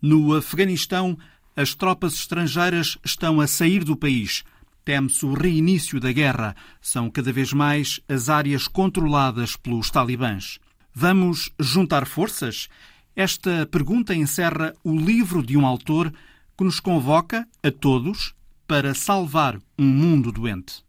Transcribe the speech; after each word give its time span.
No 0.00 0.34
Afeganistão, 0.34 1.16
as 1.56 1.74
tropas 1.74 2.14
estrangeiras 2.14 2.98
estão 3.04 3.40
a 3.40 3.46
sair 3.46 3.82
do 3.82 3.96
país. 3.96 4.44
Teme-se 4.84 5.24
o 5.24 5.34
reinício 5.34 5.98
da 5.98 6.12
guerra. 6.12 6.54
São 6.80 7.10
cada 7.10 7.32
vez 7.32 7.52
mais 7.52 8.00
as 8.08 8.28
áreas 8.28 8.68
controladas 8.68 9.56
pelos 9.56 9.90
talibãs. 9.90 10.58
Vamos 10.94 11.50
juntar 11.58 12.06
forças? 12.06 12.68
Esta 13.14 13.66
pergunta 13.66 14.14
encerra 14.14 14.74
o 14.84 14.94
livro 14.94 15.42
de 15.42 15.56
um 15.56 15.66
autor 15.66 16.12
que 16.56 16.64
nos 16.64 16.80
convoca, 16.80 17.46
a 17.62 17.70
todos, 17.70 18.34
para 18.66 18.94
salvar 18.94 19.58
um 19.78 19.86
mundo 19.86 20.30
doente. 20.30 20.84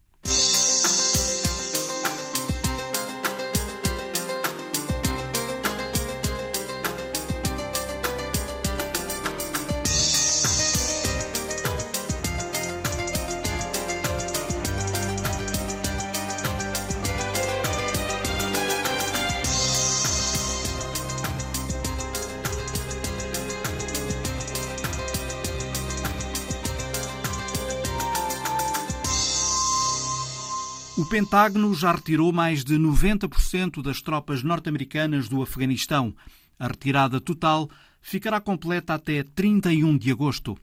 Pentágono 31.18 31.74
já 31.74 31.90
retirou 31.90 32.32
mais 32.32 32.62
de 32.62 32.76
90% 32.76 33.82
das 33.82 34.00
tropas 34.00 34.44
norte-americanas 34.44 35.28
do 35.28 35.42
Afeganistão. 35.42 36.14
A 36.56 36.68
retirada 36.68 37.20
total 37.20 37.68
ficará 38.00 38.40
completa 38.40 38.94
até 38.94 39.24
31 39.24 39.98
de 39.98 40.12
agosto. 40.12 40.56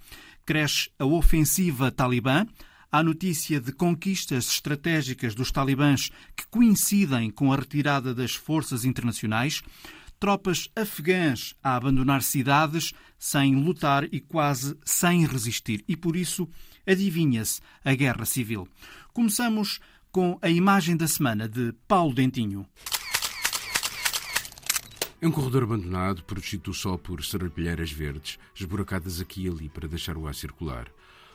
Cresce 0.45 0.89
a 0.97 1.03
ofensiva 1.03 1.91
talibã. 1.91 2.47
Há 2.89 3.03
notícia 3.03 3.59
de 3.59 3.73
conquistas 3.73 4.49
estratégicas 4.49 5.35
dos 5.35 5.51
talibãs 5.51 6.09
que 6.37 6.47
coincidem 6.47 7.29
com 7.29 7.51
a 7.51 7.57
retirada 7.57 8.15
das 8.15 8.33
forças 8.33 8.85
internacionais. 8.85 9.61
Tropas 10.17 10.69
afegãs 10.73 11.53
a 11.61 11.75
abandonar 11.75 12.23
cidades 12.23 12.93
sem 13.19 13.55
lutar 13.55 14.05
e 14.05 14.21
quase 14.21 14.77
sem 14.85 15.27
resistir. 15.27 15.83
E 15.85 15.97
por 15.97 16.15
isso 16.15 16.47
adivinha-se 16.87 17.59
a 17.83 17.93
guerra 17.93 18.23
civil. 18.23 18.65
Começamos 19.11 19.81
com 20.15 20.39
a 20.41 20.49
imagem 20.49 20.95
da 20.95 21.09
semana 21.09 21.45
de 21.45 21.73
Paulo 21.89 22.13
Dentinho. 22.13 22.65
É 25.21 25.27
um 25.27 25.31
corredor 25.31 25.63
abandonado, 25.63 26.23
protegido 26.23 26.73
só 26.73 26.97
por 26.97 27.21
serrapilheiras 27.21 27.91
verdes, 27.91 28.39
esburacadas 28.55 29.19
aqui 29.19 29.43
e 29.43 29.49
ali 29.49 29.67
para 29.67 29.89
deixar 29.89 30.15
o 30.15 30.25
ar 30.25 30.33
circular. 30.33 30.87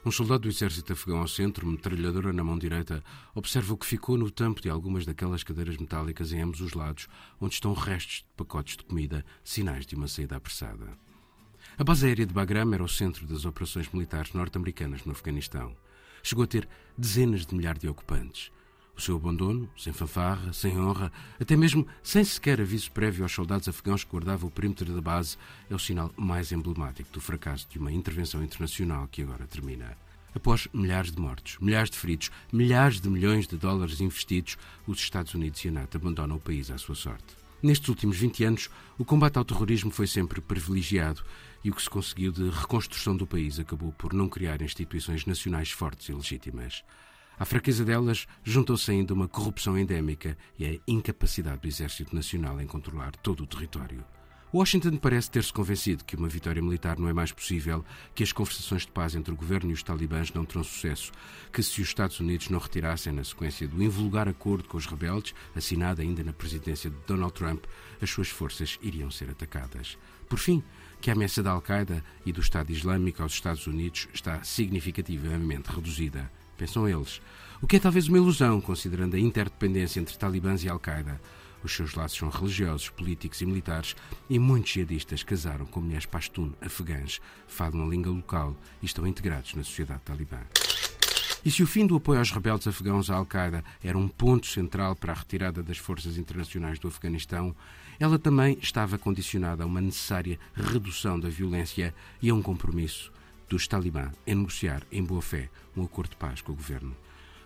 Um 0.03 0.11
soldado 0.11 0.45
do 0.45 0.49
exército 0.49 0.95
afegão 0.95 1.19
ao 1.19 1.29
centro, 1.29 1.67
metralhadora 1.67 2.33
na 2.33 2.43
mão 2.43 2.59
direita, 2.59 3.05
observa 3.35 3.75
o 3.75 3.77
que 3.77 3.85
ficou 3.85 4.17
no 4.17 4.31
tampo 4.31 4.63
de 4.63 4.71
algumas 4.71 5.05
daquelas 5.05 5.45
cadeiras 5.45 5.77
metálicas 5.77 6.33
em 6.33 6.41
ambos 6.41 6.63
os 6.63 6.73
lados, 6.73 7.07
onde 7.39 7.53
estão 7.53 7.75
restos 7.75 8.25
de 8.27 8.35
pacotes 8.35 8.79
de 8.79 8.85
comida, 8.85 9.27
sinais 9.45 9.85
de 9.85 9.95
uma 9.95 10.09
saída 10.09 10.37
apressada. 10.37 10.89
A 11.77 11.85
base 11.85 12.07
aérea 12.07 12.25
de 12.25 12.33
Bagram 12.33 12.73
era 12.73 12.83
o 12.83 12.89
centro 12.89 13.27
das 13.27 13.45
operações 13.45 13.93
militares 13.93 14.33
norte-americanas 14.33 15.05
no 15.05 15.13
Afeganistão. 15.13 15.77
Chegou 16.23 16.45
a 16.45 16.47
ter 16.47 16.67
dezenas 16.97 17.45
de 17.45 17.55
milhares 17.55 17.83
de 17.83 17.87
ocupantes. 17.87 18.51
O 19.01 19.03
seu 19.03 19.17
abandono, 19.17 19.67
sem 19.79 19.95
fanfarra, 19.95 20.53
sem 20.53 20.79
honra, 20.79 21.11
até 21.41 21.57
mesmo 21.57 21.87
sem 22.03 22.23
sequer 22.23 22.61
aviso 22.61 22.93
prévio 22.93 23.23
aos 23.23 23.33
soldados 23.33 23.67
afegãos 23.67 24.05
que 24.05 24.11
guardavam 24.11 24.47
o 24.47 24.53
perímetro 24.53 24.93
da 24.93 25.01
base, 25.01 25.39
é 25.71 25.75
o 25.75 25.79
sinal 25.79 26.13
mais 26.19 26.53
emblemático 26.53 27.11
do 27.11 27.19
fracasso 27.19 27.67
de 27.71 27.79
uma 27.79 27.91
intervenção 27.91 28.45
internacional 28.45 29.09
que 29.11 29.23
agora 29.23 29.47
termina. 29.47 29.97
Após 30.35 30.69
milhares 30.75 31.13
de 31.13 31.19
mortos, 31.19 31.57
milhares 31.63 31.89
de 31.89 31.97
feridos, 31.97 32.31
milhares 32.53 33.01
de 33.01 33.09
milhões 33.09 33.47
de 33.47 33.57
dólares 33.57 34.03
investidos, 34.03 34.59
os 34.87 34.99
Estados 34.99 35.33
Unidos 35.33 35.65
e 35.65 35.69
a 35.69 35.73
NATO 35.73 35.97
abandonam 35.97 36.37
o 36.37 36.41
país 36.41 36.71
à 36.71 36.77
sua 36.77 36.95
sorte. 36.95 37.35
Nestes 37.63 37.89
últimos 37.89 38.19
20 38.19 38.45
anos, 38.45 38.69
o 38.99 39.05
combate 39.05 39.39
ao 39.39 39.47
terrorismo 39.47 39.91
foi 39.91 40.07
sempre 40.07 40.43
privilegiado 40.43 41.25
e 41.65 41.71
o 41.71 41.75
que 41.75 41.83
se 41.83 41.89
conseguiu 41.89 42.33
de 42.33 42.51
reconstrução 42.51 43.17
do 43.17 43.27
país 43.27 43.59
acabou 43.59 43.93
por 43.93 44.13
não 44.13 44.29
criar 44.29 44.61
instituições 44.61 45.25
nacionais 45.25 45.71
fortes 45.71 46.11
e 46.11 46.13
legítimas. 46.13 46.85
À 47.41 47.47
fraqueza 47.47 47.87
delas 47.87 48.27
juntou-se 48.45 48.91
ainda 48.91 49.15
uma 49.15 49.27
corrupção 49.27 49.79
endémica 49.79 50.37
e 50.59 50.67
a 50.67 50.79
incapacidade 50.87 51.63
do 51.63 51.69
Exército 51.69 52.15
Nacional 52.15 52.61
em 52.61 52.67
controlar 52.67 53.17
todo 53.17 53.45
o 53.45 53.47
território. 53.47 54.05
Washington 54.53 54.99
parece 54.99 55.31
ter-se 55.31 55.51
convencido 55.51 56.05
que 56.05 56.17
uma 56.17 56.29
vitória 56.29 56.61
militar 56.61 56.99
não 56.99 57.09
é 57.09 57.15
mais 57.15 57.33
possível, 57.33 57.83
que 58.15 58.23
as 58.23 58.31
conversações 58.31 58.83
de 58.83 58.93
paz 58.93 59.15
entre 59.15 59.33
o 59.33 59.37
governo 59.37 59.71
e 59.71 59.73
os 59.73 59.83
talibãs 59.83 60.31
não 60.35 60.45
terão 60.45 60.63
sucesso, 60.63 61.13
que 61.51 61.63
se 61.63 61.81
os 61.81 61.89
Estados 61.89 62.21
Unidos 62.21 62.51
não 62.51 62.59
retirassem 62.59 63.11
na 63.11 63.25
sequência 63.25 63.67
do 63.67 63.83
invulgar 63.83 64.29
acordo 64.29 64.69
com 64.69 64.77
os 64.77 64.85
rebeldes, 64.85 65.35
assinado 65.57 66.03
ainda 66.03 66.23
na 66.23 66.35
presidência 66.35 66.91
de 66.91 66.97
Donald 67.07 67.33
Trump, 67.33 67.65
as 68.03 68.11
suas 68.11 68.29
forças 68.29 68.79
iriam 68.83 69.11
ser 69.11 69.31
atacadas. 69.31 69.97
Por 70.29 70.39
fim, 70.39 70.63
que 71.01 71.09
a 71.09 71.15
ameaça 71.15 71.43
da 71.43 71.53
Al-Qaeda 71.53 72.05
e 72.27 72.33
do 72.33 72.43
Estado 72.43 72.71
Islâmico 72.71 73.23
aos 73.23 73.33
Estados 73.33 73.67
Unidos 73.67 74.09
está 74.13 74.45
significativamente 74.45 75.71
reduzida 75.71 76.31
pensam 76.61 76.87
eles. 76.87 77.23
O 77.63 77.67
que 77.67 77.77
é 77.77 77.81
talvez 77.81 78.07
uma 78.07 78.19
ilusão, 78.19 78.61
considerando 78.61 79.17
a 79.17 79.19
interdependência 79.19 79.99
entre 79.99 80.19
talibãs 80.19 80.63
e 80.63 80.69
Al-Qaeda. 80.69 81.19
Os 81.65 81.73
seus 81.73 81.95
laços 81.95 82.19
são 82.19 82.29
religiosos, 82.29 82.91
políticos 82.91 83.41
e 83.41 83.47
militares, 83.47 83.97
e 84.29 84.39
muitos 84.39 84.73
jihadistas 84.73 85.23
casaram 85.23 85.65
com 85.65 85.81
mulheres 85.81 86.05
pashtun 86.05 86.53
afegãs, 86.61 87.21
falam 87.47 87.85
a 87.85 87.89
língua 87.89 88.13
local 88.13 88.55
e 88.83 88.87
estão 88.87 89.07
integrados 89.07 89.55
na 89.55 89.65
sociedade 89.65 90.03
talibã. 90.05 90.41
E 91.43 91.51
se 91.51 91.63
o 91.63 91.67
fim 91.67 91.87
do 91.87 91.97
apoio 91.97 92.19
aos 92.19 92.31
rebeldes 92.31 92.67
afegãos 92.67 93.11
à 93.11 93.17
Al-Qaeda 93.17 93.65
era 93.83 93.97
um 93.97 94.09
ponto 94.09 94.47
central 94.47 94.95
para 94.95 95.13
a 95.13 95.17
retirada 95.17 95.63
das 95.63 95.79
forças 95.79 96.19
internacionais 96.19 96.79
do 96.79 96.89
Afeganistão, 96.89 97.57
ela 97.99 98.19
também 98.19 98.59
estava 98.61 98.99
condicionada 98.99 99.63
a 99.63 99.67
uma 99.67 99.81
necessária 99.81 100.39
redução 100.55 101.19
da 101.19 101.31
violência 101.31 101.95
e 102.21 102.29
a 102.29 102.35
um 102.35 102.43
compromisso 102.43 103.11
dos 103.51 103.67
talibã 103.67 104.13
em 104.25 104.37
negociar, 104.37 104.85
em 104.93 105.03
boa 105.03 105.21
fé, 105.21 105.51
um 105.77 105.83
acordo 105.83 106.11
de 106.11 106.17
paz 106.17 106.41
com 106.41 106.53
o 106.53 106.55
governo. 106.55 106.97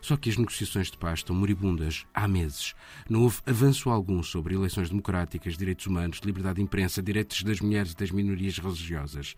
Só 0.02 0.18
que 0.18 0.28
as 0.28 0.36
negociações 0.36 0.90
de 0.90 0.98
paz 0.98 1.20
estão 1.20 1.34
moribundas 1.34 2.04
há 2.12 2.28
meses. 2.28 2.74
Não 3.08 3.22
houve 3.22 3.40
avanço 3.46 3.88
algum 3.88 4.22
sobre 4.22 4.54
eleições 4.54 4.90
democráticas, 4.90 5.56
direitos 5.56 5.86
humanos, 5.86 6.20
liberdade 6.22 6.56
de 6.56 6.62
imprensa, 6.62 7.02
direitos 7.02 7.42
das 7.42 7.58
mulheres 7.58 7.92
e 7.92 7.96
das 7.96 8.10
minorias 8.10 8.58
religiosas. 8.58 9.34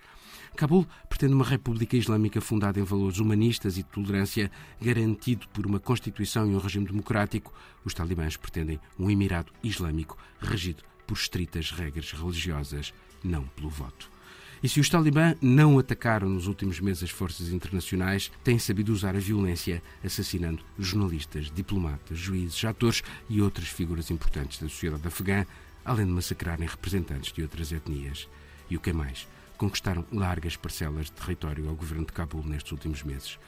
Cabul 0.56 0.84
pretende 1.08 1.34
uma 1.34 1.44
república 1.44 1.96
islâmica 1.96 2.40
fundada 2.40 2.80
em 2.80 2.82
valores 2.82 3.20
humanistas 3.20 3.78
e 3.78 3.84
de 3.84 3.88
tolerância, 3.88 4.50
garantido 4.82 5.46
por 5.50 5.66
uma 5.66 5.78
constituição 5.78 6.50
e 6.50 6.56
um 6.56 6.58
regime 6.58 6.86
democrático. 6.86 7.54
Os 7.84 7.94
talibãs 7.94 8.36
pretendem 8.36 8.80
um 8.98 9.08
emirado 9.08 9.52
islâmico 9.62 10.18
regido 10.40 10.82
por 11.06 11.16
estritas 11.16 11.70
regras 11.70 12.10
religiosas, 12.10 12.92
não 13.22 13.44
pelo 13.46 13.70
voto. 13.70 14.15
E 14.62 14.68
se 14.68 14.80
os 14.80 14.88
talibã 14.88 15.34
não 15.40 15.78
atacaram 15.78 16.28
nos 16.28 16.46
últimos 16.46 16.80
meses 16.80 17.04
as 17.04 17.10
forças 17.10 17.50
internacionais, 17.50 18.30
têm 18.42 18.58
sabido 18.58 18.92
usar 18.92 19.14
a 19.14 19.20
violência, 19.20 19.82
assassinando 20.04 20.64
jornalistas, 20.78 21.50
diplomatas, 21.50 22.18
juízes, 22.18 22.64
atores 22.64 23.02
e 23.28 23.40
outras 23.42 23.68
figuras 23.68 24.10
importantes 24.10 24.58
da 24.58 24.68
sociedade 24.68 25.06
afegã, 25.06 25.44
além 25.84 26.06
de 26.06 26.12
massacrarem 26.12 26.66
representantes 26.66 27.32
de 27.32 27.42
outras 27.42 27.70
etnias. 27.70 28.28
E 28.70 28.76
o 28.76 28.80
que 28.80 28.90
é 28.90 28.92
mais? 28.92 29.28
Conquistaram 29.56 30.04
largas 30.12 30.56
parcelas 30.56 31.06
de 31.06 31.12
território 31.12 31.68
ao 31.68 31.76
governo 31.76 32.06
de 32.06 32.12
Cabul 32.12 32.44
nestes 32.44 32.72
últimos 32.72 33.02
meses. 33.02 33.38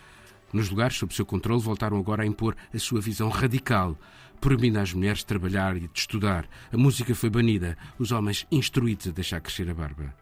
Nos 0.53 0.71
lugares 0.71 0.97
sob 0.97 1.13
seu 1.15 1.27
controle, 1.27 1.61
voltaram 1.61 1.99
agora 1.99 2.23
a 2.23 2.27
impor 2.27 2.57
a 2.73 2.79
sua 2.79 3.01
visão 3.01 3.29
radical, 3.29 3.99
proibindo 4.41 4.79
às 4.79 4.93
mulheres 4.93 5.19
de 5.19 5.27
trabalhar 5.27 5.77
e 5.77 5.81
de 5.81 5.99
estudar. 5.99 6.49
A 6.73 6.77
música 6.77 7.15
foi 7.15 7.29
banida, 7.29 7.77
os 7.99 8.13
homens 8.13 8.47
instruídos 8.51 9.09
a 9.09 9.11
deixar 9.11 9.41
crescer 9.41 9.69
a 9.69 9.75
barba. 9.75 10.15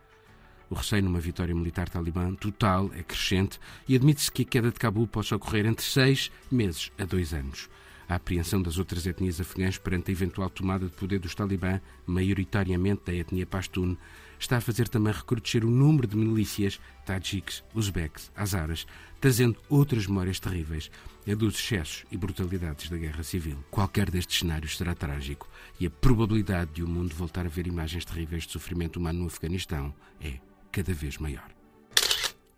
O 0.69 0.75
receio 0.75 1.03
numa 1.03 1.21
vitória 1.21 1.55
militar 1.55 1.89
talibã 1.89 2.35
total 2.35 2.91
é 2.95 3.03
crescente 3.03 3.61
e 3.89 3.95
admite-se 3.95 4.33
que 4.33 4.43
a 4.43 4.45
queda 4.45 4.71
de 4.71 4.79
Cabul 4.79 5.07
possa 5.07 5.37
ocorrer 5.37 5.65
entre 5.65 5.85
seis 5.85 6.31
meses 6.51 6.91
a 6.99 7.05
dois 7.05 7.33
anos. 7.33 7.69
A 8.09 8.17
apreensão 8.17 8.63
das 8.63 8.79
outras 8.79 9.05
etnias 9.05 9.41
afegãs 9.41 9.79
perante 9.79 10.11
a 10.11 10.13
eventual 10.13 10.49
tomada 10.49 10.87
de 10.87 10.93
poder 10.93 11.19
dos 11.19 11.35
talibã, 11.35 11.81
maioritariamente 12.07 13.03
da 13.05 13.13
etnia 13.13 13.45
Pashtun, 13.45 13.97
está 14.39 14.59
a 14.59 14.61
fazer 14.61 14.89
também 14.89 15.13
recrudescer 15.13 15.65
o 15.65 15.71
número 15.71 16.07
de 16.07 16.17
milícias 16.17 16.81
tajiks, 17.05 17.65
uzbeks, 17.75 18.31
azaras, 18.37 18.87
trazendo 19.21 19.59
outras 19.69 20.07
memórias 20.07 20.39
terríveis, 20.39 20.91
a 21.29 21.35
dos 21.35 21.55
excessos 21.55 22.05
e 22.11 22.17
brutalidades 22.17 22.89
da 22.89 22.97
guerra 22.97 23.25
civil. 23.25 23.59
Qualquer 23.71 24.09
destes 24.09 24.39
cenários 24.39 24.77
será 24.77 24.95
trágico 24.95 25.49
e 25.81 25.87
a 25.87 25.91
probabilidade 25.91 26.75
de 26.75 26.85
o 26.85 26.89
mundo 26.89 27.15
voltar 27.15 27.45
a 27.45 27.49
ver 27.49 27.67
imagens 27.67 28.05
terríveis 28.05 28.45
de 28.45 28.53
sofrimento 28.53 29.01
humano 29.01 29.21
no 29.21 29.27
Afeganistão 29.27 29.93
é 30.21 30.39
cada 30.77 30.93
vez 30.93 31.17
maior. 31.17 31.49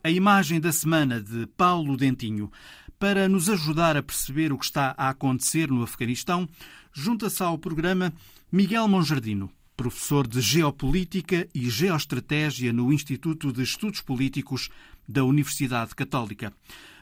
A 0.02 0.10
imagem 0.10 0.58
da 0.58 0.72
semana 0.72 1.20
de 1.20 1.46
Paulo 1.56 1.96
Dentinho. 1.96 2.50
Para 2.98 3.28
nos 3.28 3.48
ajudar 3.48 3.96
a 3.96 4.02
perceber 4.02 4.52
o 4.52 4.58
que 4.58 4.64
está 4.64 4.92
a 4.98 5.10
acontecer 5.10 5.70
no 5.70 5.84
Afeganistão, 5.84 6.48
junta-se 6.92 7.40
ao 7.44 7.56
programa 7.56 8.12
Miguel 8.50 8.88
Monjardino. 8.88 9.48
professor 9.76 10.26
de 10.26 10.40
Geopolítica 10.40 11.46
e 11.54 11.70
Geoestratégia 11.70 12.72
no 12.72 12.92
Instituto 12.92 13.52
de 13.52 13.62
Estudos 13.62 14.00
Políticos 14.00 14.68
da 15.08 15.22
Universidade 15.22 15.94
Católica. 15.94 16.52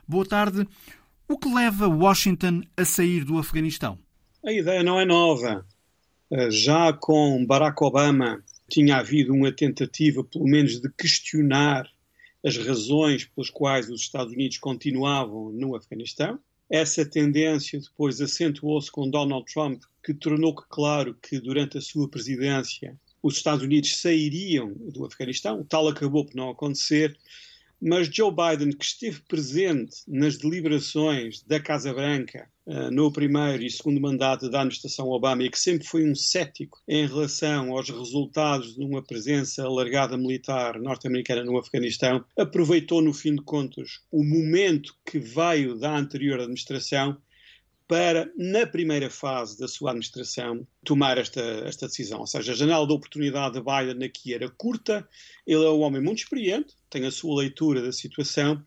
Boa 0.06 0.26
tarde. 0.26 0.68
O 1.26 1.38
que 1.38 1.48
leva 1.48 1.88
Washington 1.88 2.60
a 2.76 2.84
sair 2.84 3.24
do 3.24 3.38
Afeganistão? 3.38 3.98
A 4.44 4.52
ideia 4.52 4.82
não 4.82 5.00
é 5.00 5.06
nova. 5.06 5.64
Eh, 6.30 6.50
já 6.50 6.92
com 6.92 7.46
Barack 7.46 7.82
Obama 7.82 8.44
tinha 8.68 8.96
havido 8.96 9.32
uma 9.32 9.52
tentativa, 9.52 10.24
pelo 10.24 10.46
menos, 10.46 10.80
de 10.80 10.90
questionar 10.92 11.88
as 12.44 12.56
razões 12.56 13.24
pelas 13.24 13.50
quais 13.50 13.90
os 13.90 14.02
Estados 14.02 14.32
Unidos 14.32 14.58
continuavam 14.58 15.50
no 15.52 15.74
Afeganistão. 15.74 16.38
Essa 16.68 17.04
tendência 17.04 17.80
depois 17.80 18.20
acentuou-se 18.20 18.90
com 18.90 19.08
Donald 19.08 19.44
Trump, 19.52 19.82
que 20.04 20.12
tornou 20.12 20.54
claro 20.54 21.14
que 21.14 21.40
durante 21.40 21.78
a 21.78 21.80
sua 21.80 22.08
presidência 22.08 22.98
os 23.22 23.36
Estados 23.36 23.64
Unidos 23.64 24.00
sairiam 24.00 24.72
do 24.74 25.04
Afeganistão. 25.04 25.60
O 25.60 25.64
tal 25.64 25.88
acabou 25.88 26.24
por 26.24 26.34
não 26.34 26.50
acontecer, 26.50 27.16
mas 27.80 28.08
Joe 28.08 28.30
Biden, 28.30 28.72
que 28.72 28.84
esteve 28.84 29.20
presente 29.28 29.96
nas 30.08 30.36
deliberações 30.36 31.42
da 31.42 31.60
Casa 31.60 31.92
Branca 31.92 32.48
uh, 32.66 32.90
no 32.90 33.12
primeiro 33.12 33.62
e 33.62 33.70
segundo 33.70 34.00
mandato 34.00 34.50
da 34.50 34.60
administração 34.60 35.08
Obama 35.08 35.42
e 35.42 35.50
que 35.50 35.58
sempre 35.58 35.86
foi 35.86 36.08
um 36.08 36.14
cético 36.14 36.82
em 36.88 37.06
relação 37.06 37.76
aos 37.76 37.88
resultados 37.88 38.74
de 38.74 38.84
uma 38.84 39.02
presença 39.02 39.64
alargada 39.64 40.16
militar 40.16 40.80
norte-americana 40.80 41.44
no 41.44 41.58
Afeganistão, 41.58 42.24
aproveitou, 42.36 43.02
no 43.02 43.12
fim 43.12 43.34
de 43.34 43.42
contas, 43.42 44.00
o 44.10 44.24
momento 44.24 44.94
que 45.04 45.18
veio 45.18 45.78
da 45.78 45.96
anterior 45.96 46.40
administração 46.40 47.16
para, 47.88 48.30
na 48.36 48.66
primeira 48.66 49.08
fase 49.08 49.58
da 49.58 49.68
sua 49.68 49.90
administração, 49.90 50.66
tomar 50.84 51.18
esta, 51.18 51.40
esta 51.40 51.86
decisão. 51.86 52.20
Ou 52.20 52.26
seja, 52.26 52.52
a 52.52 52.54
janela 52.54 52.86
de 52.86 52.92
oportunidade 52.92 53.54
de 53.54 53.60
Biden 53.60 54.06
aqui 54.06 54.34
era 54.34 54.48
curta, 54.50 55.08
ele 55.46 55.64
é 55.64 55.70
um 55.70 55.80
homem 55.80 56.02
muito 56.02 56.18
experiente, 56.18 56.74
tem 56.90 57.06
a 57.06 57.10
sua 57.10 57.40
leitura 57.40 57.80
da 57.80 57.92
situação 57.92 58.62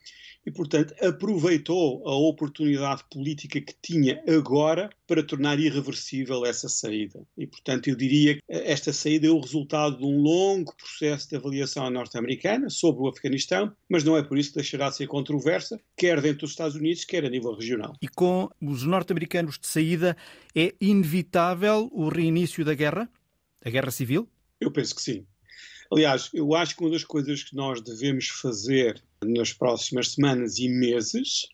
e, 0.46 0.52
portanto, 0.52 0.94
aproveitou 1.04 2.08
a 2.08 2.16
oportunidade 2.16 3.04
política 3.12 3.60
que 3.60 3.76
tinha 3.82 4.24
agora 4.28 4.90
para 5.06 5.24
tornar 5.24 5.60
irreversível 5.60 6.46
essa 6.46 6.70
saída. 6.70 7.22
E, 7.38 7.46
portanto, 7.46 7.88
eu 7.88 7.96
diria 7.96 8.36
que 8.36 8.42
esta 8.48 8.94
saída 8.94 9.28
é 9.28 9.30
o 9.30 9.40
resultado 9.40 9.98
de 9.98 10.06
um 10.06 10.22
longo 10.22 10.76
processo 10.76 11.30
de 11.30 11.36
avaliação 11.36 11.90
norte-americana 11.90 12.70
sobre 12.70 13.04
o 13.04 13.08
Afeganistão, 13.08 13.72
mas 13.88 14.04
não 14.04 14.18
é 14.18 14.24
por 14.24 14.38
isso 14.38 14.50
que 14.50 14.56
deixará 14.56 14.90
de 14.90 14.98
ser 14.98 15.08
controversa, 15.08 15.80
quer 15.96 16.22
dentro 16.22 16.42
dos 16.42 16.52
Estados 16.52 16.76
Unidos, 16.76 17.06
quer 17.06 17.26
a 17.26 17.30
nível 17.30 17.54
regional. 17.54 17.94
E 18.02 18.08
com 18.08 18.50
os 18.62 18.84
norte-americanos 18.84 19.60
de 19.60 19.68
saída, 19.68 20.16
é 20.56 20.74
inevitável 20.80 21.90
o 21.92 22.08
reinício 22.10 22.64
da 22.64 22.74
guerra? 22.74 23.10
A 23.64 23.70
guerra 23.70 23.92
civil? 23.92 24.28
Eu 24.60 24.72
penso 24.72 24.96
que 24.96 25.02
sim. 25.02 25.26
Aliás, 25.92 26.30
eu 26.34 26.54
acho 26.54 26.76
que 26.76 26.84
uma 26.84 26.92
das 26.92 27.04
coisas 27.04 27.44
que 27.44 27.56
nós 27.56 27.82
devemos 27.82 28.28
fazer 28.28 29.02
nas 29.24 29.52
próximas 29.52 30.12
semanas 30.12 30.60
e 30.60 30.70
meses 30.70 31.48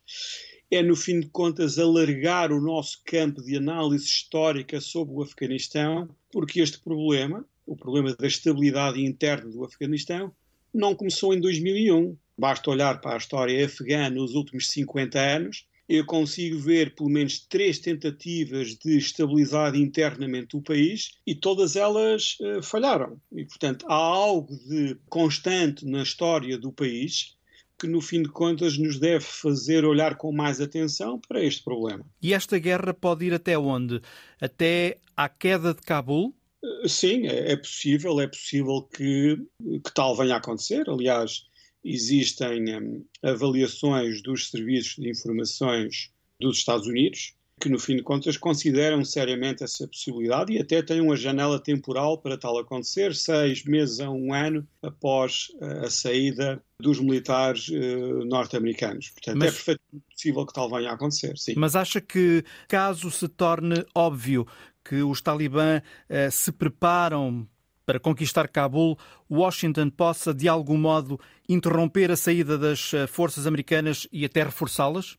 é, 0.69 0.81
no 0.81 0.95
fim 0.95 1.19
de 1.19 1.27
contas, 1.27 1.77
alargar 1.77 2.51
o 2.51 2.59
nosso 2.59 3.01
campo 3.05 3.41
de 3.41 3.55
análise 3.55 4.05
histórica 4.05 4.81
sobre 4.81 5.13
o 5.13 5.21
Afeganistão, 5.21 6.09
porque 6.31 6.59
este 6.59 6.79
problema, 6.79 7.45
o 7.65 7.75
problema 7.75 8.13
da 8.15 8.27
estabilidade 8.27 9.03
interna 9.03 9.49
do 9.49 9.63
Afeganistão, 9.63 10.33
não 10.73 10.95
começou 10.95 11.33
em 11.33 11.39
2001. 11.39 12.17
Basta 12.37 12.69
olhar 12.69 12.99
para 12.99 13.13
a 13.13 13.17
história 13.17 13.65
afegã 13.65 14.09
nos 14.09 14.33
últimos 14.33 14.67
50 14.67 15.19
anos 15.19 15.65
eu 15.87 16.05
consigo 16.05 16.59
ver 16.59 16.95
pelo 16.95 17.09
menos 17.09 17.39
três 17.39 17.79
tentativas 17.79 18.75
de 18.75 18.97
estabilizar 18.97 19.75
internamente 19.75 20.57
o 20.57 20.61
país 20.61 21.11
e 21.25 21.35
todas 21.35 21.75
elas 21.75 22.37
uh, 22.41 22.61
falharam. 22.63 23.19
E, 23.31 23.45
portanto, 23.45 23.85
há 23.87 23.95
algo 23.95 24.55
de 24.67 24.97
constante 25.07 25.85
na 25.85 26.01
história 26.01 26.57
do 26.57 26.71
país 26.71 27.35
que, 27.77 27.87
no 27.87 28.01
fim 28.01 28.23
de 28.23 28.29
contas, 28.29 28.77
nos 28.77 28.99
deve 28.99 29.23
fazer 29.23 29.85
olhar 29.85 30.15
com 30.15 30.31
mais 30.31 30.61
atenção 30.61 31.19
para 31.27 31.43
este 31.43 31.63
problema. 31.63 32.05
E 32.21 32.33
esta 32.33 32.57
guerra 32.57 32.93
pode 32.93 33.25
ir 33.25 33.33
até 33.33 33.57
onde? 33.57 34.01
Até 34.39 34.97
à 35.15 35.29
queda 35.29 35.73
de 35.73 35.81
Cabul? 35.81 36.33
Eh, 36.63 36.87
sim, 36.87 37.27
é, 37.27 37.51
é 37.51 37.55
possível, 37.55 38.19
é 38.19 38.27
possível 38.27 38.81
que, 38.81 39.37
que 39.83 39.93
tal 39.93 40.15
venha 40.15 40.35
a 40.35 40.37
acontecer. 40.37 40.89
Aliás, 40.89 41.45
existem 41.85 42.75
hum, 42.75 43.05
avaliações 43.21 44.21
dos 44.21 44.49
serviços 44.49 44.95
de 44.95 45.09
informações 45.09 46.11
dos 46.39 46.57
Estados 46.57 46.87
Unidos 46.87 47.35
que, 47.59 47.69
no 47.69 47.79
fim 47.79 47.95
de 47.95 48.03
contas, 48.03 48.37
consideram 48.37 49.03
seriamente 49.05 49.63
essa 49.63 49.87
possibilidade 49.87 50.53
e 50.53 50.59
até 50.59 50.81
têm 50.81 50.99
uma 50.99 51.15
janela 51.15 51.59
temporal 51.59 52.17
para 52.17 52.37
tal 52.37 52.57
acontecer, 52.57 53.15
seis 53.15 53.63
meses 53.63 53.99
a 53.99 54.09
um 54.09 54.33
ano 54.33 54.67
após 54.81 55.47
uh, 55.61 55.85
a 55.85 55.89
saída 55.89 56.61
dos 56.79 56.99
militares 56.99 57.69
uh, 57.69 58.25
norte-americanos. 58.25 59.09
Portanto, 59.11 59.37
mas, 59.37 59.47
é 59.47 59.51
perfeitamente 59.51 60.05
possível 60.11 60.45
que 60.45 60.53
tal 60.53 60.69
venha 60.69 60.89
a 60.91 60.93
acontecer, 60.93 61.37
sim. 61.37 61.53
Mas 61.55 61.75
acha 61.75 62.01
que, 62.01 62.43
caso 62.67 63.09
se 63.09 63.27
torne 63.27 63.85
óbvio 63.95 64.45
que 64.83 65.01
os 65.01 65.21
talibã 65.21 65.81
uh, 66.09 66.31
se 66.31 66.51
preparam 66.51 67.47
para 67.85 67.99
conquistar 67.99 68.47
Cabul, 68.47 68.97
Washington 69.29 69.89
possa, 69.89 70.33
de 70.33 70.47
algum 70.47 70.77
modo, 70.77 71.19
interromper 71.47 72.11
a 72.11 72.15
saída 72.15 72.57
das 72.57 72.93
eh, 72.93 73.07
forças 73.07 73.45
americanas 73.45 74.07
e 74.11 74.25
até 74.25 74.43
reforçá-las? 74.43 75.17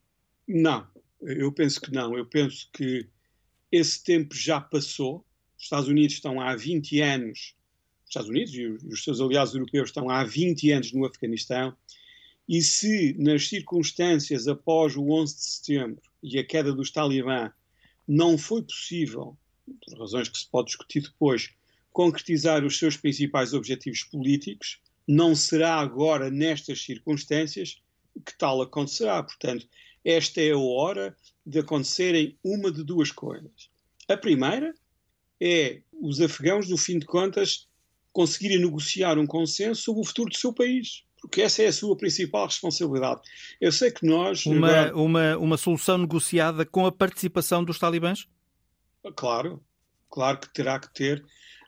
Não, 0.48 0.86
eu 1.20 1.52
penso 1.52 1.80
que 1.80 1.92
não. 1.92 2.16
Eu 2.16 2.26
penso 2.26 2.68
que 2.72 3.08
esse 3.70 4.02
tempo 4.02 4.34
já 4.34 4.60
passou. 4.60 5.24
Os 5.56 5.64
Estados 5.64 5.88
Unidos 5.88 6.16
estão 6.16 6.40
há 6.40 6.54
20 6.54 7.00
anos, 7.00 7.54
os 8.04 8.10
Estados 8.10 8.28
Unidos 8.28 8.54
e 8.54 8.66
os 8.66 9.02
seus 9.02 9.20
aliados 9.20 9.54
europeus 9.54 9.88
estão 9.88 10.10
há 10.10 10.22
20 10.24 10.70
anos 10.70 10.92
no 10.92 11.04
Afeganistão. 11.04 11.74
E 12.48 12.62
se, 12.62 13.14
nas 13.18 13.48
circunstâncias 13.48 14.46
após 14.46 14.96
o 14.96 15.10
11 15.10 15.34
de 15.34 15.42
setembro 15.42 16.02
e 16.22 16.38
a 16.38 16.44
queda 16.44 16.72
dos 16.72 16.90
Talibã, 16.90 17.50
não 18.06 18.38
foi 18.38 18.62
possível, 18.62 19.36
por 19.84 19.98
razões 19.98 20.28
que 20.28 20.38
se 20.38 20.48
pode 20.48 20.68
discutir 20.68 21.02
depois, 21.02 21.50
concretizar 21.96 22.62
os 22.62 22.78
seus 22.78 22.94
principais 22.94 23.54
objetivos 23.54 24.04
políticos, 24.04 24.78
não 25.08 25.34
será 25.34 25.76
agora, 25.76 26.30
nestas 26.30 26.82
circunstâncias, 26.82 27.80
que 28.22 28.36
tal 28.36 28.60
acontecerá. 28.60 29.22
Portanto, 29.22 29.66
esta 30.04 30.42
é 30.42 30.50
a 30.50 30.58
hora 30.58 31.16
de 31.46 31.58
acontecerem 31.58 32.38
uma 32.44 32.70
de 32.70 32.84
duas 32.84 33.10
coisas. 33.10 33.70
A 34.06 34.14
primeira 34.14 34.74
é 35.40 35.80
os 35.98 36.20
afegãos, 36.20 36.68
no 36.68 36.76
fim 36.76 36.98
de 36.98 37.06
contas, 37.06 37.66
conseguirem 38.12 38.60
negociar 38.60 39.18
um 39.18 39.26
consenso 39.26 39.80
sobre 39.80 40.02
o 40.02 40.04
futuro 40.04 40.28
do 40.28 40.36
seu 40.36 40.52
país. 40.52 41.02
Porque 41.22 41.40
essa 41.40 41.62
é 41.62 41.68
a 41.68 41.72
sua 41.72 41.96
principal 41.96 42.44
responsabilidade. 42.44 43.22
Eu 43.58 43.72
sei 43.72 43.90
que 43.90 44.04
nós. 44.04 44.44
Uma, 44.44 44.68
agora... 44.68 44.96
uma, 44.98 45.38
uma 45.38 45.56
solução 45.56 45.96
negociada 45.96 46.66
com 46.66 46.84
a 46.84 46.92
participação 46.92 47.64
dos 47.64 47.78
talibãs? 47.78 48.28
Claro, 49.16 49.64
claro 50.10 50.38
que 50.38 50.52
terá 50.52 50.78
que 50.78 50.92
ter 50.92 51.24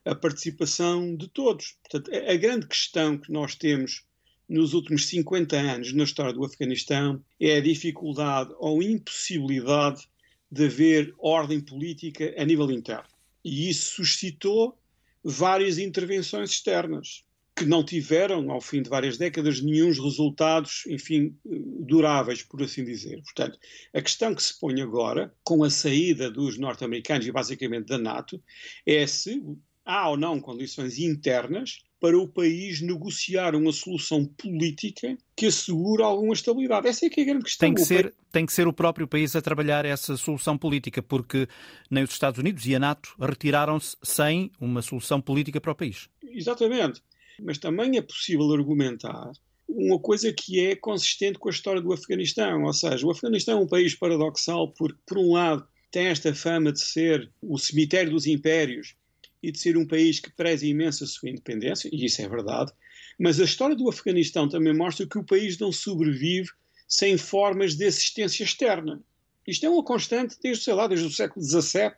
a 0.09 0.15
participação 0.15 1.15
de 1.15 1.29
todos. 1.29 1.77
Portanto, 1.83 2.11
a 2.15 2.37
grande 2.37 2.67
questão 2.67 3.19
que 3.19 3.31
nós 3.31 3.55
temos 3.55 4.05
nos 4.49 4.73
últimos 4.73 5.07
50 5.07 5.57
anos 5.57 5.93
na 5.93 6.05
história 6.05 6.33
do 6.33 6.45
Afeganistão 6.45 7.23
é 7.39 7.57
a 7.57 7.61
dificuldade 7.61 8.55
ou 8.59 8.83
impossibilidade 8.83 10.09
de 10.51 10.65
haver 10.65 11.15
ordem 11.19 11.61
política 11.61 12.35
a 12.39 12.45
nível 12.45 12.71
interno. 12.71 13.09
E 13.45 13.69
isso 13.69 13.97
suscitou 13.97 14.79
várias 15.23 15.77
intervenções 15.77 16.51
externas 16.51 17.25
que 17.55 17.67
não 17.67 17.85
tiveram, 17.85 18.53
ao 18.53 18.61
fim 18.61 18.81
de 18.81 18.89
várias 18.89 19.19
décadas, 19.19 19.61
nenhum 19.61 19.89
resultados, 19.89 20.85
enfim, 20.87 21.37
duráveis, 21.45 22.41
por 22.43 22.63
assim 22.63 22.85
dizer. 22.85 23.21
Portanto, 23.23 23.59
a 23.93 24.01
questão 24.01 24.33
que 24.33 24.43
se 24.43 24.59
põe 24.59 24.81
agora, 24.81 25.35
com 25.43 25.65
a 25.65 25.71
saída 25.71 26.31
dos 26.31 26.57
norte-americanos 26.57 27.27
e 27.27 27.33
basicamente 27.33 27.89
da 27.89 27.99
NATO, 27.99 28.41
é 28.87 29.05
se 29.09 29.43
há 29.89 30.11
ou 30.11 30.19
não 30.19 30.39
condições 30.39 30.99
internas 30.99 31.79
para 31.99 32.17
o 32.17 32.29
país 32.29 32.81
negociar 32.81 33.57
uma 33.57 33.73
solução 33.73 34.25
política 34.25 35.17
que 35.35 35.47
assegure 35.47 36.03
alguma 36.03 36.35
estabilidade. 36.35 36.87
Essa 36.87 37.07
é 37.07 37.09
que 37.09 37.21
é 37.21 37.23
a 37.25 37.27
grande 37.27 37.45
questão. 37.45 37.67
Tem 37.67 37.75
que, 37.75 37.81
ser, 37.81 38.15
tem 38.31 38.47
que 38.47 38.53
ser 38.53 38.69
o 38.69 38.73
próprio 38.73 39.09
país 39.09 39.35
a 39.35 39.41
trabalhar 39.43 39.85
essa 39.85 40.17
solução 40.17 40.57
política, 40.57 41.03
porque 41.03 41.49
nem 41.91 42.05
os 42.05 42.11
Estados 42.11 42.39
Unidos 42.39 42.67
e 42.67 42.75
a 42.75 42.79
NATO 42.79 43.15
retiraram-se 43.19 43.97
sem 44.03 44.53
uma 44.61 44.83
solução 44.83 45.21
política 45.21 45.61
para 45.61 45.73
o 45.73 45.75
país. 45.75 46.09
Exatamente. 46.23 47.03
Mas 47.41 47.59
também 47.59 47.97
é 47.97 48.03
possível 48.03 48.53
argumentar 48.53 49.33
uma 49.69 49.99
coisa 49.99 50.33
que 50.33 50.61
é 50.61 50.77
consistente 50.77 51.39
com 51.39 51.49
a 51.49 51.53
história 51.53 51.81
do 51.81 51.93
Afeganistão. 51.93 52.65
Ou 52.65 52.73
seja, 52.73 53.07
o 53.07 53.11
Afeganistão 53.11 53.59
é 53.59 53.63
um 53.63 53.67
país 53.67 53.95
paradoxal 53.95 54.73
porque, 54.73 54.99
por 55.07 55.19
um 55.19 55.33
lado, 55.33 55.67
tem 55.91 56.07
esta 56.07 56.35
fama 56.35 56.73
de 56.73 56.81
ser 56.81 57.31
o 57.43 57.59
cemitério 57.59 58.13
dos 58.13 58.27
impérios 58.27 58.95
e 59.43 59.53
de 59.53 59.59
ser 59.59 59.77
um 59.77 59.87
país 59.87 60.21
que 60.21 60.31
preza 60.31 60.67
imenso 60.67 61.05
a 61.05 61.07
sua 61.07 61.31
independência, 61.31 61.89
e 61.93 62.05
isso 62.05 62.21
é 62.23 62.29
verdade, 62.29 62.73
mas 63.19 63.41
a 63.41 63.45
história 63.45 63.75
do 63.75 63.89
Afeganistão 63.89 64.49
também 64.49 64.75
mostra 64.75 65.07
que 65.07 65.19
o 65.19 65.25
país 65.25 65.59
não 65.59 65.73
sobrevive 65.73 66.51
sem 66.87 67.19
formas 67.19 67.75
de 67.75 67.85
assistência 67.85 68.45
externa. 68.45 69.03
Isto 69.47 69.67
é 69.67 69.71
uma 69.71 69.85
constante 69.85 70.37
desde, 70.43 70.65
sei 70.65 70.75
lá, 70.75 70.87
desde 70.87 71.07
o 71.07 71.11
século 71.11 71.45
XVII 71.45 71.93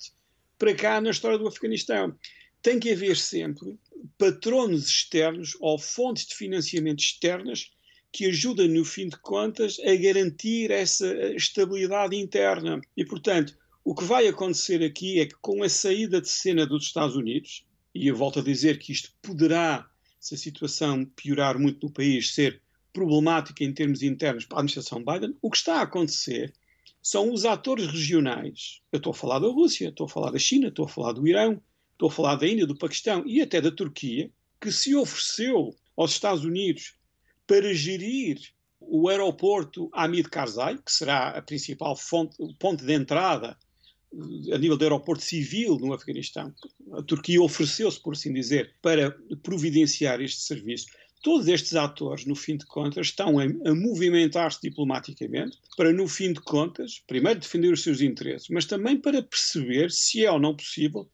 para 0.58 0.74
cá 0.74 1.00
na 1.00 1.10
história 1.10 1.38
do 1.38 1.48
Afeganistão. 1.48 2.16
tem 2.62 2.78
que 2.78 2.92
haver 2.92 3.16
sempre 3.16 3.78
patronos 4.18 4.86
externos 4.86 5.56
ou 5.60 5.78
fontes 5.78 6.26
de 6.26 6.34
financiamento 6.34 7.00
externas 7.00 7.70
que 8.12 8.26
ajudem, 8.26 8.68
no 8.68 8.84
fim 8.84 9.08
de 9.08 9.16
contas, 9.18 9.78
a 9.80 9.94
garantir 9.94 10.70
essa 10.70 11.06
estabilidade 11.34 12.16
interna. 12.16 12.80
E, 12.96 13.04
portanto, 13.04 13.56
o 13.84 13.94
que 13.94 14.04
vai 14.04 14.28
acontecer 14.28 14.82
aqui 14.84 15.20
é 15.20 15.26
que, 15.26 15.34
com 15.40 15.62
a 15.62 15.68
saída 15.68 16.20
de 16.20 16.28
cena 16.28 16.66
dos 16.66 16.84
Estados 16.84 17.16
Unidos, 17.16 17.64
e 17.94 18.06
eu 18.06 18.14
volto 18.14 18.38
a 18.38 18.42
dizer 18.42 18.78
que 18.78 18.92
isto 18.92 19.10
poderá, 19.22 19.88
se 20.18 20.34
a 20.34 20.38
situação 20.38 21.04
piorar 21.04 21.58
muito 21.58 21.86
no 21.86 21.92
país, 21.92 22.34
ser 22.34 22.60
problemática 22.92 23.64
em 23.64 23.72
termos 23.72 24.02
internos 24.02 24.44
para 24.44 24.58
a 24.58 24.60
administração 24.60 25.02
Biden, 25.02 25.36
o 25.40 25.50
que 25.50 25.56
está 25.56 25.76
a 25.76 25.82
acontecer 25.82 26.52
são 27.02 27.32
os 27.32 27.44
atores 27.44 27.86
regionais. 27.86 28.80
Eu 28.92 28.98
estou 28.98 29.12
a 29.12 29.14
falar 29.14 29.38
da 29.38 29.48
Rússia, 29.48 29.88
estou 29.88 30.06
a 30.06 30.08
falar 30.08 30.30
da 30.30 30.38
China, 30.38 30.68
estou 30.68 30.84
a 30.84 30.88
falar 30.88 31.12
do 31.12 31.26
Irão, 31.26 31.60
estou 31.92 32.08
a 32.08 32.12
falar 32.12 32.36
da 32.36 32.46
Índia, 32.46 32.66
do 32.66 32.76
Paquistão 32.76 33.24
e 33.26 33.40
até 33.40 33.60
da 33.60 33.70
Turquia, 33.70 34.30
que 34.60 34.70
se 34.70 34.94
ofereceu 34.94 35.74
aos 35.96 36.12
Estados 36.12 36.44
Unidos 36.44 36.94
para 37.46 37.72
gerir 37.72 38.38
o 38.78 39.08
aeroporto 39.08 39.88
Hamid 39.92 40.28
Karzai, 40.28 40.76
que 40.78 40.92
será 40.92 41.30
a 41.30 41.42
principal 41.42 41.96
fonte, 41.96 42.36
ponto 42.58 42.84
de 42.84 42.92
entrada 42.92 43.56
a 44.52 44.58
nível 44.58 44.76
do 44.76 44.84
aeroporto 44.84 45.22
civil 45.22 45.78
no 45.78 45.92
Afeganistão. 45.92 46.52
A 46.92 47.02
Turquia 47.02 47.40
ofereceu-se, 47.40 48.00
por 48.00 48.14
assim 48.14 48.32
dizer, 48.32 48.74
para 48.82 49.16
providenciar 49.42 50.20
este 50.20 50.40
serviço. 50.40 50.86
Todos 51.22 51.48
estes 51.48 51.74
atores, 51.74 52.24
no 52.24 52.34
fim 52.34 52.56
de 52.56 52.66
contas, 52.66 53.08
estão 53.08 53.38
a, 53.38 53.44
a 53.44 53.74
movimentar-se 53.74 54.58
diplomaticamente 54.62 55.58
para, 55.76 55.92
no 55.92 56.08
fim 56.08 56.32
de 56.32 56.40
contas, 56.40 57.02
primeiro 57.06 57.40
defender 57.40 57.72
os 57.72 57.82
seus 57.82 58.00
interesses, 58.00 58.48
mas 58.48 58.64
também 58.64 58.96
para 58.96 59.22
perceber 59.22 59.90
se 59.90 60.24
é 60.24 60.30
ou 60.30 60.40
não 60.40 60.56
possível 60.56 61.08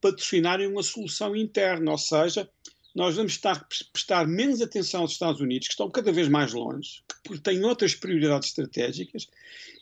patrocinarem 0.00 0.66
uma 0.66 0.82
solução 0.82 1.34
interna, 1.34 1.90
ou 1.90 1.98
seja, 1.98 2.48
nós 2.96 3.14
vamos 3.14 3.32
estar, 3.32 3.68
prestar 3.92 4.26
menos 4.26 4.62
atenção 4.62 5.02
aos 5.02 5.12
Estados 5.12 5.38
Unidos, 5.38 5.68
que 5.68 5.74
estão 5.74 5.90
cada 5.90 6.10
vez 6.10 6.28
mais 6.28 6.54
longe, 6.54 7.02
porque 7.22 7.42
têm 7.42 7.62
outras 7.62 7.94
prioridades 7.94 8.48
estratégicas, 8.48 9.28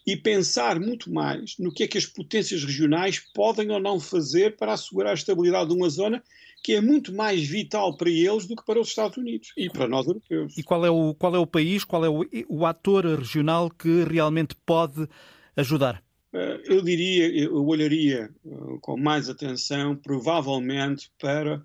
e 0.05 0.17
pensar 0.17 0.81
muito 0.81 1.13
mais 1.13 1.57
no 1.57 1.73
que 1.73 1.85
é 1.85 1.87
que 1.87 1.97
as 1.97 2.07
potências 2.07 2.65
regionais 2.65 3.21
podem 3.33 3.71
ou 3.71 3.79
não 3.79 4.01
fazer 4.01 4.57
para 4.57 4.73
assegurar 4.73 5.13
a 5.13 5.15
estabilidade 5.15 5.71
de 5.71 5.77
uma 5.77 5.89
zona 5.89 6.23
que 6.63 6.73
é 6.73 6.81
muito 6.81 7.15
mais 7.15 7.47
vital 7.47 7.97
para 7.97 8.11
eles 8.11 8.47
do 8.47 8.57
que 8.57 8.65
para 8.65 8.81
os 8.81 8.89
Estados 8.89 9.17
Unidos 9.17 9.53
e 9.57 9.71
para 9.71 9.87
nós 9.87 10.07
europeus. 10.07 10.59
E 10.59 10.63
qual 10.63 10.85
é 10.85 10.91
o, 10.91 11.15
qual 11.15 11.37
é 11.37 11.39
o 11.39 11.47
país, 11.47 11.85
qual 11.85 12.05
é 12.05 12.09
o, 12.09 12.27
o 12.49 12.67
ator 12.67 13.07
regional 13.07 13.71
que 13.71 14.03
realmente 14.03 14.57
pode 14.67 15.07
ajudar? 15.57 16.03
Eh, 16.33 16.61
eu 16.65 16.83
diria, 16.83 17.29
eu 17.29 17.65
olharia 17.65 18.29
eh, 18.45 18.51
com 18.81 18.99
mais 18.99 19.29
atenção, 19.29 19.95
provavelmente, 19.95 21.11
para 21.21 21.63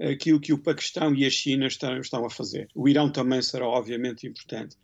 aquilo 0.00 0.40
que 0.40 0.52
o 0.52 0.58
Paquistão 0.58 1.14
e 1.14 1.24
a 1.24 1.30
China 1.30 1.66
estão, 1.66 1.98
estão 1.98 2.24
a 2.24 2.30
fazer. 2.30 2.68
O 2.74 2.88
Irão 2.88 3.10
também 3.10 3.40
será, 3.42 3.66
obviamente, 3.66 4.26
importante. 4.26 4.76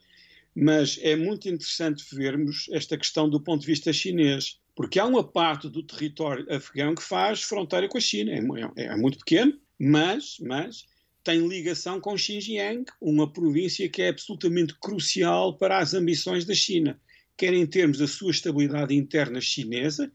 Mas 0.55 0.99
é 1.03 1.17
muito 1.17 1.49
interessante 1.49 2.05
vermos 2.13 2.69
esta 2.73 2.97
questão 2.97 3.29
do 3.29 3.41
ponto 3.41 3.61
de 3.61 3.67
vista 3.67 3.93
chinês, 3.93 4.59
porque 4.75 4.99
há 4.99 5.07
uma 5.07 5.25
parte 5.25 5.69
do 5.69 5.83
território 5.83 6.47
afegão 6.53 6.95
que 6.95 7.03
faz 7.03 7.43
fronteira 7.43 7.89
com 7.89 7.99
a 7.99 8.01
China. 8.01 8.33
É, 8.33 8.83
é, 8.83 8.87
é 8.87 8.97
muito 8.97 9.19
pequeno, 9.19 9.59
mas, 9.79 10.37
mas 10.41 10.85
tem 11.23 11.47
ligação 11.47 12.01
com 12.01 12.17
Xinjiang, 12.17 12.85
uma 13.01 13.31
província 13.31 13.89
que 13.89 14.03
é 14.03 14.09
absolutamente 14.09 14.75
crucial 14.81 15.57
para 15.57 15.79
as 15.79 15.95
ambições 15.95 16.45
da 16.45 16.55
China, 16.55 17.01
quer 17.37 17.53
em 17.53 17.67
termos 17.67 17.99
da 17.99 18.07
sua 18.07 18.31
estabilidade 18.31 18.95
interna 18.95 19.41
chinesa, 19.41 20.11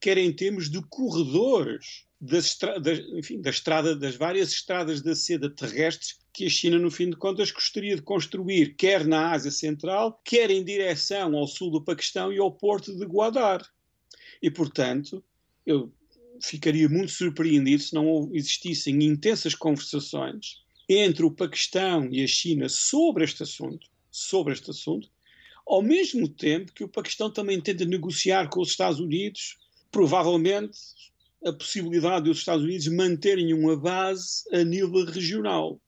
quer 0.00 0.18
em 0.18 0.32
termos 0.32 0.70
de 0.70 0.80
corredores 0.88 2.05
das, 2.20 2.56
das, 2.82 2.98
enfim, 3.14 3.40
da 3.40 3.50
estrada, 3.50 3.94
das 3.94 4.16
várias 4.16 4.50
estradas 4.50 5.02
da 5.02 5.14
seda 5.14 5.50
terrestres 5.50 6.18
que 6.32 6.46
a 6.46 6.50
China, 6.50 6.78
no 6.78 6.90
fim 6.90 7.10
de 7.10 7.16
contas, 7.16 7.50
gostaria 7.50 7.96
de 7.96 8.02
construir, 8.02 8.74
quer 8.74 9.06
na 9.06 9.32
Ásia 9.32 9.50
Central, 9.50 10.20
quer 10.24 10.50
em 10.50 10.64
direção 10.64 11.34
ao 11.36 11.46
sul 11.46 11.70
do 11.70 11.82
Paquistão 11.82 12.32
e 12.32 12.38
ao 12.38 12.52
porto 12.52 12.96
de 12.96 13.06
Guadar. 13.06 13.66
E, 14.42 14.50
portanto, 14.50 15.22
eu 15.64 15.92
ficaria 16.42 16.88
muito 16.88 17.12
surpreendido 17.12 17.82
se 17.82 17.94
não 17.94 18.30
existissem 18.32 19.02
intensas 19.02 19.54
conversações 19.54 20.62
entre 20.88 21.24
o 21.24 21.30
Paquistão 21.30 22.08
e 22.12 22.22
a 22.22 22.26
China 22.26 22.68
sobre 22.68 23.24
este 23.24 23.42
assunto, 23.42 23.88
sobre 24.10 24.52
este 24.52 24.70
assunto, 24.70 25.08
ao 25.66 25.82
mesmo 25.82 26.28
tempo 26.28 26.72
que 26.72 26.84
o 26.84 26.88
Paquistão 26.88 27.30
também 27.30 27.60
tenta 27.60 27.84
negociar 27.84 28.48
com 28.48 28.60
os 28.60 28.70
Estados 28.70 29.00
Unidos, 29.00 29.58
provavelmente 29.90 30.78
a 31.44 31.52
possibilidade 31.52 32.24
de 32.24 32.30
os 32.30 32.38
Estados 32.38 32.64
Unidos 32.64 32.88
manterem 32.88 33.52
uma 33.52 33.76
base 33.76 34.42
a 34.52 34.64
nível 34.64 35.04
regional. 35.04 35.80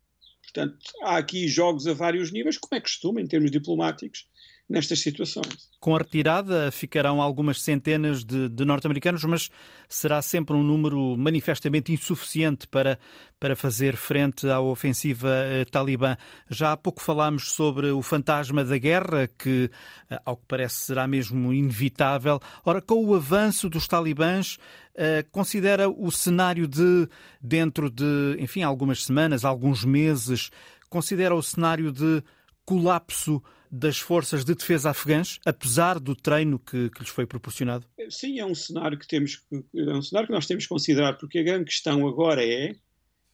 Portanto, 0.42 0.78
há 1.02 1.16
aqui 1.18 1.46
jogos 1.46 1.86
a 1.86 1.92
vários 1.92 2.32
níveis, 2.32 2.56
como 2.56 2.78
é 2.78 2.80
costume 2.80 3.22
em 3.22 3.26
termos 3.26 3.50
diplomáticos, 3.50 4.26
nestas 4.68 5.00
situações. 5.00 5.68
Com 5.80 5.94
a 5.94 5.98
retirada 5.98 6.70
ficarão 6.70 7.22
algumas 7.22 7.62
centenas 7.62 8.22
de, 8.22 8.48
de 8.48 8.64
norte-americanos, 8.64 9.24
mas 9.24 9.48
será 9.88 10.20
sempre 10.20 10.54
um 10.54 10.62
número 10.62 11.16
manifestamente 11.16 11.92
insuficiente 11.92 12.68
para, 12.68 12.98
para 13.40 13.56
fazer 13.56 13.96
frente 13.96 14.48
à 14.48 14.60
ofensiva 14.60 15.30
eh, 15.30 15.64
talibã. 15.64 16.16
Já 16.50 16.72
há 16.72 16.76
pouco 16.76 17.00
falámos 17.00 17.52
sobre 17.52 17.90
o 17.90 18.02
fantasma 18.02 18.62
da 18.62 18.76
guerra, 18.76 19.30
que, 19.38 19.70
eh, 20.10 20.20
ao 20.24 20.36
que 20.36 20.44
parece, 20.46 20.76
será 20.80 21.08
mesmo 21.08 21.52
inevitável. 21.54 22.38
Ora, 22.64 22.82
com 22.82 23.02
o 23.02 23.14
avanço 23.14 23.70
dos 23.70 23.88
talibãs, 23.88 24.58
eh, 24.94 25.24
considera 25.30 25.88
o 25.88 26.10
cenário 26.10 26.68
de, 26.68 27.08
dentro 27.40 27.88
de, 27.88 28.36
enfim, 28.38 28.62
algumas 28.62 29.04
semanas, 29.04 29.46
alguns 29.46 29.82
meses, 29.82 30.50
considera 30.90 31.34
o 31.34 31.42
cenário 31.42 31.90
de 31.90 32.22
colapso 32.66 33.42
das 33.70 33.98
forças 33.98 34.44
de 34.44 34.54
defesa 34.54 34.90
afegãs, 34.90 35.38
apesar 35.44 35.98
do 35.98 36.14
treino 36.14 36.58
que, 36.58 36.90
que 36.90 37.00
lhes 37.00 37.10
foi 37.10 37.26
proporcionado? 37.26 37.86
Sim, 38.10 38.38
é 38.38 38.46
um 38.46 38.54
cenário 38.54 38.98
que 38.98 39.06
temos 39.06 39.42
é 39.52 39.94
um 39.94 40.02
cenário 40.02 40.28
que 40.28 40.34
nós 40.34 40.46
temos 40.46 40.64
que 40.64 40.68
considerar, 40.68 41.14
porque 41.18 41.38
a 41.38 41.42
grande 41.42 41.66
questão 41.66 42.06
agora 42.06 42.44
é 42.44 42.74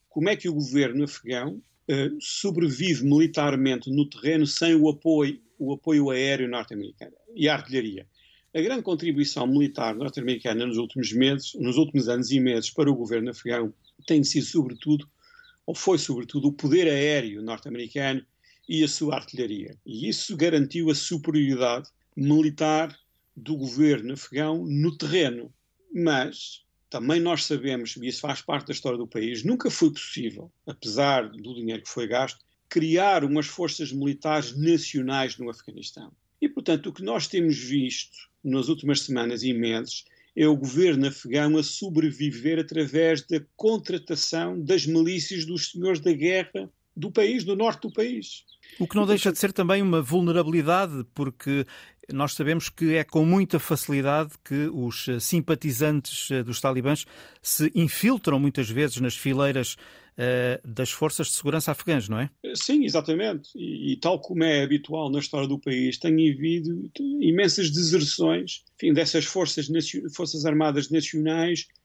como 0.09 0.29
é 0.29 0.37
que 0.37 0.49
o 0.49 0.55
governo 0.55 1.05
afegão 1.05 1.61
uh, 1.91 2.17
sobrevive 2.21 3.05
militarmente 3.05 3.91
no 3.91 4.09
terreno 4.09 4.47
sem 4.47 4.75
o 4.75 4.89
apoio, 4.89 5.41
o 5.59 5.73
apoio 5.73 6.11
aéreo 6.11 6.49
norte-americano 6.49 7.17
e 7.35 7.49
a 7.49 7.55
artilharia. 7.55 8.07
A 8.55 8.61
grande 8.61 8.83
contribuição 8.83 9.47
militar 9.47 9.97
norte-americana 9.97 10.65
nos 10.65 10.79
últimos 10.79 11.13
meses, 11.13 11.55
nos 11.55 11.77
últimos 11.77 12.09
anos 12.09 12.31
e 12.31 12.39
meses 12.39 12.71
para 12.71 12.89
o 12.89 12.95
governo 12.95 13.31
afegão 13.31 13.75
tem 14.07 14.23
sido 14.23 14.47
sobretudo, 14.47 15.09
ou 15.67 15.75
foi 15.75 15.99
sobretudo, 15.99 16.49
o 16.49 16.53
poder 16.53 16.87
aéreo 16.87 17.43
norte-americano 17.43 18.25
e 18.69 18.83
a 18.83 18.89
sua 18.89 19.17
artilharia. 19.17 19.77
E 19.85 20.09
isso 20.09 20.37
garantiu 20.37 20.91
a 20.91 20.95
superioridade 20.95 21.89
militar 22.17 22.97
do 23.37 23.57
governo 23.57 24.15
afegão 24.15 24.65
no 24.65 24.97
terreno. 24.97 25.53
Mas 25.93 26.65
também 26.89 27.21
nós 27.21 27.45
sabemos, 27.45 27.97
e 27.97 28.07
isso 28.07 28.21
faz 28.21 28.41
parte 28.41 28.69
da 28.69 28.73
história 28.73 28.99
do 28.99 29.07
país, 29.07 29.43
nunca 29.43 29.71
foi 29.71 29.91
possível, 29.91 30.51
apesar 30.67 31.29
do 31.29 31.55
dinheiro 31.55 31.83
que 31.83 31.89
foi 31.91 32.07
gasto, 32.07 32.45
criar 32.69 33.25
umas 33.25 33.47
forças 33.47 33.93
militares 33.93 34.57
nacionais 34.57 35.37
no 35.39 35.51
Afeganistão. 35.51 36.13
E, 36.41 36.49
portanto, 36.49 36.89
o 36.89 36.93
que 36.93 37.03
nós 37.03 37.27
temos 37.27 37.59
visto 37.59 38.17
nas 38.43 38.69
últimas 38.69 39.01
semanas 39.01 39.43
e 39.43 39.53
meses 39.53 40.05
é 40.37 40.47
o 40.47 40.57
governo 40.57 41.07
afegão 41.07 41.57
a 41.57 41.63
sobreviver 41.63 42.59
através 42.59 43.23
da 43.23 43.41
contratação 43.57 44.61
das 44.61 44.85
milícias 44.87 45.45
dos 45.45 45.71
senhores 45.71 46.01
da 46.01 46.13
guerra 46.13 46.71
do 46.97 47.11
país, 47.11 47.45
do 47.45 47.57
norte 47.57 47.83
do 47.83 47.93
país. 47.93 48.45
O 48.79 48.89
que 48.89 48.97
não 48.97 49.07
deixa 49.07 49.31
de 49.31 49.39
ser 49.39 49.53
também 49.53 49.83
uma 49.83 50.01
vulnerabilidade, 50.01 51.05
porque 51.15 51.67
nós 52.13 52.35
sabemos 52.35 52.69
que 52.69 52.95
é 52.95 53.05
com 53.05 53.25
muita 53.25 53.59
facilidade 53.59 54.33
que 54.45 54.69
os 54.73 55.07
simpatizantes 55.21 56.31
eh, 56.31 56.43
dos 56.43 56.61
talibãs 56.61 57.07
se 57.41 57.71
infiltram 57.75 58.39
muitas 58.39 58.69
vezes 58.69 59.01
nas 59.01 59.17
fileiras 59.17 59.77
uh, 60.19 60.69
das 60.69 60.91
forças 60.91 61.29
de 61.29 61.35
segurança 61.35 61.73
afegãs, 61.73 62.09
não 62.09 62.19
é? 62.19 62.31
Sim, 62.55 62.85
exatamente. 62.85 63.51
E, 63.55 63.93
e, 63.93 63.97
tal 63.97 64.21
como 64.21 64.45
é 64.45 64.63
habitual 64.63 65.11
na 65.11 65.19
história 65.19 65.49
do 65.49 65.59
país, 65.59 65.99
tem 65.99 66.13
havido 66.13 66.91
imensas 67.21 67.71
deserções 67.71 68.65
enfim, 68.77 68.93
dessas 68.93 69.25
forças, 69.25 69.69
forças 70.15 70.45
armadas 70.45 70.91
nacionais 70.91 71.67
eh, 71.67 71.84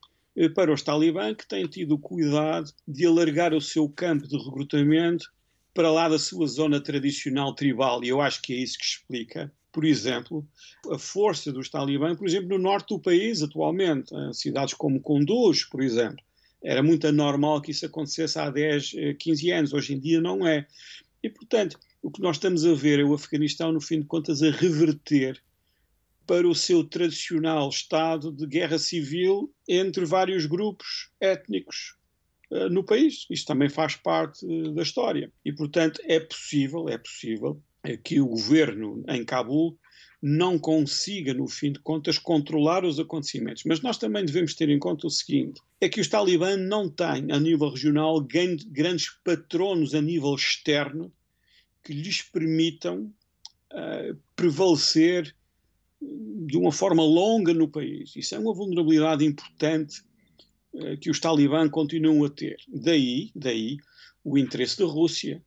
para 0.55 0.71
os 0.71 0.81
talibã, 0.81 1.33
que 1.33 1.47
têm 1.47 1.65
tido 1.67 1.97
cuidado 1.97 2.71
de 2.87 3.05
alargar 3.05 3.53
o 3.53 3.61
seu 3.61 3.89
campo 3.89 4.27
de 4.27 4.37
recrutamento 4.37 5.29
para 5.73 5.91
lá 5.91 6.09
da 6.09 6.19
sua 6.19 6.47
zona 6.47 6.81
tradicional 6.81 7.53
tribal. 7.53 8.03
E 8.03 8.09
eu 8.09 8.21
acho 8.21 8.41
que 8.41 8.53
é 8.53 8.57
isso 8.57 8.77
que 8.77 8.85
explica, 8.85 9.51
por 9.71 9.85
exemplo, 9.85 10.47
a 10.91 10.97
força 10.97 11.51
dos 11.51 11.69
talibã, 11.69 12.15
por 12.15 12.27
exemplo, 12.27 12.49
no 12.49 12.57
norte 12.57 12.89
do 12.89 12.99
país 12.99 13.41
atualmente, 13.41 14.13
em 14.13 14.33
cidades 14.33 14.73
como 14.73 15.01
Kunduz, 15.01 15.65
por 15.65 15.81
exemplo. 15.81 16.23
Era 16.61 16.83
muito 16.83 17.07
anormal 17.07 17.61
que 17.61 17.71
isso 17.71 17.85
acontecesse 17.85 18.37
há 18.37 18.49
10, 18.49 18.91
15 19.17 19.49
eh, 19.49 19.55
anos, 19.55 19.73
hoje 19.73 19.93
em 19.93 19.99
dia 19.99 20.19
não 20.19 20.45
é. 20.45 20.67
E, 21.23 21.29
portanto, 21.29 21.79
o 22.01 22.11
que 22.11 22.21
nós 22.21 22.35
estamos 22.35 22.65
a 22.65 22.73
ver 22.73 22.99
é 22.99 23.03
o 23.03 23.13
Afeganistão, 23.13 23.71
no 23.71 23.79
fim 23.79 23.99
de 23.99 24.05
contas, 24.05 24.41
a 24.41 24.51
reverter 24.51 25.41
para 26.29 26.47
o 26.47 26.53
seu 26.53 26.83
tradicional 26.83 27.69
estado 27.69 28.31
de 28.31 28.45
guerra 28.45 28.77
civil 28.77 29.51
entre 29.67 30.05
vários 30.05 30.45
grupos 30.45 31.09
étnicos 31.19 31.95
uh, 32.51 32.69
no 32.69 32.83
país. 32.83 33.25
Isto 33.31 33.47
também 33.47 33.67
faz 33.67 33.95
parte 33.95 34.45
uh, 34.45 34.71
da 34.71 34.83
história. 34.83 35.33
E, 35.43 35.51
portanto, 35.51 35.99
é 36.03 36.19
possível, 36.19 36.87
é 36.87 36.99
possível 36.99 37.59
que 38.03 38.21
o 38.21 38.27
governo 38.27 39.03
em 39.07 39.25
Cabul 39.25 39.75
não 40.21 40.59
consiga, 40.59 41.33
no 41.33 41.47
fim 41.47 41.71
de 41.71 41.79
contas, 41.79 42.19
controlar 42.19 42.85
os 42.85 42.99
acontecimentos. 42.99 43.63
Mas 43.65 43.81
nós 43.81 43.97
também 43.97 44.23
devemos 44.23 44.53
ter 44.53 44.69
em 44.69 44.77
conta 44.77 45.07
o 45.07 45.09
seguinte: 45.09 45.59
é 45.81 45.89
que 45.89 45.99
os 45.99 46.07
talibã 46.07 46.55
não 46.55 46.87
têm, 46.87 47.31
a 47.31 47.39
nível 47.39 47.69
regional, 47.69 48.21
grandes 48.21 49.09
patronos 49.23 49.95
a 49.95 50.01
nível 50.01 50.35
externo 50.35 51.11
que 51.83 51.91
lhes 51.91 52.21
permitam 52.21 53.11
uh, 53.73 54.15
prevalecer 54.35 55.35
de 56.01 56.57
uma 56.57 56.71
forma 56.71 57.03
longa 57.03 57.53
no 57.53 57.67
país. 57.67 58.15
Isso 58.15 58.35
é 58.35 58.39
uma 58.39 58.53
vulnerabilidade 58.53 59.25
importante 59.25 60.01
uh, 60.73 60.97
que 60.97 61.09
os 61.09 61.19
talibã 61.19 61.69
continuam 61.69 62.23
a 62.25 62.29
ter. 62.29 62.57
Daí, 62.67 63.31
daí 63.35 63.77
o 64.23 64.37
interesse 64.37 64.79
da 64.79 64.85
Rússia, 64.85 65.43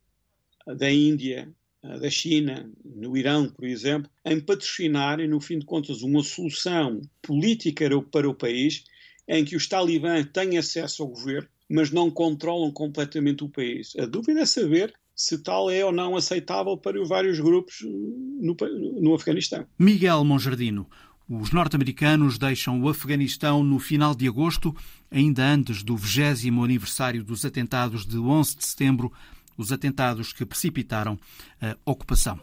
da 0.66 0.90
Índia, 0.90 1.52
da 1.82 2.08
China, 2.08 2.70
no 2.84 3.16
Irão, 3.16 3.48
por 3.48 3.64
exemplo, 3.64 4.10
em 4.24 4.40
patrocinarem, 4.40 5.28
no 5.28 5.40
fim 5.40 5.58
de 5.58 5.66
contas, 5.66 6.02
uma 6.02 6.22
solução 6.22 7.00
política 7.20 7.88
para 8.02 8.28
o 8.28 8.34
país 8.34 8.84
em 9.26 9.44
que 9.44 9.56
os 9.56 9.66
talibãs 9.66 10.26
têm 10.32 10.58
acesso 10.58 11.02
ao 11.02 11.08
governo, 11.08 11.48
mas 11.68 11.90
não 11.90 12.10
controlam 12.10 12.70
completamente 12.70 13.42
o 13.42 13.48
país. 13.48 13.94
A 13.98 14.06
dúvida 14.06 14.40
é 14.40 14.46
saber 14.46 14.94
se 15.22 15.38
tal 15.38 15.70
é 15.70 15.84
ou 15.84 15.92
não 15.92 16.16
aceitável 16.16 16.76
para 16.76 17.00
os 17.00 17.08
vários 17.08 17.38
grupos 17.38 17.76
no, 17.82 18.56
no 19.00 19.14
Afeganistão. 19.14 19.64
Miguel 19.78 20.24
Monjardino. 20.24 20.88
Os 21.28 21.52
norte-americanos 21.52 22.36
deixam 22.38 22.82
o 22.82 22.88
Afeganistão 22.88 23.62
no 23.62 23.78
final 23.78 24.16
de 24.16 24.26
agosto, 24.26 24.74
ainda 25.08 25.44
antes 25.44 25.84
do 25.84 25.96
20 25.96 26.48
aniversário 26.48 27.22
dos 27.22 27.44
atentados 27.44 28.04
de 28.04 28.18
11 28.18 28.56
de 28.56 28.66
setembro 28.66 29.12
os 29.56 29.70
atentados 29.70 30.32
que 30.32 30.44
precipitaram 30.44 31.16
a 31.60 31.76
ocupação. 31.84 32.40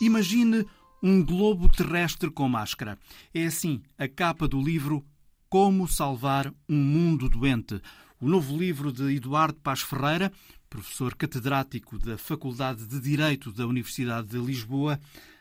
Imagine 0.00 0.66
um 1.00 1.24
globo 1.24 1.68
terrestre 1.68 2.30
com 2.30 2.48
máscara. 2.48 2.98
É 3.32 3.44
assim 3.44 3.80
a 3.96 4.08
capa 4.08 4.48
do 4.48 4.60
livro 4.60 5.04
Como 5.48 5.86
Salvar 5.86 6.52
um 6.68 6.76
Mundo 6.76 7.28
Doente. 7.28 7.80
O 8.20 8.28
novo 8.28 8.58
livro 8.58 8.92
de 8.92 9.14
Eduardo 9.14 9.60
Paz 9.60 9.80
Ferreira, 9.80 10.32
professor 10.68 11.14
catedrático 11.14 11.96
da 12.00 12.18
Faculdade 12.18 12.84
de 12.84 12.98
Direito 12.98 13.52
da 13.52 13.64
Universidade 13.64 14.26
de 14.26 14.38
Lisboa, 14.38 14.98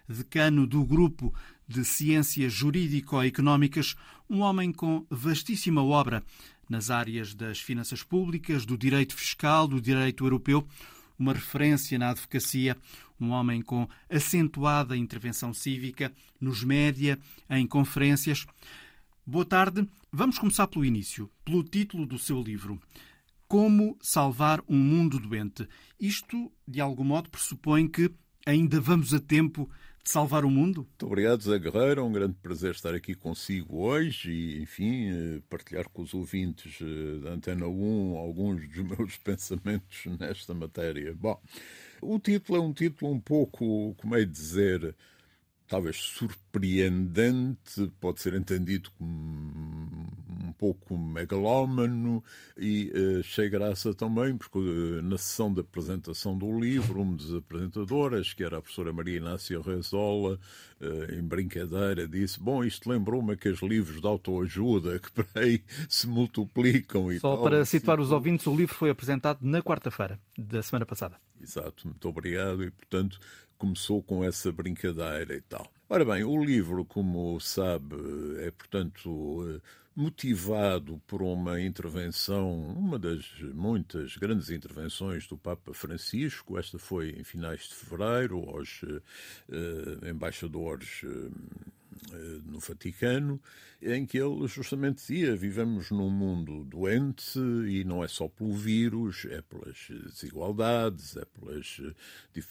decano 0.07 0.67
do 0.67 0.85
Grupo 0.85 1.33
de 1.67 1.83
Ciências 1.83 2.53
Jurídico-Económicas, 2.53 3.95
um 4.29 4.41
homem 4.41 4.71
com 4.71 5.03
vastíssima 5.09 5.83
obra 5.83 6.23
nas 6.69 6.91
áreas 6.91 7.33
das 7.33 7.59
finanças 7.59 8.03
públicas, 8.03 8.63
do 8.63 8.77
direito 8.77 9.15
fiscal, 9.15 9.67
do 9.67 9.81
direito 9.81 10.23
europeu, 10.23 10.63
uma 11.17 11.33
referência 11.33 11.97
na 11.97 12.11
advocacia, 12.11 12.77
um 13.19 13.31
homem 13.31 13.59
com 13.59 13.89
acentuada 14.07 14.95
intervenção 14.95 15.51
cívica 15.51 16.13
nos 16.39 16.63
média, 16.63 17.17
em 17.49 17.65
conferências. 17.65 18.45
Boa 19.29 19.43
tarde. 19.43 19.85
Vamos 20.09 20.39
começar 20.39 20.67
pelo 20.67 20.85
início, 20.85 21.29
pelo 21.43 21.61
título 21.61 22.05
do 22.05 22.17
seu 22.17 22.41
livro. 22.41 22.79
Como 23.45 23.97
salvar 24.01 24.63
um 24.69 24.77
mundo 24.77 25.19
doente. 25.19 25.67
Isto, 25.99 26.49
de 26.65 26.79
algum 26.79 27.03
modo, 27.03 27.29
pressupõe 27.29 27.89
que 27.89 28.09
ainda 28.45 28.79
vamos 28.79 29.13
a 29.13 29.19
tempo 29.19 29.69
de 30.01 30.09
salvar 30.09 30.45
o 30.45 30.49
mundo? 30.49 30.87
Muito 30.87 31.05
obrigado, 31.05 31.43
Zé 31.43 31.59
Guerreiro. 31.59 31.99
É 31.99 32.03
um 32.05 32.11
grande 32.13 32.35
prazer 32.41 32.71
estar 32.71 32.95
aqui 32.95 33.13
consigo 33.15 33.79
hoje 33.79 34.31
e, 34.31 34.61
enfim, 34.61 35.09
eh, 35.09 35.41
partilhar 35.49 35.89
com 35.89 36.03
os 36.03 36.13
ouvintes 36.13 36.79
eh, 36.81 37.19
da 37.21 37.31
Antena 37.31 37.67
1 37.67 38.15
alguns 38.15 38.65
dos 38.65 38.77
meus 38.97 39.17
pensamentos 39.17 40.05
nesta 40.17 40.53
matéria. 40.53 41.13
Bom, 41.13 41.37
o 42.01 42.17
título 42.17 42.59
é 42.59 42.61
um 42.61 42.71
título 42.71 43.11
um 43.11 43.19
pouco, 43.19 43.93
como 43.95 44.15
é 44.15 44.23
dizer, 44.23 44.95
talvez 45.67 45.97
surpreendente, 45.97 47.91
pode 47.99 48.21
ser 48.21 48.33
entendido 48.33 48.89
como 48.97 50.07
um 50.47 50.51
pouco 50.53 50.97
megalómano 50.97 52.23
e 52.57 52.91
uh, 52.95 53.19
achei 53.19 53.49
graça 53.49 53.93
também, 53.93 54.37
porque 54.37 54.57
uh, 54.57 55.01
na 55.01 55.17
sessão 55.17 55.53
de 55.53 55.59
apresentação 55.59 56.37
do 56.37 56.57
livro, 56.59 57.01
uma 57.01 57.17
das 57.17 57.33
apresentadoras, 57.33 58.33
que 58.33 58.43
era 58.43 58.57
a 58.57 58.61
professora 58.61 58.93
Maria 58.93 59.17
Inácia 59.17 59.61
Rezola, 59.61 60.39
uh, 60.79 61.13
em 61.13 61.21
brincadeira, 61.21 62.07
disse: 62.07 62.39
Bom, 62.39 62.63
isto 62.63 62.89
lembrou-me 62.89 63.33
aqueles 63.33 63.61
livros 63.61 63.99
de 63.99 64.07
autoajuda 64.07 64.99
que 64.99 65.11
por 65.11 65.27
aí 65.35 65.61
se 65.89 66.07
multiplicam 66.07 67.11
e 67.11 67.19
Só 67.19 67.35
tal. 67.35 67.43
para 67.43 67.65
situar 67.65 67.99
os 67.99 68.11
ouvintes, 68.11 68.47
o 68.47 68.55
livro 68.55 68.73
foi 68.73 68.89
apresentado 68.89 69.39
na 69.41 69.61
quarta-feira 69.61 70.19
da 70.37 70.63
semana 70.63 70.85
passada. 70.85 71.17
Exato, 71.41 71.87
muito 71.87 72.07
obrigado 72.09 72.63
e, 72.63 72.71
portanto, 72.71 73.19
começou 73.57 74.01
com 74.03 74.23
essa 74.23 74.51
brincadeira 74.51 75.35
e 75.35 75.41
tal. 75.41 75.71
Ora 75.89 76.03
bem, 76.03 76.23
o 76.23 76.43
livro, 76.43 76.83
como 76.85 77.39
sabe, 77.39 77.95
é, 78.39 78.51
portanto, 78.51 79.61
motivado 79.95 81.01
por 81.07 81.23
uma 81.23 81.59
intervenção, 81.59 82.53
uma 82.53 82.99
das 82.99 83.25
muitas 83.53 84.15
grandes 84.15 84.51
intervenções 84.51 85.25
do 85.25 85.35
Papa 85.35 85.73
Francisco. 85.73 86.59
Esta 86.59 86.77
foi 86.77 87.11
em 87.11 87.23
finais 87.23 87.61
de 87.61 87.73
fevereiro, 87.73 88.47
aos 88.49 88.83
uh, 88.83 89.01
embaixadores. 90.07 91.01
Uh, 91.03 91.31
eh, 92.13 92.39
no 92.45 92.59
Vaticano, 92.59 93.41
em 93.81 94.05
que 94.05 94.17
ele 94.17 94.47
justamente 94.47 94.97
dizia: 94.97 95.35
vivemos 95.35 95.91
num 95.91 96.09
mundo 96.09 96.63
doente 96.63 97.39
e 97.39 97.83
não 97.83 98.03
é 98.03 98.07
só 98.07 98.27
pelo 98.27 98.53
vírus, 98.53 99.25
é 99.29 99.41
pelas 99.41 99.87
desigualdades, 100.11 101.15
é 101.15 101.25
pelas 101.25 101.79
eh, 102.35 102.41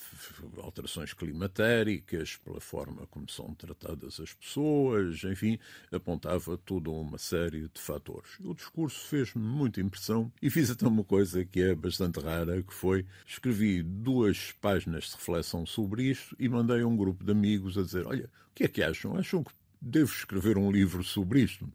alterações 0.63 1.13
climatéricas, 1.13 2.37
pela 2.37 2.61
forma 2.61 3.07
como 3.09 3.29
são 3.31 3.55
tratadas 3.55 4.21
as 4.21 4.33
pessoas, 4.33 5.23
enfim, 5.25 5.59
apontava 5.91 6.57
toda 6.57 6.91
uma 6.91 7.19
série 7.19 7.69
de 7.69 7.81
fatores. 7.81 8.39
O 8.41 8.55
discurso 8.55 9.07
fez-me 9.09 9.43
muita 9.43 9.81
impressão 9.81 10.33
e 10.41 10.51
fiz 10.51 10.71
até 10.71 10.87
uma 10.87 11.05
coisa 11.05 11.45
que 11.45 11.61
é 11.61 11.75
bastante 11.75 12.21
rara, 12.21 12.63
que 12.63 12.75
foi 12.75 13.05
escrevi 13.27 13.83
duas 13.83 14.53
páginas 14.53 15.05
de 15.05 15.17
reflexão 15.17 15.67
sobre 15.67 16.05
isto 16.05 16.37
e 16.39 16.49
mandei 16.49 16.83
a 16.83 16.87
um 16.87 16.97
grupo 16.97 17.25
de 17.25 17.33
amigos 17.33 17.77
a 17.77 17.83
dizer: 17.83 18.07
olha, 18.07 18.31
o 18.51 18.55
que 18.55 18.65
é 18.65 18.69
que 18.69 18.83
acham? 18.83 19.17
Acham 19.17 19.43
que 19.43 19.53
devo 19.81 20.13
escrever 20.13 20.59
um 20.59 20.71
livro 20.71 21.03
sobre 21.03 21.43
isto. 21.43 21.69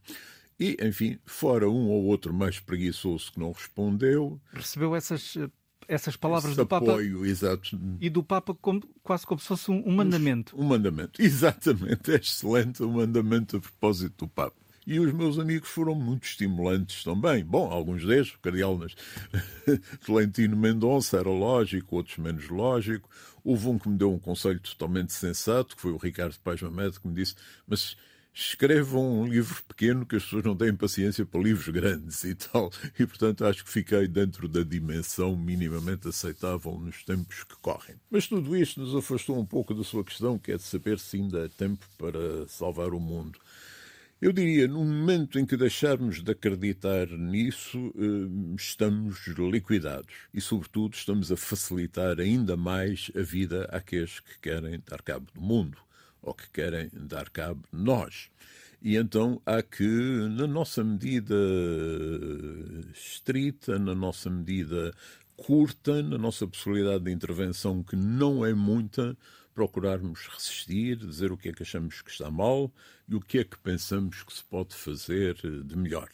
E, 0.59 0.77
enfim, 0.81 1.17
fora 1.25 1.67
um 1.69 1.89
ou 1.89 2.03
outro 2.05 2.33
mais 2.33 2.59
preguiçoso 2.59 3.31
que 3.31 3.39
não 3.39 3.51
respondeu. 3.51 4.39
Recebeu 4.53 4.95
essas, 4.95 5.35
essas 5.87 6.15
palavras 6.15 6.55
do 6.55 6.67
Papa. 6.67 6.91
Apoio, 6.91 7.25
exato. 7.25 7.79
E 7.99 8.09
do 8.09 8.23
Papa 8.23 8.53
como, 8.53 8.81
quase 9.01 9.25
como 9.25 9.41
se 9.41 9.47
fosse 9.47 9.71
um, 9.71 9.81
um 9.87 9.91
mandamento. 9.91 10.55
Um 10.55 10.63
mandamento, 10.63 11.19
exatamente. 11.23 12.11
É 12.11 12.15
excelente 12.15 12.83
o 12.83 12.87
um 12.87 12.91
mandamento 12.91 13.57
a 13.57 13.59
propósito 13.59 14.25
do 14.25 14.27
Papa. 14.27 14.61
E 14.85 14.99
os 14.99 15.13
meus 15.13 15.37
amigos 15.37 15.69
foram 15.69 15.93
muito 15.93 16.25
estimulantes 16.25 17.03
também. 17.03 17.45
Bom, 17.45 17.71
alguns 17.71 18.05
deles, 18.05 18.33
o 18.33 18.39
Cardeal 18.39 18.79
Florentino 20.01 20.57
Mendonça 20.57 21.17
era 21.17 21.29
lógico, 21.29 21.95
outros 21.95 22.17
menos 22.17 22.49
lógico. 22.49 23.07
Houve 23.43 23.67
um 23.67 23.79
que 23.79 23.89
me 23.89 23.97
deu 23.97 24.11
um 24.11 24.19
conselho 24.19 24.59
totalmente 24.59 25.13
sensato, 25.13 25.75
que 25.75 25.81
foi 25.81 25.91
o 25.91 25.97
Ricardo 25.97 26.37
Paz 26.43 26.61
Mamed, 26.61 26.99
que 26.99 27.07
me 27.07 27.13
disse: 27.13 27.35
Mas 27.67 27.95
escrevam 28.33 29.21
um 29.21 29.27
livro 29.27 29.61
pequeno 29.67 30.05
que 30.05 30.15
as 30.15 30.23
pessoas 30.23 30.45
não 30.45 30.55
têm 30.55 30.73
paciência 30.73 31.25
para 31.25 31.41
livros 31.41 31.67
grandes 31.67 32.23
e 32.23 32.35
tal. 32.35 32.71
E, 32.97 33.05
portanto, 33.05 33.45
acho 33.45 33.63
que 33.63 33.69
fiquei 33.69 34.07
dentro 34.07 34.47
da 34.47 34.63
dimensão 34.63 35.35
minimamente 35.35 36.07
aceitável 36.07 36.77
nos 36.77 37.03
tempos 37.03 37.43
que 37.43 37.55
correm. 37.61 37.95
Mas 38.09 38.27
tudo 38.27 38.55
isto 38.55 38.79
nos 38.79 38.95
afastou 38.95 39.39
um 39.39 39.45
pouco 39.45 39.73
da 39.73 39.83
sua 39.83 40.03
questão, 40.03 40.37
que 40.37 40.51
é 40.51 40.57
de 40.57 40.63
saber 40.63 40.99
se 40.99 41.17
ainda 41.17 41.45
há 41.45 41.49
tempo 41.49 41.85
para 41.97 42.47
salvar 42.47 42.93
o 42.93 42.99
mundo. 42.99 43.39
Eu 44.21 44.31
diria, 44.31 44.67
no 44.67 44.85
momento 44.85 45.39
em 45.39 45.45
que 45.47 45.57
deixarmos 45.57 46.21
de 46.21 46.31
acreditar 46.31 47.07
nisso, 47.07 47.91
eh, 47.97 48.55
estamos 48.55 49.25
liquidados 49.25 50.13
e, 50.31 50.39
sobretudo, 50.39 50.93
estamos 50.93 51.31
a 51.31 51.35
facilitar 51.35 52.19
ainda 52.19 52.55
mais 52.55 53.11
a 53.15 53.21
vida 53.21 53.67
àqueles 53.71 54.19
que 54.19 54.39
querem 54.39 54.79
dar 54.87 55.01
cabo 55.01 55.25
do 55.33 55.41
mundo 55.41 55.79
ou 56.21 56.35
que 56.35 56.47
querem 56.51 56.91
dar 56.93 57.31
cabo 57.31 57.63
de 57.73 57.83
nós. 57.83 58.29
E 58.79 58.95
então 58.95 59.41
há 59.43 59.63
que, 59.63 59.87
na 60.37 60.45
nossa 60.45 60.83
medida 60.83 61.35
estrita, 62.93 63.79
na 63.79 63.95
nossa 63.95 64.29
medida 64.29 64.93
curta, 65.35 66.03
na 66.03 66.19
nossa 66.19 66.47
possibilidade 66.47 67.05
de 67.05 67.11
intervenção, 67.11 67.81
que 67.81 67.95
não 67.95 68.45
é 68.45 68.53
muita, 68.53 69.17
procurarmos 69.53 70.27
resistir, 70.27 70.97
dizer 70.97 71.31
o 71.31 71.37
que 71.37 71.49
é 71.49 71.53
que 71.53 71.63
achamos 71.63 72.01
que 72.01 72.11
está 72.11 72.29
mal 72.29 72.71
e 73.07 73.15
o 73.15 73.19
que 73.19 73.39
é 73.39 73.43
que 73.43 73.57
pensamos 73.57 74.23
que 74.23 74.33
se 74.33 74.43
pode 74.43 74.75
fazer 74.75 75.35
de 75.63 75.77
melhor. 75.77 76.09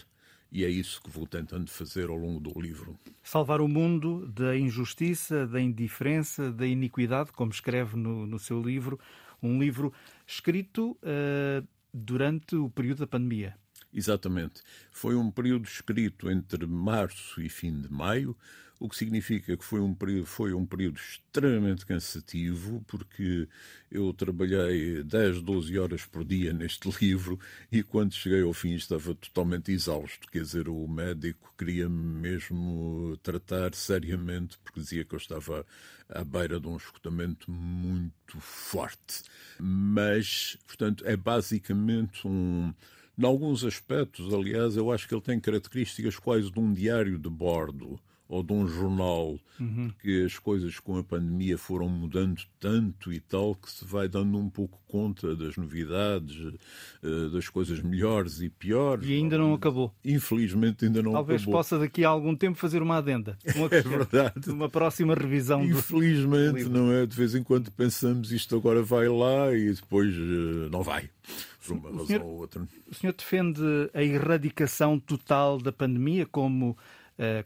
E 0.51 0.63
é 0.63 0.69
isso 0.69 1.01
que 1.01 1.09
vou 1.09 1.27
tentando 1.27 1.69
fazer 1.69 2.09
ao 2.09 2.15
longo 2.15 2.39
do 2.39 2.59
livro. 2.59 2.97
Salvar 3.21 3.59
o 3.59 3.67
mundo 3.67 4.27
da 4.27 4.57
injustiça, 4.57 5.45
da 5.45 5.59
indiferença, 5.59 6.51
da 6.51 6.65
iniquidade, 6.65 7.31
como 7.33 7.51
escreve 7.51 7.97
no, 7.97 8.25
no 8.25 8.39
seu 8.39 8.61
livro. 8.61 8.99
Um 9.43 9.59
livro 9.59 9.93
escrito 10.25 10.97
uh, 11.03 11.67
durante 11.93 12.55
o 12.55 12.69
período 12.69 12.99
da 12.99 13.07
pandemia. 13.07 13.55
Exatamente. 13.93 14.61
Foi 14.91 15.15
um 15.15 15.31
período 15.31 15.65
escrito 15.65 16.29
entre 16.29 16.65
março 16.67 17.41
e 17.41 17.49
fim 17.49 17.81
de 17.81 17.91
maio, 17.91 18.35
o 18.79 18.87
que 18.87 18.95
significa 18.95 19.57
que 19.57 19.63
foi 19.63 19.79
um 19.79 19.93
período, 19.93 20.25
foi 20.27 20.53
um 20.53 20.65
período 20.65 20.97
extremamente 20.97 21.85
cansativo, 21.85 22.83
porque 22.85 23.47
eu 23.89 24.13
trabalhei 24.13 25.03
10, 25.03 25.41
12 25.41 25.79
horas 25.79 26.05
por 26.05 26.23
dia 26.23 26.53
neste 26.53 26.87
livro 27.01 27.39
e 27.71 27.81
quando 27.81 28.13
cheguei 28.13 28.43
ao 28.43 28.53
fim 28.53 28.75
estava 28.75 29.15
totalmente 29.15 29.71
exausto. 29.71 30.27
Quer 30.29 30.43
dizer, 30.43 30.69
o 30.69 30.87
médico 30.87 31.53
queria-me 31.57 32.19
mesmo 32.21 33.17
tratar 33.23 33.73
seriamente, 33.73 34.59
porque 34.59 34.79
dizia 34.79 35.03
que 35.03 35.15
eu 35.15 35.17
estava 35.17 35.65
à 36.07 36.23
beira 36.23 36.59
de 36.59 36.67
um 36.67 36.77
esgotamento 36.77 37.49
muito 37.49 38.39
forte. 38.39 39.23
Mas, 39.59 40.55
portanto, 40.67 41.03
é 41.07 41.17
basicamente 41.17 42.27
um 42.27 42.71
em 43.17 43.25
alguns 43.25 43.63
aspectos, 43.63 44.33
aliás, 44.33 44.77
eu 44.77 44.91
acho 44.91 45.07
que 45.07 45.13
ele 45.13 45.21
tem 45.21 45.39
características 45.39 46.17
quase 46.19 46.51
de 46.51 46.59
um 46.59 46.71
diário 46.71 47.17
de 47.17 47.29
bordo 47.29 47.99
ou 48.29 48.43
de 48.43 48.51
um 48.51 48.67
jornal, 48.67 49.39
uhum. 49.59 49.89
porque 49.89 50.23
as 50.25 50.37
coisas 50.37 50.79
com 50.79 50.97
a 50.97 51.03
pandemia 51.03 51.57
foram 51.57 51.87
mudando 51.87 52.41
tanto 52.59 53.13
e 53.13 53.19
tal 53.19 53.55
que 53.55 53.71
se 53.71 53.85
vai 53.85 54.07
dando 54.09 54.37
um 54.37 54.49
pouco 54.49 54.77
conta 54.87 55.35
das 55.35 55.55
novidades, 55.55 56.53
eh, 57.03 57.29
das 57.31 57.47
coisas 57.47 57.81
melhores 57.81 58.41
e 58.41 58.49
piores. 58.49 59.07
E 59.07 59.13
ainda 59.13 59.37
não 59.37 59.53
acabou. 59.53 59.93
Infelizmente 60.03 60.85
ainda 60.85 61.01
não 61.01 61.13
Talvez 61.13 61.41
acabou. 61.41 61.53
Talvez 61.53 61.69
possa 61.69 61.79
daqui 61.79 62.03
a 62.03 62.09
algum 62.09 62.35
tempo 62.35 62.57
fazer 62.57 62.81
uma 62.81 62.97
adenda. 62.97 63.37
Uma, 63.55 63.67
é 63.71 63.81
verdade. 63.81 64.49
Uma 64.49 64.69
próxima 64.69 65.15
revisão. 65.15 65.63
Infelizmente, 65.63 66.65
do 66.65 66.69
não 66.69 66.91
é? 66.91 67.05
De 67.05 67.15
vez 67.15 67.33
em 67.33 67.43
quando 67.43 67.71
pensamos 67.71 68.31
isto 68.31 68.55
agora 68.55 68.83
vai 68.83 69.07
lá 69.07 69.53
e 69.53 69.73
depois 69.73 70.13
uh, 70.15 70.69
não 70.69 70.83
vai. 70.83 71.09
Por 71.65 71.75
uma 71.75 71.89
razão 71.89 72.05
senhor, 72.05 72.23
ou 72.23 72.39
outra. 72.39 72.67
O 72.89 72.95
senhor 72.95 73.13
defende 73.13 73.61
a 73.93 74.03
erradicação 74.03 74.99
total 74.99 75.57
da 75.57 75.71
pandemia 75.71 76.25
como 76.25 76.77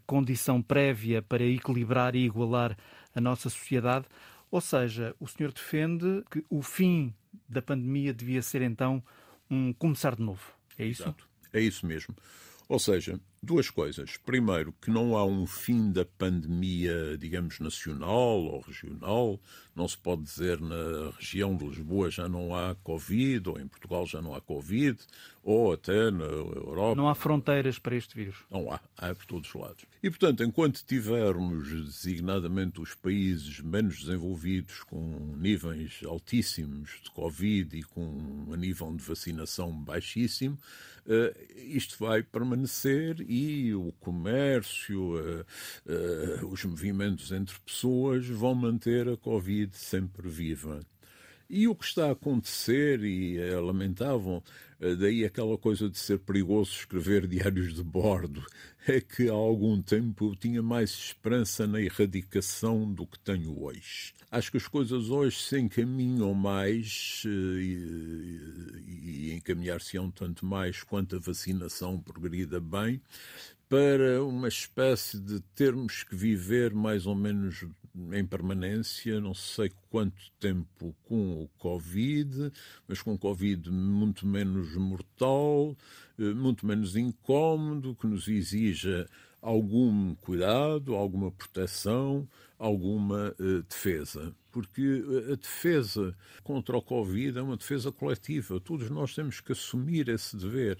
condição 0.05 0.61
prévia 0.61 1.21
para 1.21 1.43
equilibrar 1.43 2.15
e 2.15 2.25
igualar 2.25 2.77
a 3.15 3.21
nossa 3.21 3.49
sociedade. 3.49 4.05
Ou 4.49 4.59
seja, 4.59 5.15
o 5.19 5.27
senhor 5.27 5.53
defende 5.53 6.23
que 6.29 6.43
o 6.49 6.61
fim 6.61 7.13
da 7.47 7.61
pandemia 7.61 8.13
devia 8.13 8.41
ser 8.41 8.61
então 8.61 9.01
um 9.49 9.71
começar 9.73 10.15
de 10.15 10.21
novo. 10.21 10.43
É 10.77 10.85
isso? 10.85 11.03
Exato. 11.03 11.27
É 11.53 11.59
isso 11.59 11.85
mesmo. 11.85 12.15
Ou 12.67 12.79
seja, 12.79 13.19
duas 13.43 13.69
coisas. 13.71 14.17
Primeiro, 14.17 14.71
que 14.79 14.91
não 14.91 15.17
há 15.17 15.25
um 15.25 15.47
fim 15.47 15.91
da 15.91 16.05
pandemia, 16.05 17.17
digamos, 17.17 17.59
nacional 17.59 18.39
ou 18.39 18.61
regional. 18.61 19.39
Não 19.75 19.87
se 19.87 19.97
pode 19.97 20.23
dizer 20.23 20.59
na 20.59 21.11
região 21.17 21.55
de 21.55 21.65
Lisboa 21.65 22.11
já 22.11 22.29
não 22.29 22.53
há 22.53 22.75
Covid, 22.83 23.49
ou 23.49 23.59
em 23.59 23.67
Portugal 23.67 24.05
já 24.05 24.21
não 24.21 24.35
há 24.35 24.41
Covid, 24.41 24.99
ou 25.43 25.73
até 25.73 26.11
na 26.11 26.25
Europa. 26.25 26.95
Não 26.95 27.09
há 27.09 27.15
fronteiras 27.15 27.79
para 27.79 27.95
este 27.95 28.15
vírus. 28.15 28.37
Não 28.51 28.71
há, 28.71 28.79
há 28.97 29.15
por 29.15 29.25
todos 29.25 29.49
os 29.49 29.55
lados. 29.55 29.85
E, 30.03 30.09
portanto, 30.09 30.43
enquanto 30.43 30.83
tivermos 30.85 31.67
designadamente 31.69 32.81
os 32.81 32.93
países 32.93 33.59
menos 33.59 34.03
desenvolvidos, 34.03 34.83
com 34.83 35.35
níveis 35.37 36.01
altíssimos 36.05 36.99
de 37.03 37.09
Covid 37.11 37.77
e 37.77 37.83
com 37.83 38.03
um 38.03 38.55
nível 38.55 38.93
de 38.95 39.03
vacinação 39.03 39.71
baixíssimo, 39.71 40.59
uh, 41.05 41.53
isto 41.55 41.97
vai 41.97 42.21
permanecer 42.21 43.21
e 43.31 43.73
o 43.73 43.93
comércio, 43.93 45.15
uh, 45.15 45.45
uh, 45.85 46.47
os 46.47 46.65
movimentos 46.65 47.31
entre 47.31 47.57
pessoas 47.61 48.27
vão 48.27 48.53
manter 48.53 49.07
a 49.07 49.15
Covid 49.15 49.73
sempre 49.77 50.27
viva. 50.27 50.81
E 51.49 51.65
o 51.65 51.73
que 51.73 51.85
está 51.85 52.07
a 52.07 52.11
acontecer, 52.11 53.03
e 53.05 53.37
é 53.37 53.55
lamentável, 53.55 54.43
daí 54.97 55.23
aquela 55.23 55.57
coisa 55.57 55.87
de 55.89 55.97
ser 55.97 56.19
perigoso 56.19 56.71
escrever 56.71 57.27
diários 57.27 57.73
de 57.73 57.83
bordo, 57.83 58.43
é 58.87 58.99
que 58.99 59.29
há 59.29 59.33
algum 59.33 59.79
tempo 59.81 60.31
eu 60.31 60.35
tinha 60.35 60.61
mais 60.61 60.89
esperança 60.89 61.67
na 61.67 61.79
erradicação 61.79 62.91
do 62.91 63.05
que 63.05 63.19
tenho 63.19 63.61
hoje. 63.61 64.13
Acho 64.31 64.49
que 64.49 64.57
as 64.57 64.67
coisas 64.67 65.09
hoje 65.09 65.37
se 65.37 65.59
encaminham 65.59 66.33
mais 66.33 67.23
e, 67.25 68.39
e 68.87 69.33
encaminhar-se-ão 69.33 70.09
tanto 70.09 70.45
mais 70.45 70.81
quanto 70.83 71.15
a 71.15 71.19
vacinação 71.19 71.99
progrida 71.99 72.59
bem 72.59 73.01
para 73.69 74.23
uma 74.23 74.47
espécie 74.47 75.19
de 75.19 75.39
termos 75.55 76.03
que 76.03 76.15
viver 76.15 76.73
mais 76.73 77.05
ou 77.05 77.15
menos 77.15 77.63
em 78.13 78.25
permanência, 78.25 79.19
não 79.19 79.33
sei 79.33 79.71
quanto 79.89 80.21
tempo 80.39 80.95
com 81.03 81.43
o 81.43 81.49
Covid, 81.57 82.51
mas 82.87 83.01
com 83.01 83.13
o 83.13 83.17
Covid 83.17 83.69
muito 83.69 84.25
menos 84.25 84.75
mortal, 84.75 85.75
eh, 86.17 86.33
muito 86.33 86.65
menos 86.65 86.95
incómodo, 86.95 87.95
que 87.95 88.07
nos 88.07 88.27
exija 88.27 89.07
algum 89.41 90.15
cuidado, 90.15 90.95
alguma 90.95 91.31
proteção, 91.31 92.27
alguma 92.59 93.35
uh, 93.39 93.63
defesa. 93.63 94.35
Porque 94.51 95.03
a 95.31 95.35
defesa 95.35 96.15
contra 96.43 96.77
o 96.77 96.81
Covid 96.81 97.39
é 97.39 97.41
uma 97.41 97.57
defesa 97.57 97.91
coletiva. 97.91 98.59
Todos 98.59 98.89
nós 98.91 99.15
temos 99.15 99.41
que 99.41 99.51
assumir 99.51 100.09
esse 100.09 100.37
dever 100.37 100.77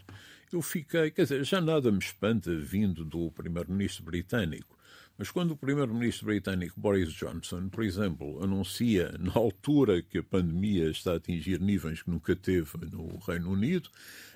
eu 0.51 0.61
fiquei, 0.61 1.11
quer 1.11 1.23
dizer, 1.23 1.43
já 1.45 1.61
nada 1.61 1.91
me 1.91 1.99
espanta 1.99 2.53
vindo 2.53 3.05
do 3.05 3.31
primeiro-ministro 3.31 4.03
britânico, 4.03 4.77
mas 5.21 5.29
quando 5.29 5.51
o 5.51 5.55
primeiro-ministro 5.55 6.25
britânico 6.25 6.81
Boris 6.81 7.13
Johnson, 7.13 7.69
por 7.69 7.83
exemplo, 7.83 8.43
anuncia 8.43 9.13
na 9.19 9.33
altura 9.35 10.01
que 10.01 10.17
a 10.17 10.23
pandemia 10.23 10.89
está 10.89 11.11
a 11.11 11.17
atingir 11.17 11.61
níveis 11.61 12.01
que 12.01 12.09
nunca 12.09 12.35
teve 12.35 12.71
no 12.91 13.19
Reino 13.19 13.51
Unido, 13.51 13.87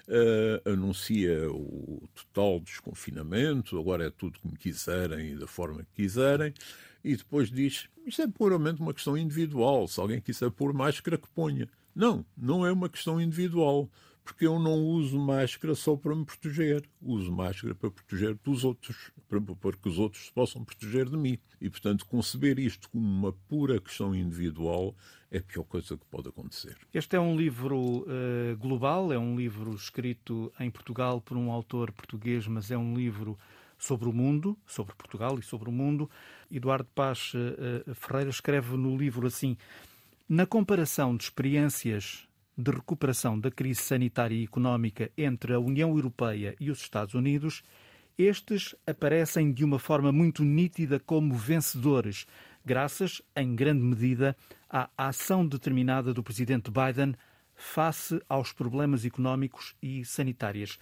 uh, 0.08 0.70
anuncia 0.70 1.52
o 1.52 2.08
total 2.14 2.60
desconfinamento, 2.60 3.80
agora 3.80 4.06
é 4.06 4.10
tudo 4.12 4.40
como 4.40 4.56
quiserem 4.56 5.32
e 5.32 5.36
da 5.36 5.48
forma 5.48 5.80
que 5.80 6.04
quiserem, 6.04 6.54
e 7.04 7.16
depois 7.16 7.50
diz: 7.50 7.90
isto 8.06 8.22
é 8.22 8.28
puramente 8.28 8.80
uma 8.80 8.94
questão 8.94 9.18
individual, 9.18 9.88
se 9.88 10.00
alguém 10.00 10.22
quiser 10.22 10.52
pôr 10.52 10.72
máscara, 10.72 11.18
que 11.18 11.28
ponha. 11.30 11.68
Não, 11.96 12.24
não 12.38 12.64
é 12.64 12.72
uma 12.72 12.90
questão 12.90 13.20
individual 13.20 13.90
porque 14.26 14.48
eu 14.48 14.58
não 14.58 14.84
uso 14.84 15.20
máscara 15.20 15.76
só 15.76 15.96
para 15.96 16.16
me 16.16 16.26
proteger. 16.26 16.84
Uso 17.00 17.32
máscara 17.32 17.76
para 17.76 17.92
proteger 17.92 18.36
dos 18.44 18.66
outros, 18.66 19.12
para, 19.30 19.40
para 19.40 19.78
que 19.78 19.88
os 19.88 20.00
outros 20.00 20.26
se 20.26 20.34
possam 20.34 20.66
proteger 20.66 21.08
de 21.08 21.16
mim. 21.16 21.38
E, 21.62 21.70
portanto, 21.70 22.08
conceber 22.08 22.58
isto 22.58 22.90
como 22.90 23.08
uma 23.08 23.32
pura 23.32 23.80
questão 23.80 24.16
individual 24.16 24.96
é 25.30 25.38
a 25.38 25.44
pior 25.44 25.64
coisa 25.64 25.96
que 25.96 26.06
pode 26.08 26.28
acontecer. 26.28 26.76
Este 26.92 27.16
é 27.16 27.20
um 27.20 27.38
livro 27.38 27.78
uh, 27.78 28.58
global, 28.58 29.14
é 29.14 29.20
um 29.20 29.36
livro 29.38 29.76
escrito 29.76 30.52
em 30.60 30.72
Portugal 30.72 31.22
por 31.22 31.38
um 31.38 31.52
autor 31.52 31.92
português, 31.92 32.48
mas 32.48 32.72
é 32.72 32.78
um 32.78 32.96
livro 32.96 33.38
sobre 33.78 34.10
o 34.10 34.14
mundo, 34.14 34.58
sobre 34.66 34.96
Portugal 34.96 35.38
e 35.38 35.44
sobre 35.44 35.70
o 35.70 35.72
mundo. 35.72 36.10
Eduardo 36.52 36.90
Paz 36.96 37.32
uh, 37.36 37.94
Ferreira 37.94 38.32
escreve 38.32 38.76
no 38.76 38.98
livro 38.98 39.28
assim: 39.28 39.56
na 40.28 40.48
comparação 40.48 41.16
de 41.16 41.26
experiências 41.26 42.28
de 42.58 42.72
recuperação 42.72 43.40
da 43.40 43.52
crise 43.52 43.82
sanitária 43.82 44.36
e 44.36 44.44
económica 44.44 45.12
entre 45.18 45.54
a 45.54 45.60
União 45.60 45.90
Europeia 45.90 46.56
e 46.60 46.72
os 46.72 46.80
Estados 46.80 47.14
Unidos, 47.14 47.64
estes 48.18 48.74
aparecem 48.88 49.52
de 49.52 49.66
uma 49.66 49.78
forma 49.78 50.12
muito 50.12 50.44
nítida 50.44 51.00
como 51.00 51.36
vencedores, 51.36 52.26
graças, 52.66 53.22
em 53.36 53.56
grande 53.56 53.84
medida, 53.84 54.38
à 54.70 54.90
ação 54.98 55.46
determinada 55.46 56.14
do 56.14 56.24
presidente 56.24 56.72
Biden 56.72 57.14
face 57.54 58.22
aos 58.30 58.54
problemas 58.54 59.06
económicos 59.06 59.76
e 59.82 60.06
sanitários. 60.06 60.80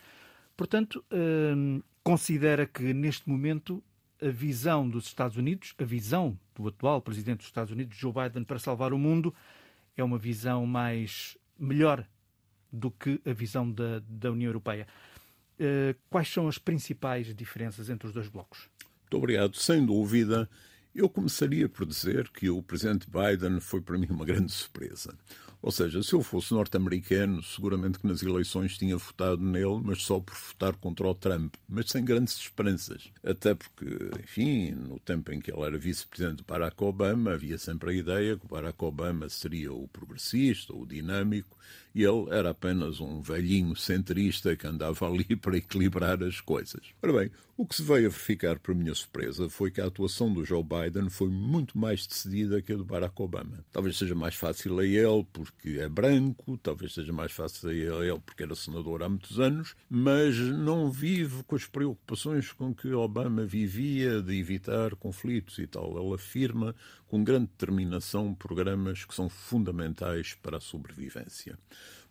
Portanto, 0.56 1.04
hum, 1.12 1.82
considera 2.04 2.68
que 2.68 2.94
neste 2.94 3.28
momento 3.28 3.84
a 4.22 4.30
visão 4.30 4.88
dos 4.88 5.08
Estados 5.08 5.36
Unidos, 5.36 5.74
a 5.80 5.84
visão 5.84 6.38
do 6.56 6.68
atual 6.68 7.02
presidente 7.02 7.40
dos 7.40 7.48
Estados 7.48 7.72
Unidos, 7.72 7.98
Joe 7.98 8.14
Biden, 8.14 8.44
para 8.44 8.60
salvar 8.60 8.94
o 8.94 8.98
mundo, 8.98 9.34
é 9.98 10.04
uma 10.04 10.18
visão 10.18 10.66
mais 10.66 11.38
melhor 11.64 12.08
do 12.72 12.92
que 12.92 13.22
a 13.26 13.34
visão 13.34 13.72
da, 13.72 14.02
da 14.08 14.32
União 14.32 14.50
Europeia. 14.50 14.88
Uh, 15.60 15.96
quais 16.10 16.28
são 16.28 16.48
as 16.48 16.58
principais 16.58 17.34
diferenças 17.36 17.90
entre 17.90 18.08
os 18.08 18.14
dois 18.14 18.28
blocos? 18.28 18.68
Muito 19.02 19.18
obrigado. 19.18 19.56
Sem 19.56 19.86
dúvida, 19.86 20.50
eu 20.94 21.08
começaria 21.08 21.70
por 21.70 21.86
dizer 21.86 22.30
que 22.30 22.50
o 22.50 22.64
presidente 22.64 23.08
Biden 23.10 23.60
foi 23.60 23.82
para 23.82 23.98
mim 23.98 24.08
uma 24.10 24.26
grande 24.26 24.52
surpresa. 24.52 25.16
Ou 25.64 25.72
seja, 25.72 26.04
se 26.04 26.12
eu 26.12 26.22
fosse 26.22 26.54
norte-americano, 26.54 27.42
seguramente 27.42 27.98
que 27.98 28.06
nas 28.06 28.22
eleições 28.22 28.78
tinha 28.78 28.98
votado 28.98 29.42
nele, 29.42 29.80
mas 29.82 30.04
só 30.04 30.20
por 30.20 30.36
votar 30.36 30.76
contra 30.76 31.08
o 31.08 31.16
Trump, 31.16 31.56
mas 31.70 31.90
sem 31.90 32.04
grandes 32.04 32.36
esperanças. 32.36 33.10
Até 33.24 33.56
porque, 33.56 33.86
enfim, 34.22 34.72
no 34.72 35.00
tempo 35.00 35.32
em 35.32 35.40
que 35.40 35.50
ele 35.50 35.62
era 35.62 35.78
vice-presidente 35.78 36.40
de 36.40 36.44
Barack 36.44 36.84
Obama, 36.84 37.32
havia 37.32 37.58
sempre 37.58 37.92
a 37.92 37.94
ideia 37.94 38.36
que 38.36 38.46
o 38.46 38.50
Barack 38.50 38.84
Obama 38.84 39.30
seria 39.30 39.72
o 39.72 39.88
progressista, 39.88 40.76
o 40.76 40.86
dinâmico, 40.86 41.58
e 41.96 42.04
ele 42.04 42.28
era 42.32 42.50
apenas 42.50 43.00
um 43.00 43.22
velhinho 43.22 43.76
centrista 43.76 44.58
que 44.58 44.68
andava 44.68 45.06
ali 45.08 45.36
para 45.36 45.56
equilibrar 45.56 46.22
as 46.24 46.42
coisas. 46.42 46.82
Ora 47.02 47.14
bem, 47.14 47.32
o 47.56 47.66
que 47.66 47.76
se 47.76 47.84
veio 47.84 48.08
a 48.08 48.10
verificar, 48.10 48.60
para 48.60 48.74
minha 48.74 48.96
surpresa, 48.96 49.48
foi 49.50 49.70
que 49.70 49.80
a 49.80 49.86
atuação 49.86 50.34
do 50.34 50.44
Joe 50.44 50.64
Biden 50.64 51.10
foi 51.10 51.30
muito 51.30 51.78
mais 51.78 52.08
decidida 52.08 52.62
que 52.62 52.74
a 52.74 52.76
do 52.76 52.84
Barack 52.84 53.22
Obama. 53.22 53.64
Talvez 53.72 53.98
seja 53.98 54.16
mais 54.16 54.36
fácil 54.36 54.80
a 54.80 54.86
ele, 54.86 55.26
porque 55.32 55.53
porque 55.64 55.80
é 55.80 55.88
branco, 55.88 56.58
talvez 56.58 56.94
seja 56.94 57.14
mais 57.14 57.32
fácil 57.32 57.70
a 57.70 57.74
ele 57.74 58.20
porque 58.26 58.44
era 58.44 58.54
senador 58.54 59.02
há 59.02 59.08
muitos 59.08 59.40
anos, 59.40 59.76
mas 59.90 60.38
não 60.38 60.92
vive 60.92 61.42
com 61.44 61.56
as 61.56 61.66
preocupações 61.66 62.52
com 62.52 62.76
que 62.76 62.92
Obama 62.94 63.46
vivia 63.46 64.22
de 64.22 64.38
evitar 64.38 64.94
conflitos 64.96 65.58
e 65.60 65.66
tal. 65.66 65.98
Ele 65.98 66.16
afirma 66.16 66.76
com 67.08 67.24
grande 67.24 67.48
determinação 67.48 68.36
programas 68.36 69.06
que 69.06 69.16
são 69.16 69.30
fundamentais 69.30 70.34
para 70.34 70.58
a 70.58 70.62
sobrevivência. 70.62 71.58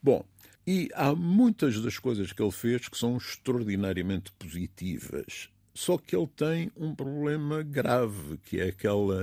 Bom, 0.03 0.25
e 0.67 0.89
há 0.95 1.15
muitas 1.15 1.81
das 1.83 1.99
coisas 1.99 2.33
que 2.33 2.43
ele 2.43 2.53
fez 2.53 2.89
que 2.89 2.97
são 2.97 3.19
extraordinariamente 3.19 4.33
positivas. 4.33 5.51
Só 5.75 5.99
que 5.99 6.15
ele 6.15 6.29
tem 6.37 6.71
um 6.77 6.95
problema 6.95 7.63
grave, 7.63 8.39
que 8.45 8.61
é 8.61 8.69
aquela 8.69 9.23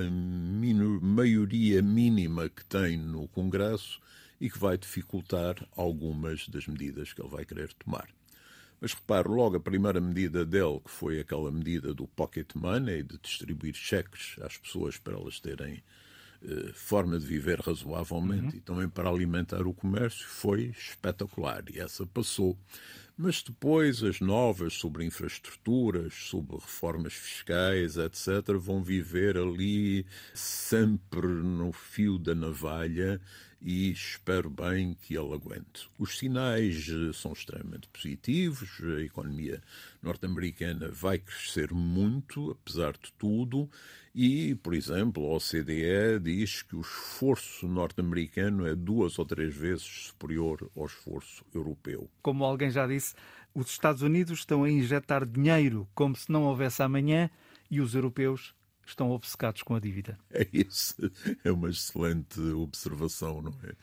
maioria 1.02 1.82
mínima 1.82 2.50
que 2.50 2.66
tem 2.66 2.98
no 2.98 3.28
Congresso 3.28 4.00
e 4.40 4.50
que 4.50 4.58
vai 4.58 4.78
dificultar 4.78 5.56
algumas 5.76 6.48
das 6.48 6.68
medidas 6.68 7.14
que 7.14 7.22
ele 7.22 7.30
vai 7.30 7.46
querer 7.46 7.74
tomar. 7.74 8.08
Mas 8.82 8.94
repare, 8.94 9.28
logo 9.28 9.58
a 9.58 9.60
primeira 9.60 10.00
medida 10.00 10.46
dele, 10.46 10.80
que 10.80 10.92
foi 10.92 11.20
aquela 11.20 11.52
medida 11.52 11.94
do 11.94 12.08
pocket 12.08 12.56
money, 12.56 13.04
de 13.04 13.18
distribuir 13.18 13.76
cheques 13.76 14.36
às 14.42 14.58
pessoas 14.58 14.98
para 14.98 15.18
elas 15.18 15.40
terem 15.40 15.84
eh, 16.42 16.72
forma 16.74 17.20
de 17.20 17.26
viver 17.26 17.60
razoavelmente 17.60 18.48
uhum. 18.48 18.56
e 18.56 18.62
também 18.62 18.88
para 18.88 19.10
alimentar 19.10 19.68
o 19.68 19.74
comércio, 19.74 20.26
foi 20.26 20.68
espetacular. 20.68 21.64
E 21.70 21.80
essa 21.80 22.06
passou. 22.06 22.58
Mas 23.18 23.44
depois 23.44 24.02
as 24.02 24.22
novas 24.22 24.76
sobre 24.76 25.04
infraestruturas, 25.04 26.14
sobre 26.14 26.56
reformas 26.56 27.12
fiscais, 27.12 27.98
etc., 27.98 28.56
vão 28.58 28.82
viver 28.82 29.36
ali 29.36 30.06
sempre 30.34 31.28
no 31.28 31.74
fio 31.74 32.18
da 32.18 32.34
navalha 32.34 33.20
e 33.62 33.92
espero 33.92 34.50
bem 34.50 34.96
que 35.02 35.18
ele 35.18 35.34
aguente. 35.34 35.90
Os 35.98 36.18
sinais 36.18 36.88
eh, 36.90 37.14
são 37.14 37.34
extremamente 37.34 37.88
positivos, 37.90 38.70
a 38.82 39.02
economia 39.02 39.62
norte-americana 40.02 40.90
vai 40.92 41.20
crescer 41.20 41.74
muito, 41.74 42.52
apesar 42.52 42.94
de 42.94 43.12
tudo, 43.18 43.70
e, 44.16 44.56
por 44.56 44.74
exemplo, 44.74 45.26
a 45.26 45.36
OCDE 45.36 46.20
diz 46.22 46.62
que 46.62 46.76
o 46.76 46.82
esforço 46.82 47.68
norte-americano 47.68 48.66
é 48.66 48.76
duas 48.76 49.20
ou 49.20 49.26
três 49.26 49.56
vezes 49.56 50.08
superior 50.08 50.70
ao 50.76 50.86
esforço 50.86 51.46
europeu. 51.54 52.10
Como 52.22 52.44
alguém 52.44 52.72
já 52.72 52.88
disse, 52.88 53.14
os 53.54 53.70
Estados 53.70 54.02
Unidos 54.02 54.40
estão 54.40 54.64
a 54.64 54.70
injetar 54.70 55.26
dinheiro 55.26 55.88
como 55.94 56.16
se 56.16 56.32
não 56.32 56.44
houvesse 56.44 56.82
amanhã 56.82 57.30
e 57.70 57.82
os 57.82 57.94
europeus 57.94 58.54
estão 58.92 59.12
obcecados 59.12 59.64
com 59.64 59.76
a 59.76 59.80
dívida. 59.80 60.18
É 60.32 60.48
isso. 60.54 60.96
É 61.44 61.52
uma 61.52 61.70
excelente 61.70 62.40
observação, 62.40 63.42
não 63.42 63.54
é? 63.64 63.74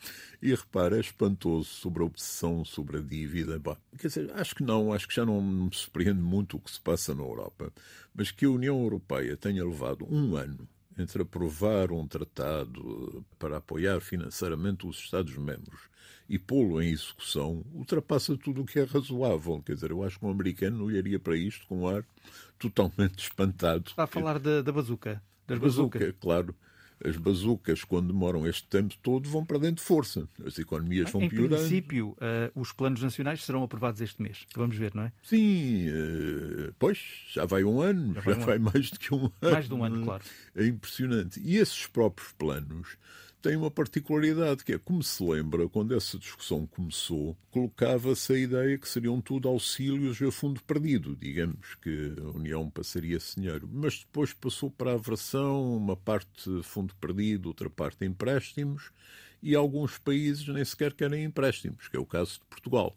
E 0.41 0.53
repara, 0.53 0.97
é 0.97 0.99
espantoso 0.99 1.69
sobre 1.69 2.03
a 2.03 2.05
obsessão 2.05 2.63
sobre 2.65 2.97
a 2.97 3.01
dívida. 3.01 3.59
Bah, 3.59 3.77
quer 3.97 4.07
dizer, 4.07 4.31
acho 4.33 4.55
que 4.55 4.63
não, 4.63 4.93
acho 4.93 5.07
que 5.07 5.15
já 5.15 5.25
não 5.25 5.41
me 5.41 5.73
surpreende 5.73 6.21
muito 6.21 6.57
o 6.57 6.59
que 6.59 6.71
se 6.71 6.79
passa 6.79 7.13
na 7.13 7.23
Europa, 7.23 7.71
mas 8.13 8.31
que 8.31 8.45
a 8.45 8.49
União 8.49 8.81
Europeia 8.81 9.35
tenha 9.37 9.65
levado 9.65 10.05
um 10.09 10.35
ano 10.35 10.67
entre 10.97 11.21
aprovar 11.21 11.91
um 11.91 12.07
tratado 12.07 13.23
para 13.37 13.57
apoiar 13.57 13.99
financeiramente 14.01 14.87
os 14.87 14.97
Estados-membros 14.97 15.81
e 16.29 16.37
pô-lo 16.37 16.81
em 16.81 16.89
execução, 16.89 17.63
ultrapassa 17.73 18.35
tudo 18.37 18.61
o 18.61 18.65
que 18.65 18.79
é 18.79 18.83
razoável. 18.83 19.61
Quer 19.65 19.75
dizer, 19.75 19.91
eu 19.91 20.03
acho 20.03 20.19
que 20.19 20.25
um 20.25 20.29
americano 20.29 20.83
olharia 20.83 21.19
para 21.19 21.37
isto 21.37 21.65
com 21.67 21.81
um 21.81 21.87
ar 21.87 22.03
totalmente 22.57 23.19
espantado. 23.23 23.89
Está 23.89 24.03
a 24.03 24.07
falar 24.07 24.39
da, 24.39 24.61
da 24.61 24.71
bazuca. 24.71 25.21
Das 25.47 25.59
bazuca, 25.59 25.99
bazucas. 25.99 26.19
claro. 26.19 26.55
As 27.03 27.15
bazucas, 27.15 27.83
quando 27.83 28.07
demoram 28.07 28.47
este 28.47 28.67
tempo 28.67 28.95
todo, 29.03 29.29
vão 29.29 29.45
para 29.45 29.59
dentro 29.59 29.75
de 29.75 29.83
força. 29.83 30.27
As 30.43 30.57
economias 30.57 31.11
vão 31.11 31.21
em 31.21 31.29
piorando. 31.29 31.55
Em 31.55 31.57
princípio, 31.59 32.09
uh, 32.13 32.59
os 32.59 32.71
planos 32.71 33.03
nacionais 33.03 33.43
serão 33.45 33.61
aprovados 33.61 34.01
este 34.01 34.19
mês. 34.19 34.47
Vamos 34.55 34.75
ver, 34.75 34.95
não 34.95 35.03
é? 35.03 35.11
Sim, 35.21 35.89
uh, 35.89 36.73
pois, 36.79 36.99
já 37.31 37.45
vai 37.45 37.63
um 37.63 37.81
ano, 37.81 38.15
já 38.15 38.21
vai, 38.21 38.33
um 38.33 38.39
vai 38.39 38.57
mais 38.57 38.89
do 38.89 38.97
que 38.97 39.13
um 39.13 39.25
ano. 39.25 39.33
Mais 39.41 39.67
de 39.67 39.73
um 39.75 39.83
ano, 39.83 40.03
claro. 40.03 40.23
É 40.55 40.65
impressionante. 40.65 41.39
E 41.39 41.57
esses 41.57 41.85
próprios 41.85 42.31
planos 42.31 42.97
tem 43.41 43.55
uma 43.55 43.69
particularidade, 43.69 44.63
que 44.63 44.73
é, 44.73 44.77
como 44.77 45.03
se 45.03 45.23
lembra, 45.23 45.69
quando 45.69 45.95
essa 45.95 46.17
discussão 46.17 46.65
começou, 46.65 47.37
colocava-se 47.51 48.33
a 48.33 48.37
ideia 48.37 48.77
que 48.77 48.87
seriam 48.87 49.21
tudo 49.21 49.47
auxílios 49.47 50.21
a 50.21 50.31
fundo 50.31 50.61
perdido, 50.63 51.15
digamos 51.15 51.75
que 51.75 52.13
a 52.19 52.37
União 52.37 52.69
passaria 52.69 53.17
esse 53.17 53.39
dinheiro. 53.39 53.69
Mas 53.71 53.99
depois 53.99 54.33
passou 54.33 54.71
para 54.71 54.93
a 54.93 54.97
versão, 54.97 55.77
uma 55.77 55.95
parte 55.95 56.61
fundo 56.63 56.95
perdido, 56.95 57.47
outra 57.47 57.69
parte 57.69 58.05
empréstimos, 58.05 58.91
e 59.41 59.55
alguns 59.55 59.97
países 59.97 60.47
nem 60.47 60.65
sequer 60.65 60.93
querem 60.93 61.23
empréstimos, 61.23 61.87
que 61.87 61.95
é 61.95 61.99
o 61.99 62.05
caso 62.05 62.33
de 62.33 62.45
Portugal 62.49 62.95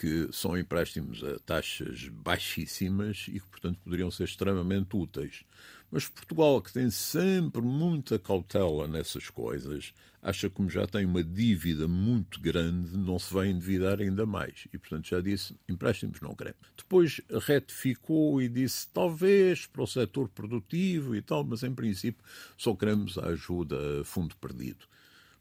que 0.00 0.30
são 0.32 0.56
empréstimos 0.56 1.22
a 1.22 1.38
taxas 1.40 2.08
baixíssimas 2.08 3.26
e 3.28 3.32
que, 3.32 3.46
portanto, 3.46 3.78
poderiam 3.84 4.10
ser 4.10 4.24
extremamente 4.24 4.96
úteis. 4.96 5.44
Mas 5.90 6.06
Portugal, 6.06 6.62
que 6.62 6.72
tem 6.72 6.88
sempre 6.88 7.60
muita 7.60 8.18
cautela 8.18 8.86
nessas 8.86 9.28
coisas, 9.28 9.92
acha 10.22 10.48
que, 10.48 10.54
como 10.54 10.70
já 10.70 10.86
tem 10.86 11.04
uma 11.04 11.22
dívida 11.22 11.88
muito 11.88 12.40
grande, 12.40 12.96
não 12.96 13.18
se 13.18 13.34
vai 13.34 13.48
endividar 13.48 14.00
ainda 14.00 14.24
mais. 14.24 14.68
E, 14.72 14.78
portanto, 14.78 15.08
já 15.08 15.20
disse: 15.20 15.56
empréstimos 15.68 16.20
não 16.20 16.34
queremos. 16.34 16.60
Depois 16.76 17.20
retificou 17.44 18.40
e 18.40 18.48
disse: 18.48 18.86
talvez 18.92 19.66
para 19.66 19.82
o 19.82 19.86
setor 19.86 20.28
produtivo 20.28 21.16
e 21.16 21.22
tal, 21.22 21.42
mas 21.44 21.62
em 21.64 21.74
princípio 21.74 22.24
só 22.56 22.74
queremos 22.74 23.18
a 23.18 23.26
ajuda 23.26 24.00
a 24.00 24.04
fundo 24.04 24.36
perdido. 24.36 24.86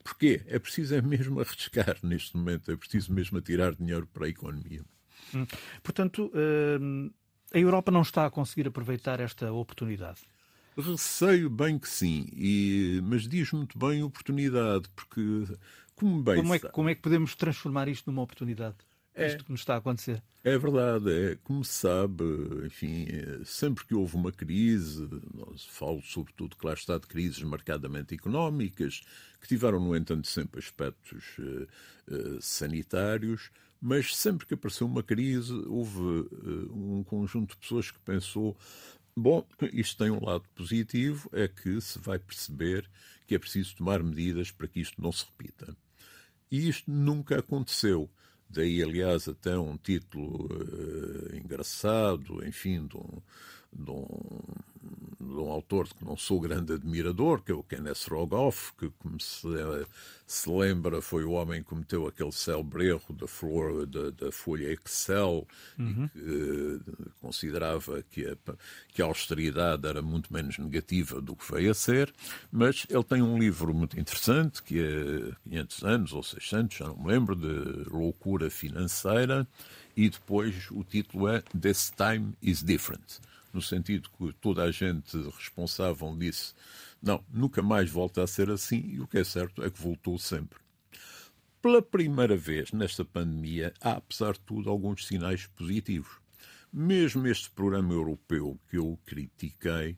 Porquê? 0.04 0.42
É 0.48 0.58
preciso 0.58 0.96
é 0.96 1.02
mesmo 1.02 1.40
arriscar 1.40 1.98
neste 2.02 2.36
momento, 2.36 2.72
é 2.72 2.76
preciso 2.76 3.14
mesmo 3.14 3.40
tirar 3.42 3.76
dinheiro 3.76 4.08
para 4.08 4.26
a 4.26 4.30
economia. 4.30 4.82
Hum. 5.36 5.46
Portanto, 5.84 6.32
hum, 6.82 7.12
a 7.54 7.60
Europa 7.60 7.92
não 7.92 8.02
está 8.02 8.26
a 8.26 8.32
conseguir 8.32 8.68
aproveitar 8.68 9.20
esta 9.20 9.52
oportunidade. 9.52 10.22
Receio 10.80 11.50
bem 11.50 11.78
que 11.78 11.90
sim, 11.90 12.28
e, 12.32 13.02
mas 13.04 13.28
diz 13.28 13.52
muito 13.52 13.78
bem 13.78 14.02
oportunidade, 14.02 14.88
porque 14.96 15.46
como 15.96 16.24
bem 16.24 16.38
como 16.38 16.56
é, 16.56 16.60
como 16.60 16.90
é 16.90 16.96
que 16.96 17.02
podemos 17.02 17.36
transformar 17.36 17.88
isto 17.90 18.10
numa 18.10 18.22
oportunidade? 18.22 18.78
É. 19.14 19.28
Isto 19.28 19.44
que 19.44 19.52
nos 19.52 19.60
está 19.60 19.76
a 19.76 19.78
acontecer. 19.78 20.24
É 20.42 20.58
verdade, 20.58 21.12
é. 21.12 21.36
Como 21.44 21.66
se 21.66 21.74
sabe, 21.74 22.24
enfim, 22.66 23.08
sempre 23.44 23.86
que 23.86 23.94
houve 23.94 24.16
uma 24.16 24.32
crise, 24.32 25.10
nós 25.34 25.66
falo 25.66 26.02
sobretudo 26.02 26.56
que 26.56 26.66
lá 26.66 26.74
está 26.74 26.98
de 26.98 27.08
crises 27.08 27.44
marcadamente 27.44 28.16
económicas, 28.16 29.02
que 29.42 29.48
tiveram, 29.48 29.80
no 29.80 29.96
entanto, 29.96 30.28
sempre 30.28 30.60
aspectos 30.60 31.38
uh, 31.40 31.68
uh, 32.14 32.42
sanitários, 32.42 33.52
mas 33.82 34.16
sempre 34.16 34.46
que 34.46 34.54
apareceu 34.54 34.88
uma 34.88 35.04
crise, 35.04 35.54
houve 35.68 36.00
uh, 36.00 36.74
um 36.74 37.04
conjunto 37.04 37.56
de 37.56 37.58
pessoas 37.58 37.92
que 37.92 38.00
pensou: 38.00 38.58
bom, 39.16 39.46
isto 39.74 39.98
tem 39.98 40.12
um 40.12 40.24
lado 40.24 40.44
positivo, 40.56 41.30
é 41.34 41.48
que 41.48 41.80
se 41.82 42.00
vai 42.00 42.20
perceber 42.20 42.90
que 43.28 43.36
é 43.36 43.40
preciso 43.40 43.76
tomar 43.76 44.02
medidas 44.02 44.52
para 44.52 44.68
que 44.68 44.80
isto 44.80 45.02
não 45.02 45.12
se 45.12 45.26
repita. 45.26 45.76
E 46.52 46.68
isto 46.68 46.90
nunca 46.90 47.40
aconteceu. 47.40 48.10
Daí, 48.50 48.82
aliás, 48.82 49.28
até 49.28 49.58
um 49.58 49.78
título 49.78 50.48
uh, 50.48 51.36
engraçado, 51.36 52.44
enfim, 52.46 52.88
de 52.88 52.98
um, 52.98 53.22
de 53.72 53.92
um, 53.92 54.08
de 55.20 55.36
um 55.36 55.52
autor 55.52 55.88
que 55.88 56.04
não 56.04 56.18
sou 56.18 56.40
grande 56.40 56.74
admirador, 56.74 57.42
que 57.42 57.52
é 57.52 57.56
o 57.56 57.64
Kenneth 57.64 58.08
Rogoff, 58.10 58.74
que, 58.78 58.90
como 58.98 59.20
se, 59.20 59.48
se 60.26 60.50
lembra, 60.50 61.02
foi 61.02 61.24
o 61.24 61.32
homem 61.32 61.62
que 61.62 61.70
cometeu 61.70 62.08
aquele 62.08 62.32
célebre 62.32 62.88
erro 62.88 63.14
da, 63.14 63.28
flor, 63.28 63.86
da, 63.86 64.10
da 64.12 64.32
folha 64.32 64.72
Excel 64.72 65.48
uhum. 65.78 66.06
e 66.06 66.10
que 66.10 66.20
uh, 66.20 67.12
considerava 67.22 68.04
que 68.04 68.26
a, 68.26 68.38
que 68.88 69.02
a 69.02 69.06
austeridade 69.06 69.88
era 69.88 70.02
muito 70.02 70.34
menos 70.34 70.58
negativa 70.58 71.22
do 71.22 71.36
que 71.36 71.52
veio 71.52 71.72
a 71.72 71.74
ser, 71.74 72.14
mas 72.52 72.86
ele 72.90 73.04
tem 73.04 73.22
um 73.22 73.38
livro 73.38 73.74
muito 73.74 74.00
interessante, 74.00 74.64
que 74.64 74.80
é 74.80 75.50
500 75.50 75.84
anos 75.84 76.14
ou 76.14 76.24
600, 76.24 76.78
já 76.78 76.88
não 76.88 76.98
me 76.98 77.08
lembro, 77.08 77.36
de 77.36 77.90
loucura 77.90 78.50
financeira, 78.50 79.48
e 79.96 80.10
depois 80.10 80.70
o 80.72 80.84
título 80.84 81.28
é 81.28 81.42
This 81.60 81.92
Time 81.96 82.34
is 82.42 82.64
Different 82.64 83.20
no 83.54 83.62
sentido 83.62 84.10
que 84.18 84.34
toda 84.34 84.64
a 84.64 84.72
gente 84.72 85.18
responsável 85.32 86.16
disse 86.18 86.54
não, 87.02 87.24
nunca 87.32 87.62
mais 87.62 87.90
volta 87.90 88.24
a 88.24 88.28
ser 88.28 88.50
assim, 88.50 88.82
e 88.86 89.00
o 89.00 89.08
que 89.08 89.20
é 89.20 89.24
certo 89.24 89.64
é 89.64 89.70
que 89.70 89.82
voltou 89.82 90.18
sempre. 90.18 90.60
Pela 91.62 91.82
primeira 91.82 92.38
vez 92.38 92.72
nesta 92.72 93.04
pandemia, 93.04 93.74
há, 93.82 93.94
apesar 93.94 94.34
de 94.34 94.42
tudo, 94.42 94.70
alguns 94.70 95.06
sinais 95.06 95.46
positivos. 95.48 96.20
Mesmo 96.72 97.28
este 97.28 97.50
programa 97.50 97.94
europeu 97.94 98.60
que 98.70 98.78
eu 98.78 98.98
critiquei 99.06 99.98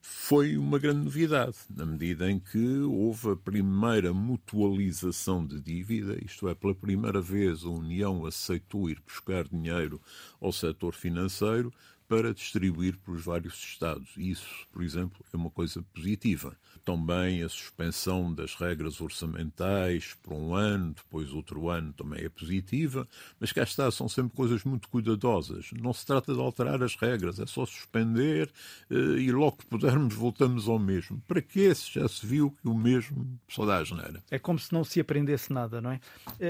foi 0.00 0.56
uma 0.56 0.80
grande 0.80 1.04
novidade, 1.04 1.56
na 1.70 1.86
medida 1.86 2.28
em 2.28 2.40
que 2.40 2.80
houve 2.80 3.30
a 3.30 3.36
primeira 3.36 4.12
mutualização 4.12 5.46
de 5.46 5.60
dívida, 5.60 6.18
isto 6.24 6.48
é, 6.48 6.54
pela 6.56 6.74
primeira 6.74 7.20
vez 7.20 7.64
a 7.64 7.68
União 7.68 8.26
aceitou 8.26 8.90
ir 8.90 9.00
buscar 9.06 9.46
dinheiro 9.46 10.00
ao 10.40 10.52
setor 10.52 10.94
financeiro 10.94 11.72
para 12.12 12.34
distribuir 12.34 12.98
para 12.98 13.14
os 13.14 13.24
vários 13.24 13.54
Estados. 13.54 14.10
Isso, 14.18 14.66
por 14.70 14.82
exemplo, 14.82 15.24
é 15.32 15.36
uma 15.36 15.48
coisa 15.48 15.82
positiva. 15.94 16.54
Também 16.84 17.42
a 17.42 17.48
suspensão 17.48 18.34
das 18.34 18.54
regras 18.54 19.00
orçamentais 19.00 20.14
por 20.22 20.34
um 20.34 20.54
ano, 20.54 20.92
depois 20.92 21.32
outro 21.32 21.70
ano 21.70 21.90
também 21.94 22.22
é 22.22 22.28
positiva, 22.28 23.08
mas 23.40 23.50
cá 23.50 23.62
está, 23.62 23.90
são 23.90 24.10
sempre 24.10 24.36
coisas 24.36 24.62
muito 24.62 24.90
cuidadosas. 24.90 25.70
Não 25.72 25.94
se 25.94 26.04
trata 26.04 26.34
de 26.34 26.40
alterar 26.40 26.82
as 26.82 26.96
regras, 26.96 27.40
é 27.40 27.46
só 27.46 27.64
suspender 27.64 28.52
eh, 28.90 28.94
e 28.94 29.32
logo 29.32 29.56
que 29.56 29.66
pudermos 29.66 30.14
voltamos 30.14 30.68
ao 30.68 30.78
mesmo. 30.78 31.18
Para 31.26 31.40
que 31.40 31.74
se 31.74 31.94
já 31.94 32.06
se 32.06 32.26
viu 32.26 32.50
que 32.50 32.68
o 32.68 32.74
mesmo 32.74 33.40
só 33.48 33.64
dá 33.64 33.78
a 33.78 33.84
geneira? 33.84 34.22
É 34.30 34.38
como 34.38 34.58
se 34.58 34.70
não 34.70 34.84
se 34.84 35.00
aprendesse 35.00 35.50
nada, 35.50 35.80
não 35.80 35.92
é? 35.92 36.00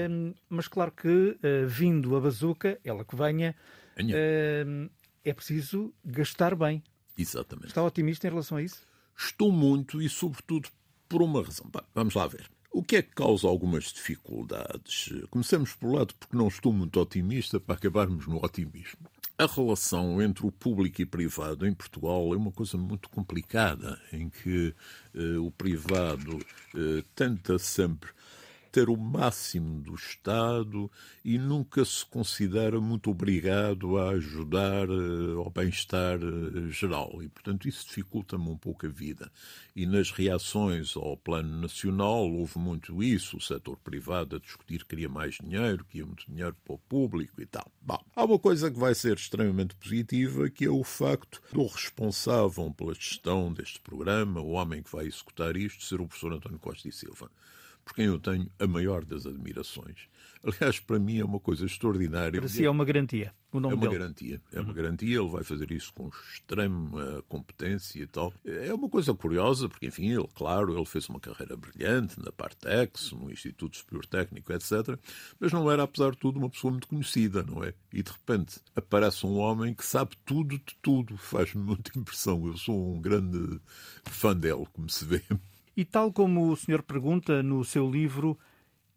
Hum, 0.09 0.33
mas 0.49 0.67
claro 0.67 0.91
que, 0.91 1.07
uh, 1.07 1.67
vindo 1.67 2.17
a 2.17 2.19
bazuca, 2.19 2.77
ela 2.83 3.05
que 3.05 3.15
venha, 3.15 3.55
uh, 3.97 4.89
é 5.23 5.33
preciso 5.33 5.93
gastar 6.03 6.55
bem. 6.55 6.83
Exatamente. 7.17 7.67
Está 7.67 7.83
otimista 7.83 8.27
em 8.27 8.31
relação 8.31 8.57
a 8.57 8.63
isso? 8.63 8.85
Estou 9.17 9.51
muito 9.51 10.01
e, 10.01 10.09
sobretudo, 10.09 10.69
por 11.07 11.21
uma 11.21 11.43
razão. 11.43 11.69
Vamos 11.93 12.15
lá 12.15 12.27
ver. 12.27 12.49
O 12.71 12.83
que 12.83 12.95
é 12.95 13.01
que 13.03 13.13
causa 13.13 13.47
algumas 13.47 13.85
dificuldades? 13.85 15.13
Começamos 15.29 15.75
por 15.75 15.93
lado 15.93 16.15
porque 16.15 16.35
não 16.35 16.47
estou 16.47 16.73
muito 16.73 16.99
otimista 16.99 17.59
para 17.59 17.75
acabarmos 17.75 18.25
no 18.25 18.43
otimismo. 18.43 19.07
A 19.37 19.45
relação 19.45 20.21
entre 20.21 20.45
o 20.45 20.51
público 20.51 21.01
e 21.01 21.05
privado 21.05 21.67
em 21.67 21.73
Portugal 21.73 22.33
é 22.33 22.37
uma 22.37 22.51
coisa 22.51 22.77
muito 22.77 23.09
complicada, 23.09 23.99
em 24.11 24.29
que 24.29 24.73
eh, 25.13 25.37
o 25.37 25.51
privado 25.51 26.39
eh, 26.75 27.03
tenta 27.15 27.59
sempre 27.59 28.09
ter 28.73 28.89
o 28.89 28.97
máximo 28.97 29.79
do 29.81 29.93
Estado 29.93 30.89
e 31.23 31.37
nunca 31.37 31.85
se 31.85 32.03
considera 32.03 32.81
muito 32.81 33.11
obrigado 33.11 33.99
a 33.99 34.09
ajudar 34.09 34.89
uh, 34.89 35.37
ao 35.37 35.49
bem-estar 35.51 36.17
uh, 36.17 36.71
geral. 36.71 37.21
E, 37.21 37.29
portanto, 37.29 37.67
isso 37.67 37.85
dificulta-me 37.85 38.49
um 38.49 38.57
pouco 38.57 38.87
a 38.87 38.89
vida. 38.89 39.31
E 39.75 39.85
nas 39.85 40.09
reações 40.09 40.97
ao 40.97 41.15
plano 41.15 41.55
nacional 41.61 42.27
houve 42.31 42.57
muito 42.57 43.03
isso, 43.03 43.37
o 43.37 43.41
setor 43.41 43.77
privado 43.77 44.37
a 44.37 44.39
discutir 44.39 44.79
que 44.79 44.89
queria 44.89 45.07
mais 45.07 45.35
dinheiro, 45.35 45.85
que 45.85 45.99
ia 45.99 46.05
muito 46.07 46.25
dinheiro 46.25 46.55
para 46.65 46.73
o 46.73 46.79
público 46.79 47.39
e 47.39 47.45
tal. 47.45 47.71
Bom, 47.79 48.03
há 48.15 48.25
uma 48.25 48.39
coisa 48.39 48.71
que 48.71 48.79
vai 48.79 48.95
ser 48.95 49.15
extremamente 49.15 49.75
positiva, 49.75 50.49
que 50.49 50.65
é 50.65 50.69
o 50.71 50.83
facto 50.83 51.39
do 51.53 51.67
responsável 51.67 52.73
pela 52.75 52.95
gestão 52.95 53.53
deste 53.53 53.79
programa, 53.79 54.41
o 54.41 54.53
homem 54.53 54.81
que 54.81 54.91
vai 54.91 55.05
executar 55.05 55.55
isto, 55.55 55.83
ser 55.83 56.01
o 56.01 56.07
professor 56.07 56.33
António 56.33 56.57
Costa 56.57 56.87
e 56.87 56.91
Silva 56.91 57.29
por 57.83 57.93
quem 57.93 58.05
eu 58.05 58.19
tenho 58.19 58.49
a 58.59 58.67
maior 58.67 59.03
das 59.03 59.25
admirações. 59.25 60.07
Aliás, 60.43 60.77
para 60.79 60.99
mim 60.99 61.19
é 61.19 61.25
uma 61.25 61.39
coisa 61.39 61.65
extraordinária. 61.65 62.39
Para 62.39 62.49
si 62.49 62.65
é 62.65 62.69
uma 62.69 62.83
garantia. 62.83 63.33
O 63.49 63.61
nome 63.61 63.75
é 63.75 63.77
uma 63.77 63.87
dele. 63.87 63.99
garantia. 63.99 64.41
É 64.51 64.59
uma 64.59 64.69
uhum. 64.69 64.75
garantia. 64.75 65.19
Ele 65.19 65.29
vai 65.29 65.43
fazer 65.43 65.71
isso 65.71 65.93
com 65.93 66.09
extrema 66.09 67.23
competência 67.29 68.01
e 68.01 68.07
tal. 68.07 68.33
É 68.43 68.73
uma 68.73 68.89
coisa 68.89 69.13
curiosa, 69.13 69.69
porque, 69.69 69.85
enfim, 69.85 70.09
ele, 70.09 70.27
claro, 70.33 70.75
ele 70.75 70.85
fez 70.85 71.07
uma 71.07 71.19
carreira 71.19 71.55
brilhante 71.55 72.19
na 72.19 72.31
Partex, 72.31 73.11
no 73.11 73.31
Instituto 73.31 73.77
Superior 73.77 74.05
Técnico, 74.05 74.51
etc. 74.51 74.99
Mas 75.39 75.53
não 75.53 75.71
era, 75.71 75.83
apesar 75.83 76.11
de 76.11 76.17
tudo, 76.17 76.39
uma 76.39 76.49
pessoa 76.49 76.71
muito 76.71 76.87
conhecida, 76.87 77.43
não 77.43 77.63
é? 77.63 77.73
E, 77.93 78.03
de 78.03 78.11
repente, 78.11 78.59
aparece 78.75 79.25
um 79.25 79.37
homem 79.37 79.73
que 79.73 79.85
sabe 79.85 80.17
tudo 80.25 80.57
de 80.57 80.75
tudo. 80.81 81.15
Faz-me 81.15 81.63
muita 81.63 81.97
impressão. 81.97 82.45
Eu 82.47 82.57
sou 82.57 82.95
um 82.95 82.99
grande 82.99 83.61
fã 84.03 84.35
dele, 84.35 84.65
como 84.73 84.89
se 84.89 85.05
vê. 85.05 85.21
E 85.75 85.83
tal 85.83 86.11
como 86.13 86.51
o 86.51 86.55
senhor 86.55 86.83
pergunta 86.83 87.41
no 87.41 87.63
seu 87.63 87.89
livro, 87.89 88.37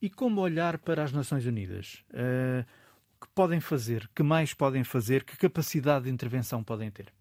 e 0.00 0.10
como 0.10 0.40
olhar 0.40 0.78
para 0.78 1.02
as 1.02 1.12
Nações 1.12 1.46
Unidas? 1.46 2.04
Uh, 2.10 2.64
que 3.20 3.28
podem 3.34 3.60
fazer? 3.60 4.08
Que 4.14 4.22
mais 4.22 4.52
podem 4.52 4.84
fazer? 4.84 5.24
Que 5.24 5.36
capacidade 5.36 6.04
de 6.04 6.10
intervenção 6.10 6.62
podem 6.62 6.90
ter? 6.90 7.12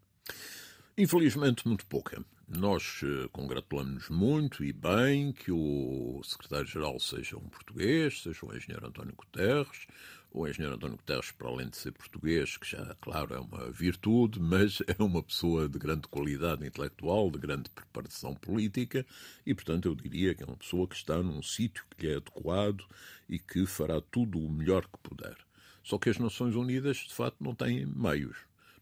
Infelizmente, 0.97 1.67
muito 1.67 1.85
pouca. 1.85 2.23
Nós 2.47 3.01
uh, 3.01 3.29
congratulamos-nos 3.31 4.09
muito 4.09 4.63
e 4.63 4.71
bem 4.71 5.31
que 5.31 5.51
o 5.51 6.21
secretário-geral 6.23 6.99
seja 6.99 7.37
um 7.37 7.49
português, 7.49 8.21
seja 8.21 8.45
o 8.45 8.55
engenheiro 8.55 8.87
António 8.87 9.15
Guterres, 9.15 9.87
o 10.35 10.45
engenheiro 10.45 10.75
António 10.75 10.97
Guterres, 10.97 11.31
para 11.31 11.47
além 11.47 11.69
de 11.69 11.77
ser 11.77 11.93
português, 11.93 12.57
que 12.57 12.69
já, 12.69 12.93
claro, 12.99 13.33
é 13.33 13.39
uma 13.39 13.71
virtude, 13.71 14.37
mas 14.39 14.81
é 14.85 15.01
uma 15.01 15.23
pessoa 15.23 15.69
de 15.69 15.79
grande 15.79 16.09
qualidade 16.09 16.67
intelectual, 16.67 17.31
de 17.31 17.39
grande 17.39 17.69
preparação 17.69 18.35
política, 18.35 19.05
e, 19.45 19.53
portanto, 19.55 19.87
eu 19.87 19.95
diria 19.95 20.35
que 20.35 20.43
é 20.43 20.45
uma 20.45 20.57
pessoa 20.57 20.87
que 20.87 20.95
está 20.95 21.23
num 21.23 21.41
sítio 21.41 21.85
que 21.89 22.05
lhe 22.05 22.13
é 22.13 22.17
adequado 22.17 22.83
e 23.29 23.39
que 23.39 23.65
fará 23.65 24.01
tudo 24.01 24.37
o 24.37 24.51
melhor 24.51 24.85
que 24.85 24.99
puder. 25.01 25.37
Só 25.81 25.97
que 25.97 26.09
as 26.09 26.17
Nações 26.17 26.55
Unidas, 26.55 26.97
de 26.97 27.13
facto, 27.13 27.41
não 27.41 27.55
têm 27.55 27.85
meios 27.85 28.35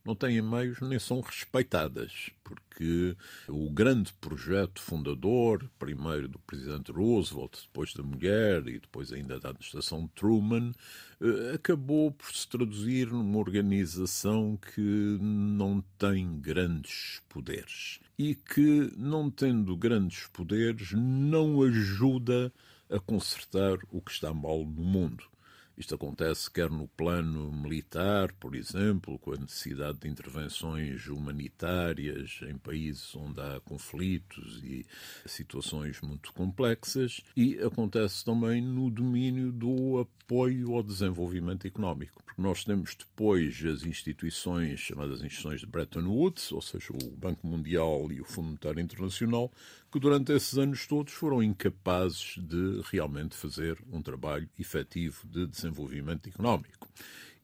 não 0.06 0.16
têm 0.16 0.42
meios 0.42 0.82
nem 0.82 1.00
são 1.00 1.22
respeitadas, 1.22 2.30
porque 2.44 3.16
o 3.48 3.70
grande 3.70 4.12
projeto 4.14 4.82
fundador, 4.82 5.70
primeiro 5.80 6.28
do 6.28 6.40
presidente 6.40 6.92
Roosevelt, 6.92 7.62
depois 7.62 7.94
da 7.94 8.04
mulher 8.04 8.68
e 8.68 8.80
depois 8.80 9.14
ainda 9.14 9.40
da 9.40 9.50
administração 9.50 10.08
Truman, 10.14 10.74
eh, 11.22 11.54
acabou 11.56 12.12
por 12.12 12.36
se 12.36 12.48
traduzir 12.48 13.08
numa 13.08 13.38
organização 13.38 14.58
que 14.58 15.18
não 15.22 15.82
tem 15.98 16.40
grandes 16.40 17.22
poderes 17.30 18.00
e 18.18 18.36
que, 18.36 18.92
não 18.98 19.32
tendo 19.32 19.76
grandes 19.78 20.28
poderes, 20.28 20.92
não 20.92 21.62
ajuda 21.62 22.52
a 22.90 23.00
consertar 23.00 23.78
o 23.90 24.02
que 24.02 24.12
está 24.12 24.34
mal 24.34 24.66
no 24.66 24.84
mundo. 24.84 25.33
Isto 25.76 25.96
acontece 25.96 26.52
quer 26.52 26.70
no 26.70 26.88
plano 26.88 27.52
militar, 27.52 28.32
por 28.34 28.56
exemplo, 28.56 29.18
com 29.18 29.34
a 29.34 29.38
necessidade 29.38 29.98
de 30.00 30.08
intervenções 30.08 31.08
humanitárias 31.08 32.40
em 32.48 32.58
países 32.58 33.16
onde 33.16 33.42
há 33.42 33.60
conflitos 33.62 34.62
e 34.64 34.86
situações 35.26 36.00
muito 36.02 36.32
complexas, 36.34 37.22
e 37.36 37.58
acontece 37.60 38.24
também 38.24 38.62
no 38.62 38.92
domínio 38.92 39.52
do 39.52 40.00
apoio 40.00 40.76
ao 40.76 40.84
desenvolvimento 40.84 41.66
económico. 41.66 42.22
Porque 42.24 42.42
nós 42.42 42.64
temos 42.64 42.96
depois 42.96 43.64
as 43.66 43.84
instituições 43.84 44.80
chamadas 44.80 45.24
instituições 45.24 45.62
de 45.62 45.66
Bretton 45.66 46.06
Woods, 46.08 46.52
ou 46.52 46.62
seja, 46.62 46.94
o 46.94 47.12
Banco 47.18 47.46
Mundial 47.48 48.12
e 48.12 48.22
o 48.22 48.26
Fundo 48.26 48.48
Monetário 48.48 48.80
Internacional, 48.80 49.52
que 49.94 50.00
durante 50.00 50.34
esses 50.34 50.58
anos 50.58 50.88
todos 50.88 51.14
foram 51.14 51.44
incapazes 51.44 52.40
de 52.40 52.82
realmente 52.92 53.36
fazer 53.36 53.78
um 53.92 54.02
trabalho 54.02 54.50
efetivo 54.58 55.28
de 55.28 55.46
desenvolvimento 55.46 56.28
económico. 56.28 56.90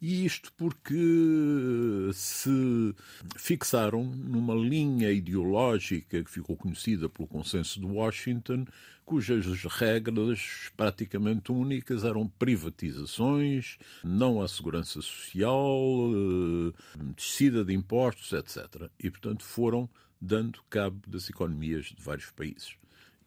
E 0.01 0.25
isto 0.25 0.51
porque 0.57 2.09
se 2.11 2.95
fixaram 3.37 4.03
numa 4.03 4.55
linha 4.55 5.11
ideológica 5.11 6.23
que 6.23 6.31
ficou 6.31 6.57
conhecida 6.57 7.07
pelo 7.07 7.27
consenso 7.27 7.79
de 7.79 7.85
Washington, 7.85 8.65
cujas 9.05 9.45
regras 9.65 10.71
praticamente 10.75 11.51
únicas 11.51 12.03
eram 12.03 12.27
privatizações, 12.27 13.77
não 14.03 14.41
a 14.41 14.47
segurança 14.47 15.03
social, 15.03 15.75
eh, 16.15 16.73
descida 17.15 17.63
de 17.63 17.75
impostos, 17.75 18.33
etc. 18.33 18.89
E, 18.99 19.11
portanto, 19.11 19.43
foram 19.43 19.87
dando 20.19 20.59
cabo 20.69 21.01
das 21.07 21.29
economias 21.29 21.87
de 21.87 22.01
vários 22.01 22.29
países. 22.31 22.75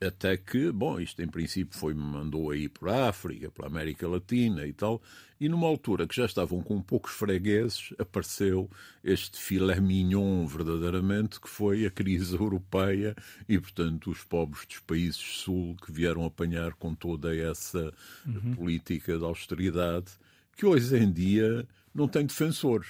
Até 0.04 0.36
que, 0.36 0.72
bom, 0.72 0.98
isto 0.98 1.22
em 1.22 1.28
princípio 1.28 1.78
foi 1.78 1.94
mandou 1.94 2.50
aí 2.50 2.68
para 2.68 2.92
a 2.92 3.08
África, 3.08 3.50
para 3.52 3.66
a 3.66 3.68
América 3.68 4.08
Latina 4.08 4.66
e 4.66 4.72
tal, 4.72 5.00
e 5.40 5.48
numa 5.48 5.66
altura 5.68 6.08
que 6.08 6.16
já 6.16 6.24
estavam 6.24 6.60
com 6.60 6.82
poucos 6.82 7.12
fregueses, 7.12 7.94
apareceu 7.98 8.68
este 9.04 9.38
filé 9.38 9.80
mignon 9.80 10.44
verdadeiramente, 10.46 11.40
que 11.40 11.48
foi 11.48 11.86
a 11.86 11.90
crise 11.90 12.34
europeia 12.38 13.14
e, 13.48 13.58
portanto, 13.60 14.10
os 14.10 14.24
pobres 14.24 14.66
dos 14.66 14.80
países 14.80 15.20
sul 15.20 15.76
que 15.76 15.92
vieram 15.92 16.24
apanhar 16.24 16.74
com 16.74 16.94
toda 16.94 17.36
essa 17.36 17.92
uhum. 18.26 18.54
política 18.56 19.16
de 19.16 19.24
austeridade, 19.24 20.12
que 20.56 20.66
hoje 20.66 20.96
em 20.96 21.12
dia 21.12 21.66
não 21.94 22.08
tem 22.08 22.26
defensores. 22.26 22.88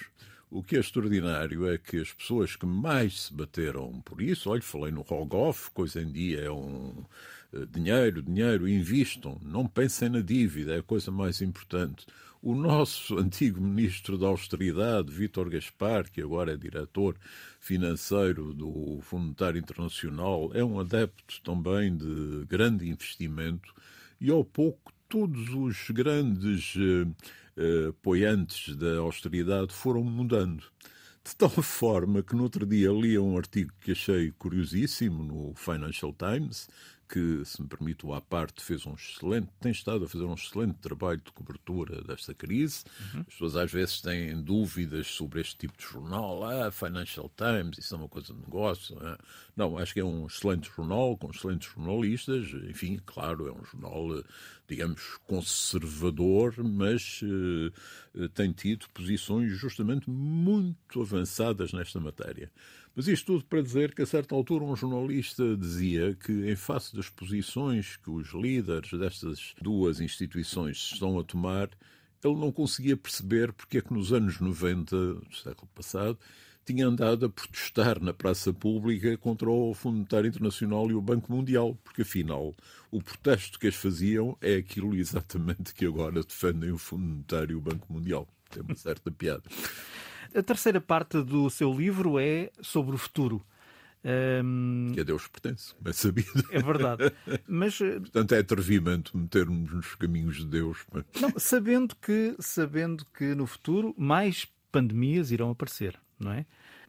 O 0.54 0.62
que 0.62 0.76
é 0.76 0.80
extraordinário 0.80 1.66
é 1.66 1.78
que 1.78 1.96
as 1.96 2.12
pessoas 2.12 2.54
que 2.56 2.66
mais 2.66 3.22
se 3.22 3.32
bateram 3.32 4.02
por 4.02 4.20
isso, 4.20 4.50
olha, 4.50 4.60
falei 4.60 4.92
no 4.92 5.00
Rogoff, 5.00 5.70
coisa 5.70 6.02
em 6.02 6.12
dia 6.12 6.42
é 6.42 6.50
um 6.50 7.06
uh, 7.54 7.66
dinheiro, 7.68 8.22
dinheiro, 8.22 8.68
invistam, 8.68 9.40
não 9.42 9.66
pensem 9.66 10.10
na 10.10 10.20
dívida, 10.20 10.74
é 10.74 10.80
a 10.80 10.82
coisa 10.82 11.10
mais 11.10 11.40
importante. 11.40 12.06
O 12.42 12.54
nosso 12.54 13.16
antigo 13.18 13.62
ministro 13.62 14.18
da 14.18 14.26
Austeridade, 14.26 15.10
Vítor 15.10 15.48
Gaspar, 15.48 16.10
que 16.10 16.20
agora 16.20 16.52
é 16.52 16.56
diretor 16.58 17.16
financeiro 17.58 18.52
do 18.52 18.98
Fundo 19.00 19.22
Monetário 19.22 19.58
Internacional, 19.58 20.50
é 20.52 20.62
um 20.62 20.78
adepto 20.78 21.40
também 21.40 21.96
de 21.96 22.44
grande 22.46 22.86
investimento 22.86 23.72
e 24.20 24.30
ao 24.30 24.44
pouco 24.44 24.92
todos 25.08 25.48
os 25.54 25.88
grandes 25.88 26.74
uh, 27.56 27.90
apoiantes 27.90 28.76
da 28.76 28.98
austeridade 28.98 29.72
foram 29.72 30.02
mudando. 30.04 30.64
De 31.24 31.36
tal 31.36 31.50
forma 31.62 32.22
que 32.22 32.34
no 32.34 32.42
outro 32.42 32.66
dia 32.66 32.90
li 32.90 33.18
um 33.18 33.36
artigo 33.36 33.72
que 33.80 33.92
achei 33.92 34.32
curiosíssimo 34.32 35.22
no 35.22 35.54
Financial 35.54 36.12
Times, 36.12 36.68
que, 37.12 37.44
se 37.44 37.60
me 37.60 37.68
permite 37.68 38.06
o 38.06 38.14
à 38.14 38.22
parte, 38.22 38.62
fez 38.62 38.86
um 38.86 38.94
excelente, 38.94 39.46
tem 39.60 39.70
estado 39.70 40.06
a 40.06 40.08
fazer 40.08 40.24
um 40.24 40.32
excelente 40.32 40.78
trabalho 40.78 41.20
de 41.20 41.30
cobertura 41.30 42.00
desta 42.00 42.32
crise. 42.32 42.84
Uhum. 43.12 43.20
As 43.20 43.26
pessoas 43.26 43.56
às 43.56 43.70
vezes 43.70 44.00
têm 44.00 44.42
dúvidas 44.42 45.08
sobre 45.08 45.42
este 45.42 45.58
tipo 45.58 45.76
de 45.76 45.84
jornal. 45.84 46.42
Ah, 46.42 46.70
Financial 46.70 47.30
Times, 47.36 47.76
isso 47.76 47.94
é 47.94 47.98
uma 47.98 48.08
coisa 48.08 48.32
de 48.32 48.40
negócio. 48.40 48.98
Não, 48.98 49.08
é? 49.08 49.18
não 49.54 49.78
acho 49.78 49.92
que 49.92 50.00
é 50.00 50.04
um 50.04 50.26
excelente 50.26 50.70
jornal, 50.74 51.14
com 51.18 51.30
excelentes 51.30 51.70
jornalistas. 51.70 52.46
Enfim, 52.70 52.98
claro, 53.04 53.46
é 53.46 53.52
um 53.52 53.62
jornal, 53.62 54.24
digamos, 54.66 55.18
conservador, 55.26 56.54
mas 56.64 57.20
uh, 57.22 58.28
tem 58.30 58.52
tido 58.52 58.86
posições 58.94 59.52
justamente 59.52 60.08
muito 60.08 61.02
avançadas 61.02 61.74
nesta 61.74 62.00
matéria. 62.00 62.50
Mas 62.94 63.08
isto 63.08 63.26
tudo 63.26 63.44
para 63.46 63.62
dizer 63.62 63.94
que, 63.94 64.02
a 64.02 64.06
certa 64.06 64.34
altura, 64.34 64.64
um 64.64 64.76
jornalista 64.76 65.56
dizia 65.56 66.14
que, 66.14 66.32
em 66.50 66.56
face 66.56 66.94
das 66.94 67.08
posições 67.08 67.96
que 67.96 68.10
os 68.10 68.32
líderes 68.34 68.90
destas 68.92 69.54
duas 69.60 70.00
instituições 70.00 70.90
estão 70.92 71.18
a 71.18 71.24
tomar, 71.24 71.70
ele 72.22 72.36
não 72.36 72.52
conseguia 72.52 72.96
perceber 72.96 73.52
porque 73.52 73.78
é 73.78 73.80
que 73.80 73.92
nos 73.92 74.12
anos 74.12 74.38
90 74.38 75.14
do 75.14 75.34
século 75.34 75.68
passado 75.74 76.18
tinha 76.64 76.86
andado 76.86 77.26
a 77.26 77.28
protestar 77.28 78.00
na 78.00 78.12
praça 78.12 78.52
pública 78.52 79.16
contra 79.18 79.50
o 79.50 79.74
Fundo 79.74 79.96
Monetário 79.96 80.28
Internacional 80.28 80.88
e 80.90 80.94
o 80.94 81.00
Banco 81.00 81.32
Mundial, 81.32 81.76
porque 81.82 82.02
afinal 82.02 82.54
o 82.90 83.02
protesto 83.02 83.58
que 83.58 83.66
eles 83.66 83.76
faziam 83.76 84.36
é 84.40 84.56
aquilo 84.56 84.94
exatamente 84.94 85.74
que 85.74 85.84
agora 85.84 86.22
defendem 86.22 86.70
o 86.70 86.78
Fundo 86.78 87.04
Monetário 87.04 87.52
e 87.52 87.56
o 87.56 87.60
Banco 87.60 87.92
Mundial. 87.92 88.28
Tem 88.48 88.62
uma 88.62 88.76
certa 88.76 89.10
piada. 89.10 89.42
A 90.34 90.42
terceira 90.42 90.80
parte 90.80 91.22
do 91.22 91.48
seu 91.50 91.72
livro 91.72 92.18
é 92.18 92.50
sobre 92.60 92.94
o 92.94 92.98
futuro. 92.98 93.44
Um... 94.04 94.90
Que 94.94 95.00
a 95.00 95.04
Deus 95.04 95.28
pertence, 95.28 95.74
é 95.84 95.92
sabido. 95.92 96.44
É 96.50 96.60
verdade. 96.60 97.12
Mas, 97.46 97.78
eh, 97.80 98.00
Portanto, 98.00 98.32
é 98.34 98.38
atrevimento 98.38 99.16
metermos 99.16 99.72
nos 99.72 99.94
caminhos 99.94 100.38
de 100.38 100.46
Deus. 100.46 100.84
Não, 101.20 101.32
sabendo, 101.36 101.94
que, 101.96 102.34
sabendo 102.40 103.06
que 103.16 103.34
no 103.34 103.46
futuro 103.46 103.94
mais 103.96 104.46
pandemias 104.72 105.30
irão 105.30 105.50
aparecer, 105.50 105.98
não 106.18 106.32
é? 106.32 106.44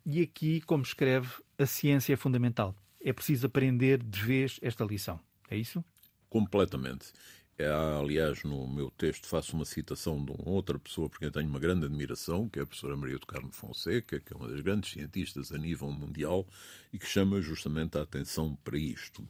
E 0.06 0.22
aqui, 0.22 0.62
como 0.62 0.84
escreve, 0.84 1.30
a 1.58 1.66
ciência 1.66 2.14
é 2.14 2.18
fundamental. 2.18 2.76
É 3.00 3.14
preciso 3.14 3.46
aprender 3.46 4.02
de 4.02 4.22
vez 4.22 4.60
esta 4.62 4.84
lição. 4.84 5.20
É 5.50 5.58
isso? 5.58 5.84
Completamente. 6.30 7.14
É, 7.58 7.68
aliás, 7.68 8.44
no 8.44 8.68
meu 8.68 8.90
texto 8.90 9.28
faço 9.28 9.56
uma 9.56 9.66
citação 9.66 10.24
de 10.24 10.32
uma 10.32 10.50
outra 10.50 10.80
pessoa 10.80 11.08
por 11.08 11.20
quem 11.20 11.30
tenho 11.30 11.48
uma 11.48 11.60
grande 11.60 11.86
admiração, 11.86 12.50
que 12.50 12.58
é 12.58 12.64
a 12.64 12.66
professora 12.66 12.98
Maria 12.98 13.20
do 13.20 13.28
Carmo 13.28 13.52
Fonseca, 13.52 14.20
que 14.20 14.34
é 14.34 14.36
uma 14.36 14.48
das 14.48 14.62
grandes 14.62 14.92
cientistas 14.92 15.52
a 15.52 15.58
nível 15.58 15.92
mundial 15.92 16.48
e 16.92 16.98
que 16.98 17.06
chama 17.06 17.42
justamente 17.42 17.98
a 17.98 18.02
atenção 18.02 18.58
para 18.64 18.78
isto. 18.78 19.28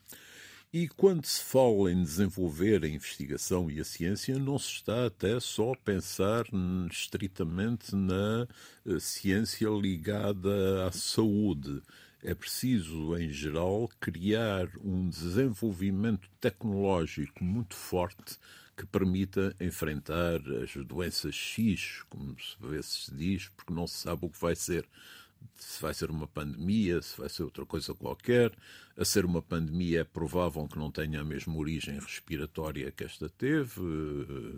E 0.72 0.88
quando 0.88 1.26
se 1.26 1.44
fala 1.44 1.92
em 1.92 2.02
desenvolver 2.02 2.84
a 2.84 2.88
investigação 2.88 3.70
e 3.70 3.80
a 3.80 3.84
ciência, 3.84 4.40
não 4.40 4.58
se 4.58 4.72
está 4.72 5.06
até 5.06 5.40
só 5.40 5.74
a 5.74 5.78
pensar 5.78 6.46
estritamente 6.90 7.96
na 7.96 8.48
eh, 8.84 9.00
ciência 9.00 9.70
ligada 9.70 10.88
à 10.88 10.92
saúde 10.92 11.80
é 12.24 12.34
preciso, 12.34 13.18
em 13.18 13.30
geral, 13.30 13.90
criar 14.00 14.70
um 14.84 15.10
desenvolvimento 15.10 16.30
tecnológico 16.40 17.44
muito 17.44 17.76
forte 17.76 18.38
que 18.76 18.86
permita 18.86 19.56
enfrentar 19.60 20.40
as 20.64 20.74
doenças 20.86 21.36
X, 21.36 22.04
como 22.10 22.36
se 22.40 22.56
vê 22.60 22.82
se 22.82 23.14
diz, 23.14 23.50
porque 23.50 23.74
não 23.74 23.86
se 23.86 23.98
sabe 23.98 24.26
o 24.26 24.30
que 24.30 24.40
vai 24.40 24.56
ser. 24.56 24.88
Se 25.56 25.82
vai 25.82 25.94
ser 25.94 26.10
uma 26.10 26.26
pandemia, 26.26 27.02
se 27.02 27.18
vai 27.18 27.28
ser 27.28 27.44
outra 27.44 27.66
coisa 27.66 27.94
qualquer. 27.94 28.54
A 28.96 29.04
ser 29.04 29.26
uma 29.26 29.42
pandemia 29.42 30.02
é 30.02 30.04
provável 30.06 30.66
que 30.68 30.80
não 30.80 30.90
tenha 30.90 31.20
a 31.20 31.26
mesma 31.26 31.56
origem 31.58 32.00
respiratória 32.00 32.90
que 32.92 33.04
esta 33.04 33.28
teve, 33.28 33.82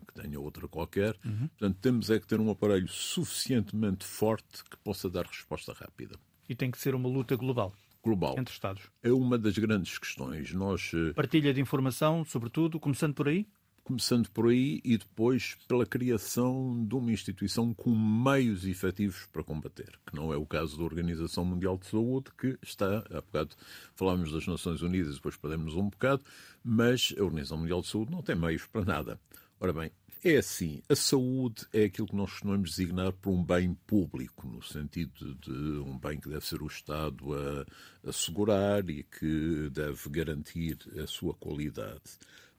que 0.07 0.22
tenha 0.22 0.39
outra 0.39 0.68
qualquer. 0.68 1.18
Uhum. 1.26 1.47
Portanto, 1.47 1.78
temos 1.82 2.11
é 2.11 2.20
que 2.20 2.28
ter 2.28 2.39
um 2.39 2.51
aparelho 2.51 2.88
suficientemente 2.88 4.05
forte 4.05 4.63
que 4.70 4.78
possa 4.78 5.09
dar 5.09 5.26
resposta 5.26 5.74
rápida. 5.74 6.16
E 6.47 6.55
tem 6.55 6.71
que 6.71 6.77
ser 6.77 6.95
uma 6.95 7.09
luta 7.09 7.35
global. 7.35 7.73
Global. 8.03 8.35
Entre 8.37 8.53
Estados. 8.53 8.83
É 9.01 9.11
uma 9.11 9.37
das 9.37 9.57
grandes 9.57 9.97
questões. 9.97 10.53
Nós, 10.53 10.91
eh, 10.93 11.13
Partilha 11.13 11.53
de 11.53 11.59
informação, 11.59 12.23
sobretudo, 12.23 12.79
começando 12.79 13.15
por 13.15 13.27
aí? 13.27 13.47
Começando 13.83 14.29
por 14.29 14.49
aí 14.49 14.79
e 14.83 14.97
depois 14.97 15.57
pela 15.67 15.85
criação 15.85 16.85
de 16.87 16.95
uma 16.95 17.11
instituição 17.11 17.73
com 17.73 17.89
meios 17.89 18.65
efetivos 18.65 19.27
para 19.31 19.43
combater, 19.43 19.99
que 20.05 20.15
não 20.15 20.31
é 20.33 20.37
o 20.37 20.45
caso 20.45 20.77
da 20.77 20.83
Organização 20.83 21.45
Mundial 21.45 21.77
de 21.77 21.87
Saúde, 21.87 22.31
que 22.37 22.57
está, 22.63 23.03
há 23.11 23.21
bocado 23.21 23.55
falámos 23.95 24.31
das 24.31 24.47
Nações 24.47 24.81
Unidas, 24.81 25.15
depois 25.15 25.35
perdemos 25.35 25.75
um 25.75 25.89
bocado, 25.89 26.23
mas 26.63 27.13
a 27.17 27.23
Organização 27.23 27.57
Mundial 27.57 27.81
de 27.81 27.87
Saúde 27.87 28.11
não 28.11 28.23
tem 28.23 28.35
meios 28.35 28.65
para 28.65 28.85
nada. 28.85 29.19
Ora 29.59 29.71
bem, 29.71 29.91
é 30.24 30.38
assim, 30.38 30.82
a 30.89 30.95
saúde 30.95 31.66
é 31.72 31.86
aquilo 31.86 32.07
que 32.07 32.16
nós 32.16 32.32
costumamos 32.32 32.72
designar 32.72 33.11
por 33.13 33.32
um 33.32 33.43
bem 33.43 33.74
público, 33.86 34.47
no 34.47 34.61
sentido 34.61 35.36
de 35.36 35.51
um 35.51 35.97
bem 35.97 36.20
que 36.20 36.30
deve 36.30 36.45
ser 36.45 36.61
o 36.61 36.68
Estado 36.68 37.34
a 37.34 38.09
assegurar 38.09 38.89
e 38.89 39.03
que 39.03 39.70
deve 39.72 40.09
garantir 40.09 40.78
a 41.01 41.05
sua 41.05 41.34
qualidade. 41.34 42.01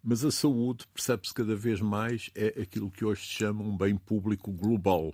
Mas 0.02 0.24
a 0.24 0.30
saúde, 0.30 0.86
percebe-se 0.94 1.34
cada 1.34 1.56
vez 1.56 1.80
mais, 1.80 2.30
é 2.34 2.60
aquilo 2.60 2.90
que 2.90 3.04
hoje 3.04 3.22
se 3.22 3.32
chama 3.32 3.64
um 3.64 3.76
bem 3.76 3.96
público 3.96 4.52
global. 4.52 5.12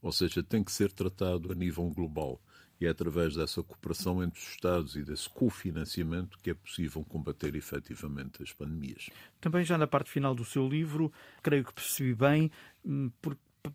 Ou 0.00 0.12
seja, 0.12 0.42
tem 0.42 0.64
que 0.64 0.72
ser 0.72 0.90
tratado 0.92 1.52
a 1.52 1.54
nível 1.54 1.90
global. 1.90 2.40
E 2.80 2.86
é 2.86 2.90
através 2.90 3.34
dessa 3.34 3.62
cooperação 3.62 4.22
entre 4.22 4.38
os 4.38 4.48
Estados 4.48 4.96
e 4.96 5.02
desse 5.02 5.28
cofinanciamento 5.28 6.38
que 6.42 6.50
é 6.50 6.54
possível 6.54 7.04
combater 7.04 7.54
efetivamente 7.54 8.42
as 8.42 8.52
pandemias. 8.52 9.08
Também 9.40 9.64
já 9.64 9.78
na 9.78 9.86
parte 9.86 10.10
final 10.10 10.34
do 10.34 10.44
seu 10.44 10.68
livro, 10.68 11.12
creio 11.42 11.64
que 11.64 11.72
percebi 11.72 12.14
bem, 12.14 12.50
hum, 12.84 13.10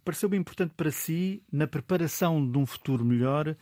pareceu-me 0.04 0.38
importante 0.38 0.74
para 0.76 0.92
si, 0.92 1.42
na 1.52 1.68
preparação 1.68 2.50
de 2.50 2.58
um 2.58 2.66
futuro 2.66 3.06
melhor, 3.06 3.56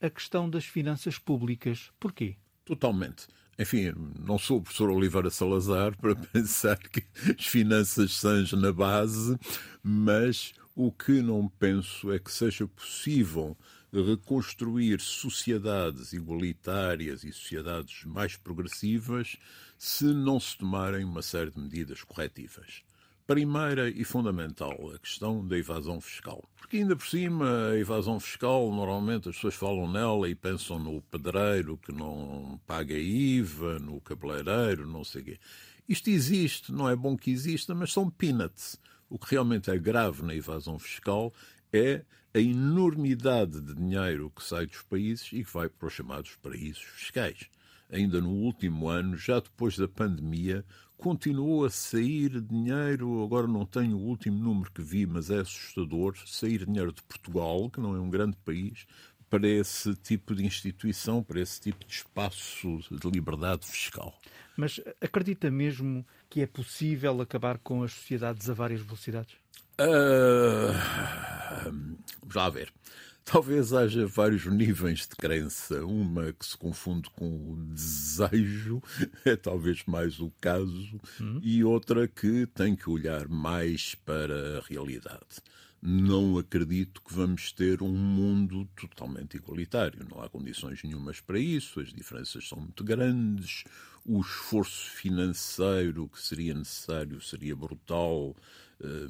a 0.00 0.10
questão 0.10 0.48
das 0.48 0.64
finanças 0.64 1.18
públicas. 1.18 1.90
Porquê? 1.98 2.36
Totalmente. 2.64 3.26
Enfim, 3.58 3.92
não 4.18 4.38
sou 4.38 4.58
o 4.58 4.62
professor 4.62 4.90
Oliveira 4.90 5.30
Salazar 5.30 5.96
para 5.98 6.14
pensar 6.16 6.76
que 6.76 7.04
as 7.38 7.46
finanças 7.46 8.14
são 8.14 8.44
na 8.58 8.72
base, 8.72 9.38
mas 9.82 10.52
o 10.74 10.90
que 10.90 11.22
não 11.22 11.48
penso 11.48 12.12
é 12.12 12.18
que 12.18 12.32
seja 12.32 12.66
possível 12.66 13.56
reconstruir 13.92 15.00
sociedades 15.00 16.12
igualitárias 16.12 17.24
e 17.24 17.32
sociedades 17.32 18.04
mais 18.04 18.36
progressivas 18.36 19.36
se 19.78 20.04
não 20.04 20.40
se 20.40 20.56
tomarem 20.56 21.04
uma 21.04 21.20
série 21.20 21.50
de 21.50 21.60
medidas 21.60 22.02
corretivas. 22.02 22.82
Primeira 23.26 23.88
e 23.88 24.02
fundamental, 24.04 24.90
a 24.94 24.98
questão 24.98 25.46
da 25.46 25.56
evasão 25.56 26.00
fiscal. 26.00 26.42
Porque 26.56 26.78
ainda 26.78 26.96
por 26.96 27.06
cima, 27.06 27.68
a 27.68 27.78
evasão 27.78 28.18
fiscal, 28.18 28.70
normalmente 28.72 29.28
as 29.28 29.36
pessoas 29.36 29.54
falam 29.54 29.90
nela 29.90 30.28
e 30.28 30.34
pensam 30.34 30.78
no 30.78 31.00
pedreiro 31.02 31.76
que 31.76 31.92
não 31.92 32.60
paga 32.66 32.94
IVA, 32.94 33.78
no 33.78 34.00
cabeleireiro, 34.00 34.86
não 34.86 35.04
sei 35.04 35.22
o 35.22 35.24
quê. 35.24 35.38
Isto 35.88 36.10
existe, 36.10 36.72
não 36.72 36.88
é 36.88 36.96
bom 36.96 37.16
que 37.16 37.30
exista, 37.30 37.74
mas 37.74 37.92
são 37.92 38.10
peanuts. 38.10 38.80
O 39.08 39.18
que 39.18 39.32
realmente 39.32 39.70
é 39.70 39.78
grave 39.78 40.22
na 40.22 40.34
evasão 40.34 40.78
fiscal 40.78 41.32
é 41.72 42.04
a 42.34 42.38
enormidade 42.38 43.60
de 43.60 43.74
dinheiro 43.74 44.30
que 44.34 44.42
sai 44.42 44.66
dos 44.66 44.82
países 44.82 45.28
e 45.32 45.44
que 45.44 45.52
vai 45.52 45.68
para 45.68 45.86
os 45.86 45.92
chamados 45.92 46.34
paraísos 46.42 46.82
fiscais. 46.82 47.50
Ainda 47.90 48.20
no 48.20 48.30
último 48.30 48.88
ano, 48.88 49.16
já 49.16 49.38
depois 49.38 49.76
da 49.76 49.86
pandemia, 49.86 50.64
continuou 50.96 51.64
a 51.64 51.70
sair 51.70 52.40
dinheiro, 52.40 53.22
agora 53.22 53.46
não 53.46 53.66
tenho 53.66 53.96
o 53.96 54.02
último 54.02 54.38
número 54.38 54.70
que 54.70 54.80
vi, 54.80 55.04
mas 55.04 55.30
é 55.30 55.40
assustador, 55.40 56.16
sair 56.26 56.64
dinheiro 56.64 56.92
de 56.92 57.02
Portugal, 57.02 57.68
que 57.68 57.80
não 57.80 57.94
é 57.94 58.00
um 58.00 58.08
grande 58.08 58.36
país, 58.38 58.86
para 59.28 59.48
esse 59.48 59.94
tipo 59.96 60.34
de 60.34 60.44
instituição, 60.44 61.22
para 61.22 61.40
esse 61.40 61.60
tipo 61.60 61.84
de 61.86 61.92
espaço 61.92 62.78
de 62.90 63.10
liberdade 63.10 63.66
fiscal. 63.66 64.14
Mas 64.56 64.78
acredita 65.00 65.50
mesmo 65.50 66.06
que 66.30 66.40
é 66.40 66.46
possível 66.46 67.20
acabar 67.20 67.58
com 67.58 67.82
as 67.82 67.92
sociedades 67.92 68.48
a 68.48 68.54
várias 68.54 68.80
velocidades? 68.80 69.41
Uh, 69.80 70.72
já 72.32 72.46
a 72.46 72.50
ver. 72.50 72.72
Talvez 73.24 73.72
haja 73.72 74.06
vários 74.06 74.44
níveis 74.46 75.00
de 75.00 75.16
crença. 75.16 75.84
Uma 75.86 76.32
que 76.32 76.44
se 76.44 76.56
confunde 76.56 77.08
com 77.10 77.52
o 77.52 77.56
desejo, 77.72 78.82
é 79.24 79.36
talvez 79.36 79.84
mais 79.86 80.18
o 80.18 80.30
caso, 80.40 81.00
uhum. 81.20 81.40
e 81.42 81.62
outra 81.62 82.08
que 82.08 82.46
tem 82.46 82.74
que 82.74 82.90
olhar 82.90 83.28
mais 83.28 83.94
para 83.94 84.58
a 84.58 84.62
realidade. 84.68 85.40
Não 85.80 86.38
acredito 86.38 87.00
que 87.02 87.12
vamos 87.12 87.52
ter 87.52 87.82
um 87.82 87.92
mundo 87.92 88.68
totalmente 88.76 89.36
igualitário. 89.36 90.06
Não 90.08 90.22
há 90.22 90.28
condições 90.28 90.82
nenhumas 90.82 91.20
para 91.20 91.38
isso, 91.38 91.80
as 91.80 91.92
diferenças 91.92 92.48
são 92.48 92.58
muito 92.58 92.84
grandes, 92.84 93.64
o 94.04 94.20
esforço 94.20 94.90
financeiro 94.90 96.08
que 96.08 96.20
seria 96.20 96.54
necessário 96.54 97.20
seria 97.20 97.54
brutal 97.54 98.36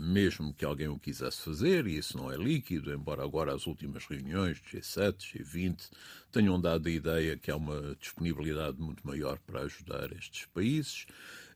mesmo 0.01 0.53
que 0.53 0.65
alguém 0.65 0.89
o 0.89 0.99
quisesse 0.99 1.41
fazer, 1.43 1.87
e 1.87 1.97
isso 1.97 2.17
não 2.17 2.31
é 2.31 2.37
líquido, 2.37 2.93
embora 2.93 3.23
agora 3.23 3.55
as 3.55 3.67
últimas 3.67 4.05
reuniões, 4.05 4.59
G7, 4.71 5.39
G20, 5.39 5.91
tenham 6.31 6.61
dado 6.61 6.89
a 6.89 6.91
ideia 6.91 7.37
que 7.37 7.51
há 7.51 7.57
uma 7.57 7.97
disponibilidade 8.01 8.81
muito 8.81 9.07
maior 9.07 9.39
para 9.39 9.63
ajudar 9.63 10.13
estes 10.13 10.47
países. 10.47 11.07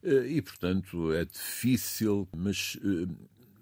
Eh, 0.02 0.28
e, 0.28 0.42
portanto, 0.42 1.12
é 1.12 1.24
difícil, 1.24 2.28
mas 2.34 2.78
eh, 2.82 3.12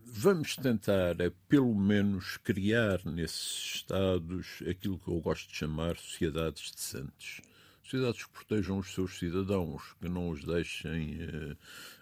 vamos 0.05 0.55
tentar, 0.57 1.21
é 1.21 1.33
pelo 1.49 1.75
menos, 1.75 2.37
criar 2.37 3.05
nesses 3.05 3.75
Estados 3.75 4.63
aquilo 4.69 4.99
que 4.99 5.09
eu 5.09 5.21
gosto 5.21 5.49
de 5.49 5.57
chamar 5.57 5.97
sociedades 5.97 6.71
decentes. 6.71 7.41
Sociedades 7.83 8.25
que 8.25 8.31
protejam 8.31 8.79
os 8.79 8.95
seus 8.95 9.19
cidadãos, 9.19 9.83
que 10.01 10.09
não 10.09 10.31
os 10.31 10.45
deixem 10.45 11.19
uh, 11.23 11.57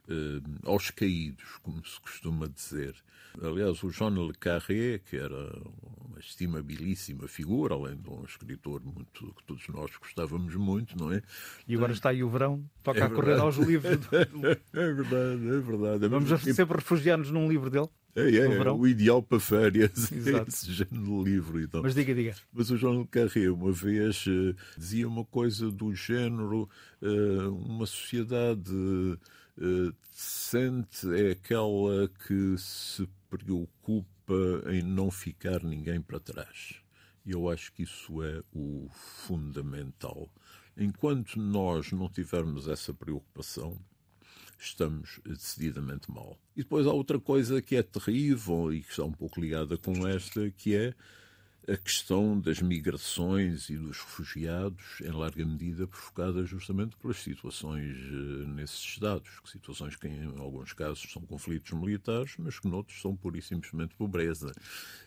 uh, 0.09 0.69
aos 0.69 0.91
caídos, 0.91 1.59
como 1.63 1.85
se 1.87 2.01
costuma 2.01 2.49
dizer. 2.49 2.95
Aliás, 3.41 3.83
o 3.83 3.91
Jean 3.91 4.11
Le 4.11 4.35
Carré, 4.35 4.99
que 4.99 5.17
era 5.17 5.53
uma 6.07 6.19
estimabilíssima 6.19 7.27
figura, 7.27 7.75
além 7.75 7.97
de 7.97 8.11
um 8.11 8.25
escritor 8.25 8.83
muito 8.85 9.35
que 9.35 9.45
todos 9.47 9.67
nós 9.69 9.91
gostávamos 9.97 10.55
muito, 10.55 10.99
não 10.99 11.13
é? 11.13 11.23
E 11.67 11.75
agora 11.75 11.93
está 11.93 12.11
aí 12.11 12.23
o 12.23 12.29
verão, 12.29 12.63
toca 12.83 13.01
é 13.01 13.03
a 13.05 13.11
correr 13.11 13.39
aos 13.39 13.57
livros. 13.57 13.99
é 14.13 14.93
verdade, 14.93 15.49
é 15.49 15.61
verdade. 15.61 16.09
Vamos 16.09 16.29
sempre 16.43 16.77
refugiar-nos 16.77 17.31
num 17.31 17.49
livro 17.49 17.71
dele. 17.71 17.89
É, 18.15 18.29
é, 18.29 18.45
é, 18.45 18.71
o 18.71 18.87
ideal 18.87 19.23
para 19.23 19.41
férias, 19.41 20.13
Exato. 20.13 20.51
esse 20.51 20.71
género 20.71 21.25
de 21.25 21.31
livro. 21.31 21.59
Então. 21.59 21.81
Mas 21.83 21.95
diga, 21.95 22.15
diga. 22.15 22.35
Mas 22.53 22.71
o 22.71 22.77
João 22.77 23.07
Carré, 23.07 23.49
uma 23.49 23.73
vez, 23.73 24.27
uh, 24.27 24.55
dizia 24.77 25.09
uma 25.09 25.25
coisa 25.25 25.71
do 25.71 25.95
género: 25.95 26.69
uh, 27.01 27.49
uma 27.67 27.87
sociedade 27.87 28.71
decente 29.63 31.07
é 31.15 31.33
aquela 31.33 32.09
que 32.27 32.57
se 32.59 33.09
preocupa 33.31 34.13
em 34.71 34.83
não 34.83 35.11
ficar 35.11 35.63
ninguém 35.63 36.01
para 36.01 36.19
trás. 36.19 36.83
Eu 37.25 37.49
acho 37.49 37.73
que 37.73 37.85
isso 37.85 38.23
é 38.23 38.43
o 38.53 38.89
fundamental. 38.91 40.29
Enquanto 40.77 41.39
nós 41.39 41.93
não 41.93 42.09
tivermos 42.09 42.67
essa 42.67 42.93
preocupação, 42.93 43.79
estamos 44.59 45.21
decididamente 45.25 46.11
mal. 46.11 46.39
E 46.57 46.63
depois 46.63 46.87
há 46.87 46.93
outra 46.93 47.21
coisa 47.21 47.63
que 47.63 47.77
é 47.77 47.83
terrível 47.83 48.73
e 48.73 48.83
que 48.83 48.91
está 48.91 49.05
um 49.05 49.13
pouco 49.13 49.41
ligada 49.41 49.77
com 49.77 50.07
esta, 50.09 50.51
que 50.51 50.75
é 50.75 50.95
a 51.69 51.77
questão 51.77 52.39
das 52.41 52.61
migrações 52.61 53.71
e 53.71 53.77
dos 53.77 53.99
refugiados, 53.99 55.01
em 55.01 55.11
larga 55.11 55.47
medida 55.47 55.87
provocada 55.87 56.45
justamente 56.45 56.97
pelas 56.97 57.19
situações 57.19 57.97
uh, 57.97 58.49
nesses 58.49 58.81
Estados, 58.81 59.39
que 59.41 59.51
situações 59.51 59.95
que 59.95 60.09
em 60.09 60.39
alguns 60.39 60.73
casos 60.73 61.11
são 61.13 61.23
conflitos 61.23 61.73
militares, 61.73 62.35
mas 62.39 62.59
que 62.59 62.67
noutros 62.67 63.01
são 63.01 63.15
pura 63.15 63.39
e 63.39 63.43
simplesmente 63.43 63.95
pobreza. 63.95 64.53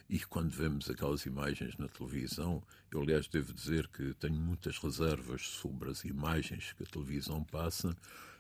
E 0.10 0.20
quando 0.20 0.52
vemos 0.52 0.90
aquelas 0.90 1.26
imagens 1.26 1.76
na 1.78 1.90
televisão, 1.90 2.64
eu 2.90 3.02
aliás 3.02 3.28
devo 3.28 3.52
dizer 3.54 3.88
que 3.88 4.14
tenho 4.14 4.36
muitas 4.36 4.78
reservas 4.78 5.42
sobre 5.42 5.90
as 5.90 6.06
imagens 6.06 6.72
que 6.74 6.84
a 6.84 6.88
televisão 6.88 7.44
passa, 7.44 7.96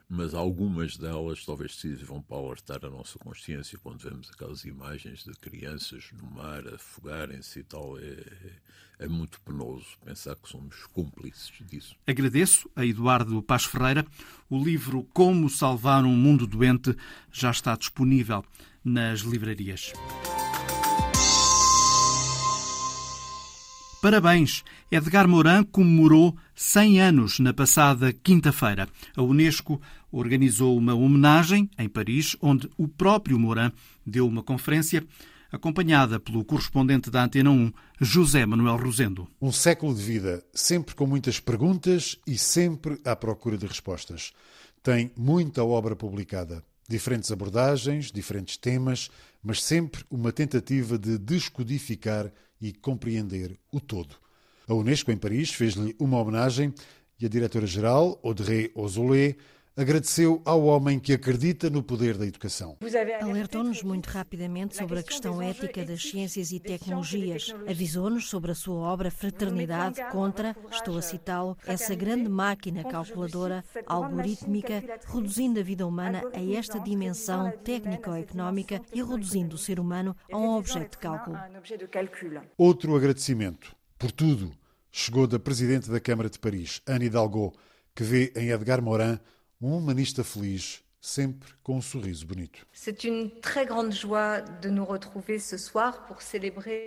mas 0.08 0.34
algumas 0.34 0.97
delas 0.97 1.45
talvez 1.45 1.76
sirvam 1.76 2.22
para 2.22 2.38
alertar 2.38 2.86
a 2.86 2.89
nossa 2.89 3.18
consciência 3.20 3.80
quando 3.82 3.99
vemos 3.99 4.30
aquelas 4.30 4.64
imagens 4.66 5.24
de 5.24 5.34
crianças 5.34 6.10
no 6.14 6.30
mar 6.30 6.68
afogarem-se 6.68 7.60
e 7.60 7.64
tal. 7.64 7.97
É, 7.97 8.16
é, 8.97 9.08
muito 9.08 9.41
penoso 9.41 9.86
pensar 10.06 10.36
que 10.36 10.47
somos 10.47 10.86
cúmplices 10.88 11.51
disso. 11.68 11.95
Agradeço 12.08 12.70
a 12.76 12.86
Eduardo 12.86 13.41
Paz 13.41 13.66
Ferreira. 13.66 14.06
O 14.49 14.64
livro 14.64 15.03
Como 15.14 15.49
Salvar 15.49 16.06
um 16.06 16.16
Mundo 16.16 16.47
Doente 16.47 16.95
já 17.32 17.51
está 17.51 17.76
disponível 17.76 18.43
nas 18.84 19.20
livrarias. 19.22 19.91
Parabéns! 24.06 24.64
Edgar 24.91 25.28
Morin 25.28 25.64
comemorou 25.64 26.38
100 26.53 27.01
anos 27.01 27.39
na 27.39 27.51
passada 27.51 28.14
quinta-feira. 28.14 28.88
A 29.16 29.24
Unesco 29.24 29.82
organizou 30.12 30.78
uma 30.78 30.93
homenagem 30.93 31.68
em 31.76 31.89
Paris, 31.89 32.38
onde 32.39 32.70
o 32.78 32.88
próprio 32.88 33.39
Morin 33.39 33.72
deu 34.06 34.28
uma 34.28 34.43
conferência 34.43 35.03
acompanhada 35.51 36.20
pelo 36.20 36.45
correspondente 36.45 37.10
da 37.10 37.24
Antena 37.24 37.49
1, 37.49 37.74
José 37.99 38.45
Manuel 38.45 38.78
Rosendo. 38.78 39.28
Um 39.41 39.51
século 39.51 39.95
de 39.95 40.03
vida, 40.03 40.45
sempre 40.53 40.93
com 40.93 41.08
muitas 41.08 41.39
perguntas 41.39 42.16
e 42.28 42.38
sempre 42.38 43.01
à 43.03 43.16
procura 43.16 43.58
de 43.58 43.66
respostas. 43.66 44.34
Tem 44.84 45.10
muita 45.18 45.64
obra 45.64 45.95
publicada, 45.95 46.64
diferentes 46.88 47.32
abordagens, 47.32 48.12
diferentes 48.12 48.56
temas, 48.56 49.10
mas 49.43 49.64
sempre 49.64 50.06
uma 50.12 50.32
tentativa 50.32 50.95
de 50.95 51.18
descodificar 51.18 52.32
e 52.62 52.74
compreender 52.74 53.58
o 53.72 53.80
todo. 53.80 54.16
A 54.68 54.74
Unesco, 54.74 55.12
em 55.12 55.18
Paris, 55.18 55.51
fez-lhe 55.51 55.95
uma 55.99 56.18
homenagem 56.18 56.74
e 57.20 57.26
a 57.26 57.30
diretora-geral, 57.30 58.20
Audrey 58.24 58.72
Ozolé, 58.74 59.36
agradeceu 59.76 60.41
ao 60.45 60.63
homem 60.63 60.99
que 60.99 61.11
acredita 61.11 61.69
no 61.69 61.84
poder 61.84 62.17
da 62.17 62.26
educação. 62.26 62.78
Alertou-nos 63.21 63.84
muito 63.84 64.07
rapidamente 64.07 64.76
sobre 64.76 64.99
a 64.99 65.03
questão 65.03 65.41
ética 65.41 65.84
das 65.84 66.01
ciências 66.01 66.51
e 66.51 66.59
tecnologias. 66.59 67.53
Avisou-nos 67.67 68.30
sobre 68.30 68.51
a 68.51 68.55
sua 68.55 68.78
obra 68.78 69.11
Fraternidade 69.11 70.01
contra, 70.11 70.55
estou 70.71 70.97
a 70.97 71.01
citá-lo, 71.01 71.57
essa 71.65 71.93
grande 71.93 72.30
máquina 72.30 72.84
calculadora, 72.84 73.63
algorítmica, 73.86 74.82
reduzindo 75.07 75.59
a 75.59 75.63
vida 75.63 75.86
humana 75.86 76.23
a 76.34 76.57
esta 76.57 76.80
dimensão 76.80 77.51
técnico-económica 77.63 78.82
e 78.93 79.03
reduzindo 79.03 79.55
o 79.55 79.59
ser 79.59 79.80
humano 79.80 80.15
a 80.32 80.38
um 80.38 80.55
objeto 80.55 80.91
de 80.91 80.97
cálculo. 80.97 81.38
Outro 82.57 82.95
agradecimento 82.95 83.76
por 83.99 84.11
tudo 84.11 84.51
chegou 84.91 85.28
da 85.28 85.38
Presidente 85.38 85.89
da 85.89 85.99
Câmara 85.99 86.30
de 86.30 86.39
Paris, 86.39 86.82
Anne 86.88 87.05
Hidalgo, 87.05 87.53
que 87.93 88.03
vê 88.03 88.32
em 88.36 88.49
Edgar 88.49 88.82
Morin 88.82 89.19
um 89.66 89.78
humanista 89.78 90.24
feliz, 90.24 90.84
sempre 91.01 91.49
com 91.63 91.78
um 91.78 91.82
sorriso 91.82 92.26
bonito. 92.28 92.68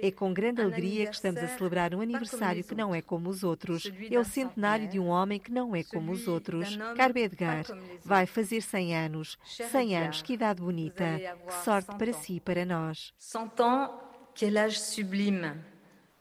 É 0.02 0.10
com 0.12 0.32
grande 0.32 0.62
alegria 0.62 1.06
que 1.06 1.14
estamos 1.14 1.42
a 1.42 1.48
celebrar 1.48 1.92
um 1.92 2.00
aniversário 2.00 2.62
que 2.62 2.74
não 2.76 2.94
é 2.94 3.02
como 3.02 3.28
os 3.28 3.42
outros. 3.42 3.90
É 4.08 4.18
o 4.18 4.24
centenário 4.24 4.88
de 4.88 5.00
um 5.00 5.08
homem 5.08 5.40
que 5.40 5.50
não 5.50 5.74
é 5.74 5.82
como 5.82 6.12
os 6.12 6.28
outros. 6.28 6.76
Caro 6.96 7.18
Edgar, 7.18 7.64
vai 8.04 8.26
fazer 8.26 8.60
100 8.60 8.96
anos. 8.96 9.38
100 9.44 9.96
anos, 9.96 10.22
que 10.22 10.34
idade 10.34 10.62
bonita. 10.62 11.18
Que 11.46 11.64
sorte 11.64 11.96
para 11.96 12.12
si 12.12 12.34
e 12.34 12.40
para 12.40 12.64
nós. 12.64 13.12
100 13.18 13.42
ans, 13.58 13.90
quel 14.36 14.56
âge 14.56 14.78
sublime. 14.78 15.52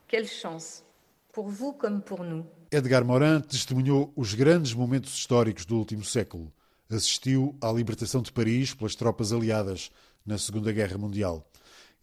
Quelle 0.08 0.28
chance, 0.28 0.84
pour 1.32 1.50
vous 1.50 1.74
comme 1.74 2.02
pour 2.02 2.24
nous. 2.24 2.57
Edgar 2.70 3.06
Morin 3.06 3.40
testemunhou 3.40 4.12
os 4.14 4.34
grandes 4.34 4.74
momentos 4.74 5.14
históricos 5.14 5.66
do 5.66 5.78
último 5.78 6.04
século. 6.04 6.52
Assistiu 6.90 7.56
à 7.62 7.72
libertação 7.72 8.22
de 8.22 8.32
Paris 8.32 8.74
pelas 8.74 8.94
tropas 8.94 9.32
aliadas 9.32 9.90
na 10.26 10.38
Segunda 10.38 10.72
Guerra 10.74 10.98
Mundial. 10.98 11.50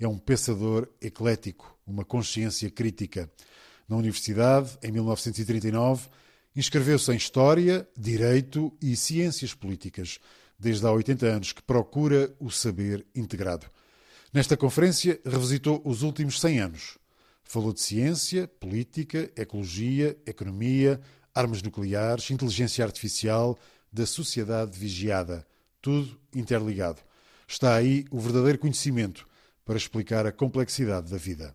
É 0.01 0.09
um 0.09 0.17
pensador 0.17 0.89
eclético, 1.03 1.79
uma 1.87 2.03
consciência 2.03 2.71
crítica. 2.71 3.31
Na 3.87 3.97
universidade, 3.97 4.79
em 4.83 4.91
1939, 4.91 6.09
inscreveu-se 6.57 7.12
em 7.12 7.17
História, 7.17 7.87
Direito 7.95 8.73
e 8.81 8.97
Ciências 8.97 9.53
Políticas, 9.53 10.19
desde 10.59 10.87
há 10.87 10.93
80 10.93 11.27
anos 11.27 11.53
que 11.53 11.62
procura 11.62 12.35
o 12.41 12.51
saber 12.51 13.07
integrado. 13.15 13.67
Nesta 14.33 14.57
conferência, 14.57 15.21
revisitou 15.27 15.83
os 15.85 16.03
últimos 16.03 16.41
100 16.41 16.59
anos 16.61 17.04
Falou 17.45 17.73
de 17.73 17.81
ciência, 17.81 18.49
política, 18.49 19.31
ecologia, 19.37 20.17
economia, 20.27 21.01
armas 21.35 21.63
nucleares, 21.63 22.31
inteligência 22.31 22.85
artificial, 22.85 23.59
da 23.93 24.07
sociedade 24.07 24.79
vigiada. 24.79 25.47
Tudo 25.81 26.19
interligado. 26.35 27.01
Está 27.47 27.77
aí 27.77 28.05
o 28.11 28.19
verdadeiro 28.19 28.59
conhecimento 28.59 29.29
para 29.65 29.77
explicar 29.77 30.27
a 30.27 30.33
complexidade 30.33 31.11
da 31.11 31.17
vida. 31.17 31.55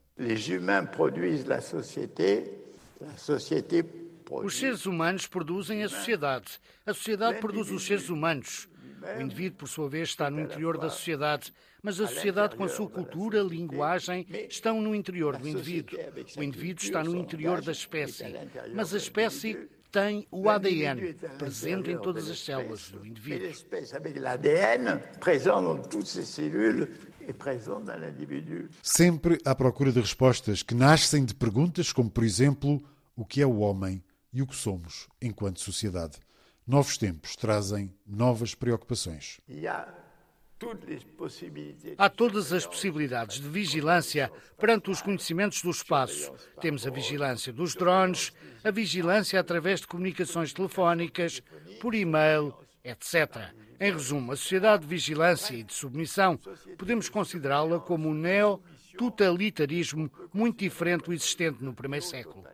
Os 4.32 4.58
seres 4.58 4.86
humanos 4.86 5.26
produzem 5.28 5.84
a 5.84 5.90
sociedade. 5.90 6.60
A 6.86 6.94
sociedade 6.94 7.40
produz 7.40 7.70
os 7.72 7.86
seres 7.86 8.10
humanos. 8.10 8.70
O 9.18 9.22
indivíduo, 9.22 9.60
por 9.60 9.68
sua 9.68 9.90
vez, 9.90 10.10
está 10.10 10.30
no 10.30 10.42
interior 10.42 10.78
da 10.78 10.90
sociedade, 10.90 11.54
mas 11.82 12.00
a 12.00 12.08
sociedade, 12.08 12.56
com 12.56 12.64
a 12.64 12.70
sua 12.70 12.90
cultura, 12.90 13.42
linguagem, 13.42 14.28
estão 14.50 14.82
no 14.82 14.94
interior 14.94 15.38
do 15.38 15.48
indivíduo. 15.48 16.00
O 16.38 16.44
indivíduo 16.44 16.84
está 16.84 17.04
no 17.04 17.16
interior 17.16 17.62
da 17.62 17.72
espécie, 17.72 18.26
mas 18.74 18.94
a 18.94 18.98
espécie 18.98 19.70
tem 19.92 20.28
o 20.32 20.50
ADN 20.50 21.14
presente 21.38 21.92
em 21.92 21.98
todas 21.98 22.30
as 22.30 22.40
células 22.40 22.92
do 22.92 23.06
indivíduo. 23.06 23.52
Sempre 28.84 29.38
à 29.46 29.56
procura 29.56 29.92
de 29.92 30.00
respostas 30.00 30.64
que 30.64 30.76
nascem 30.76 31.26
de 31.26 31.34
perguntas 31.34 31.92
como, 31.92 32.10
por 32.10 32.24
exemplo, 32.24 32.82
o 33.16 33.26
que 33.26 33.42
é 33.42 33.46
o 33.46 33.60
homem 33.60 34.04
e 34.32 34.42
o 34.42 34.48
que 34.48 34.56
somos 34.56 35.08
enquanto 35.22 35.60
sociedade. 35.60 36.18
Novos 36.70 37.00
tempos 37.00 37.36
trazem 37.36 37.92
novas 38.06 38.54
preocupações. 38.54 39.40
Há 41.98 42.08
todas 42.08 42.54
as 42.54 42.64
possibilidades 42.64 43.40
de 43.40 43.50
vigilância 43.50 44.32
perante 44.56 44.92
os 44.92 45.02
conhecimentos 45.02 45.64
do 45.64 45.72
espaço. 45.72 46.32
Temos 46.62 46.86
a 46.86 46.92
vigilância 46.92 47.52
dos 47.52 47.74
drones, 47.74 48.32
a 48.64 48.70
vigilância 48.70 49.40
através 49.40 49.80
de 49.80 49.88
comunicações 49.88 50.54
telefónicas, 50.54 51.42
por 51.82 51.96
e-mail, 51.96 52.54
etc. 52.84 53.52
Em 53.80 53.92
resumo, 53.92 54.32
a 54.32 54.36
sociedade 54.36 54.84
de 54.84 54.90
vigilância 54.90 55.56
e 55.56 55.64
de 55.64 55.74
submissão 55.74 56.38
podemos 56.78 57.10
considerá-la 57.10 57.80
como 57.80 58.10
um 58.10 58.14
neo-totalitarismo 58.14 60.12
muito 60.32 60.60
diferente 60.60 61.06
do 61.06 61.14
existente 61.14 61.64
no 61.64 61.74
primeiro 61.74 62.06
século. 62.06 62.46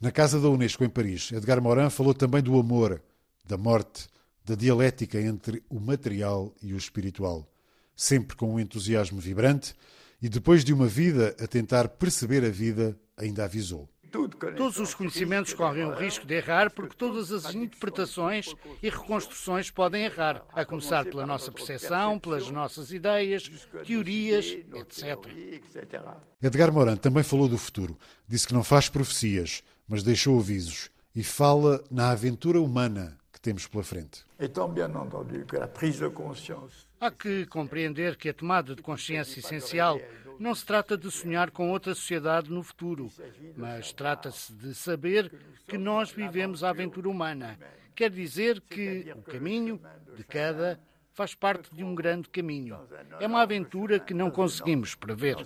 Na 0.00 0.10
casa 0.10 0.40
da 0.40 0.48
Unesco 0.48 0.84
em 0.84 0.88
Paris, 0.88 1.32
Edgar 1.32 1.60
Morin 1.60 1.90
falou 1.90 2.14
também 2.14 2.42
do 2.42 2.58
amor, 2.58 3.02
da 3.44 3.56
morte, 3.56 4.08
da 4.44 4.54
dialética 4.54 5.20
entre 5.20 5.62
o 5.68 5.80
material 5.80 6.54
e 6.62 6.72
o 6.72 6.76
espiritual, 6.76 7.50
sempre 7.94 8.36
com 8.36 8.54
um 8.54 8.60
entusiasmo 8.60 9.18
vibrante 9.18 9.74
e 10.20 10.28
depois 10.28 10.64
de 10.64 10.72
uma 10.72 10.86
vida 10.86 11.36
a 11.40 11.46
tentar 11.46 11.88
perceber 11.88 12.44
a 12.44 12.50
vida, 12.50 12.98
ainda 13.16 13.44
avisou. 13.44 13.88
Todos 14.56 14.78
os 14.78 14.94
conhecimentos 14.94 15.52
correm 15.52 15.84
o 15.84 15.94
risco 15.94 16.26
de 16.26 16.34
errar 16.34 16.70
porque 16.70 16.96
todas 16.96 17.30
as 17.30 17.54
interpretações 17.54 18.54
e 18.82 18.88
reconstruções 18.88 19.70
podem 19.70 20.04
errar, 20.04 20.44
a 20.52 20.64
começar 20.64 21.04
pela 21.04 21.26
nossa 21.26 21.52
percepção, 21.52 22.18
pelas 22.18 22.50
nossas 22.50 22.92
ideias, 22.92 23.50
teorias, 23.84 24.46
etc. 24.46 25.16
Edgar 26.42 26.72
Morin 26.72 26.96
também 26.96 27.22
falou 27.22 27.48
do 27.48 27.58
futuro. 27.58 27.98
Disse 28.26 28.46
que 28.46 28.54
não 28.54 28.64
faz 28.64 28.88
profecias, 28.88 29.62
mas 29.86 30.02
deixou 30.02 30.38
avisos 30.38 30.90
e 31.14 31.22
fala 31.22 31.82
na 31.90 32.10
aventura 32.10 32.60
humana 32.60 33.16
que 33.32 33.40
temos 33.40 33.66
pela 33.66 33.84
frente. 33.84 34.24
Há 37.00 37.10
que 37.10 37.46
compreender 37.46 38.16
que 38.16 38.28
a 38.28 38.34
tomada 38.34 38.74
de 38.74 38.82
consciência 38.82 39.40
essencial 39.40 40.00
não 40.38 40.54
se 40.54 40.64
trata 40.64 40.96
de 40.96 41.10
sonhar 41.10 41.50
com 41.50 41.70
outra 41.70 41.94
sociedade 41.94 42.50
no 42.50 42.62
futuro, 42.62 43.10
mas 43.56 43.92
trata-se 43.92 44.52
de 44.52 44.74
saber 44.74 45.32
que 45.66 45.78
nós 45.78 46.10
vivemos 46.10 46.62
a 46.62 46.70
aventura 46.70 47.08
humana. 47.08 47.58
Quer 47.94 48.10
dizer 48.10 48.60
que 48.60 49.12
o 49.16 49.22
caminho 49.22 49.80
de 50.16 50.24
cada 50.24 50.78
faz 51.14 51.34
parte 51.34 51.74
de 51.74 51.82
um 51.82 51.94
grande 51.94 52.28
caminho. 52.28 52.78
É 53.18 53.26
uma 53.26 53.40
aventura 53.40 53.98
que 53.98 54.12
não 54.12 54.30
conseguimos 54.30 54.94
prever. 54.94 55.36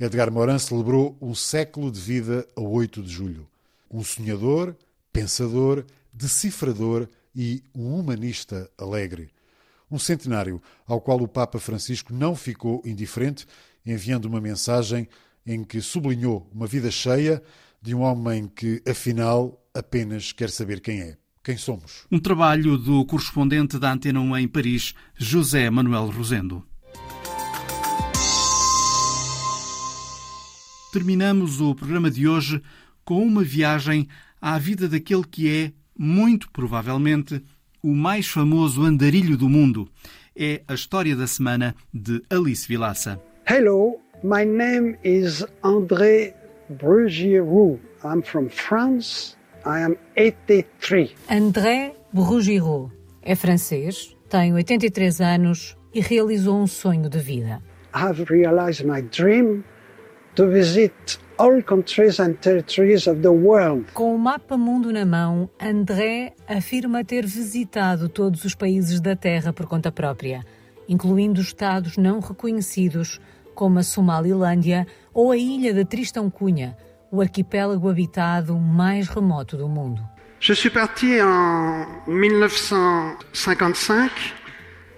Edgar 0.00 0.32
Morin 0.32 0.58
celebrou 0.58 1.16
um 1.20 1.34
século 1.34 1.90
de 1.90 2.00
vida 2.00 2.46
a 2.56 2.60
8 2.60 3.02
de 3.02 3.08
julho. 3.08 3.46
Um 3.88 4.02
sonhador, 4.02 4.74
pensador, 5.12 5.84
decifrador 6.12 7.08
e 7.34 7.62
um 7.74 7.94
humanista 7.98 8.68
alegre. 8.76 9.30
Um 9.90 9.98
centenário 9.98 10.60
ao 10.86 11.00
qual 11.00 11.20
o 11.20 11.28
Papa 11.28 11.58
Francisco 11.58 12.12
não 12.12 12.36
ficou 12.36 12.82
indiferente, 12.84 13.46
enviando 13.84 14.26
uma 14.26 14.40
mensagem 14.40 15.08
em 15.46 15.64
que 15.64 15.80
sublinhou 15.80 16.48
uma 16.52 16.66
vida 16.66 16.90
cheia 16.90 17.42
de 17.80 17.94
um 17.94 18.00
homem 18.00 18.46
que, 18.48 18.82
afinal, 18.86 19.64
apenas 19.72 20.32
quer 20.32 20.50
saber 20.50 20.80
quem 20.80 21.00
é. 21.00 21.16
Quem 21.42 21.56
somos? 21.56 22.06
Um 22.10 22.18
trabalho 22.18 22.76
do 22.76 23.06
correspondente 23.06 23.78
da 23.78 23.92
Antena 23.92 24.20
1 24.20 24.36
em 24.36 24.48
Paris, 24.48 24.94
José 25.16 25.70
Manuel 25.70 26.10
Rosendo. 26.10 26.62
Terminamos 30.92 31.60
o 31.60 31.74
programa 31.74 32.10
de 32.10 32.28
hoje 32.28 32.62
com 33.04 33.22
uma 33.22 33.42
viagem 33.42 34.06
à 34.40 34.58
vida 34.58 34.88
daquele 34.88 35.24
que 35.24 35.48
é, 35.48 35.72
muito 35.96 36.50
provavelmente, 36.50 37.42
o 37.82 37.94
mais 37.94 38.28
famoso 38.28 38.82
andarilho 38.82 39.36
do 39.36 39.48
mundo. 39.48 39.88
É 40.36 40.62
a 40.68 40.74
história 40.74 41.16
da 41.16 41.26
semana 41.26 41.74
de 41.92 42.22
Alice 42.30 42.66
Vilaça. 42.66 43.20
Hello, 43.48 43.98
my 44.22 44.44
name 44.44 44.96
is 45.02 45.44
André 45.62 46.34
Brugiroux. 46.70 47.80
I'm 48.04 48.22
from 48.22 48.48
France. 48.48 49.36
I 49.64 49.82
am 49.82 49.96
83. 50.16 51.14
André 51.28 51.94
Brugiroux 52.12 52.90
é 53.22 53.34
francês, 53.34 54.16
tem 54.28 54.54
83 54.54 55.20
anos 55.20 55.76
e 55.92 56.00
realizou 56.00 56.60
um 56.60 56.66
sonho 56.66 57.08
de 57.08 57.18
vida. 57.18 57.62
I 57.94 58.00
have 58.00 58.24
realized 58.30 58.86
my 58.86 59.02
dream 59.02 59.64
to 60.38 60.46
visit 60.46 61.18
all 61.36 61.60
countries 61.64 62.20
and 62.20 62.34
territories 62.34 63.08
of 63.08 63.22
the 63.22 63.28
world. 63.28 63.86
Com 63.92 64.14
o 64.14 64.18
mapa 64.18 64.56
mundo 64.56 64.92
na 64.92 65.04
mão, 65.04 65.50
André 65.60 66.32
afirma 66.46 67.04
ter 67.04 67.26
visitado 67.26 68.08
todos 68.08 68.44
os 68.44 68.54
países 68.54 69.00
da 69.00 69.16
Terra 69.16 69.52
por 69.52 69.66
conta 69.66 69.90
própria, 69.90 70.44
incluindo 70.88 71.40
estados 71.40 71.96
não 71.96 72.20
reconhecidos 72.20 73.20
como 73.52 73.80
a 73.80 73.82
Somalilândia 73.82 74.86
ou 75.12 75.32
a 75.32 75.36
ilha 75.36 75.74
de 75.74 75.84
Tristão 75.84 76.30
Cunha, 76.30 76.76
o 77.10 77.20
arquipélago 77.20 77.88
habitado 77.88 78.54
mais 78.54 79.08
remoto 79.08 79.56
do 79.56 79.68
mundo. 79.68 80.00
Je 80.38 80.54
suis 80.54 80.70
parti 80.70 81.20
en 81.20 81.84
1955 82.06 84.12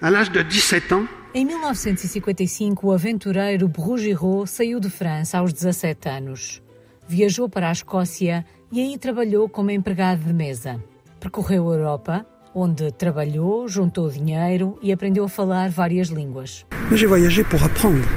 à 0.02 0.10
l'âge 0.10 0.30
de 0.30 0.42
17 0.42 0.92
ans. 0.92 1.19
Em 1.32 1.44
1955, 1.44 2.88
o 2.88 2.92
aventureiro 2.92 3.68
Brugireau 3.68 4.44
saiu 4.48 4.80
de 4.80 4.90
França 4.90 5.38
aos 5.38 5.52
17 5.52 6.08
anos. 6.08 6.60
Viajou 7.06 7.48
para 7.48 7.68
a 7.68 7.72
Escócia 7.72 8.44
e 8.72 8.80
aí 8.80 8.98
trabalhou 8.98 9.48
como 9.48 9.70
empregado 9.70 10.24
de 10.24 10.32
mesa. 10.32 10.82
Percorreu 11.20 11.70
a 11.70 11.74
Europa, 11.76 12.26
onde 12.52 12.90
trabalhou, 12.90 13.68
juntou 13.68 14.10
dinheiro 14.10 14.76
e 14.82 14.90
aprendeu 14.90 15.22
a 15.22 15.28
falar 15.28 15.70
várias 15.70 16.08
línguas. 16.08 16.66
Mas 16.90 16.98
j'ai 16.98 17.06
voyagé 17.06 17.44
pour 17.44 17.62
apprendre, 17.62 18.08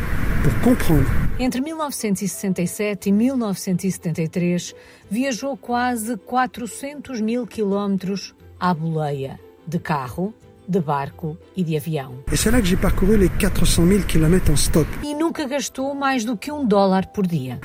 pour 0.41 0.75
comprendre. 0.75 1.07
Entre 1.39 1.61
1967 1.61 3.09
e 3.09 3.11
1973, 3.11 4.73
viajou 5.07 5.55
quase 5.55 6.17
400 6.17 7.21
mil 7.21 7.45
quilómetros 7.45 8.33
à 8.59 8.73
boleia, 8.73 9.39
de 9.67 9.77
carro, 9.77 10.33
de 10.67 10.79
barco 10.79 11.37
e 11.55 11.63
de 11.63 11.75
avião. 11.77 12.13
Et 12.31 12.35
c'est 12.37 12.51
là 12.51 12.59
que 12.61 12.67
j'ai 12.67 12.77
parcouru 12.77 13.17
les 13.17 13.29
400 13.29 13.85
000 13.85 14.03
km 14.07 14.51
en 14.51 14.55
stop. 14.55 14.87
E 15.03 15.13
nunca 15.13 15.45
gastou 15.47 15.93
mais 15.95 16.25
do 16.25 16.37
que 16.37 16.51
um 16.51 16.65
dólar 16.65 17.07
por 17.13 17.25
dia. 17.27 17.59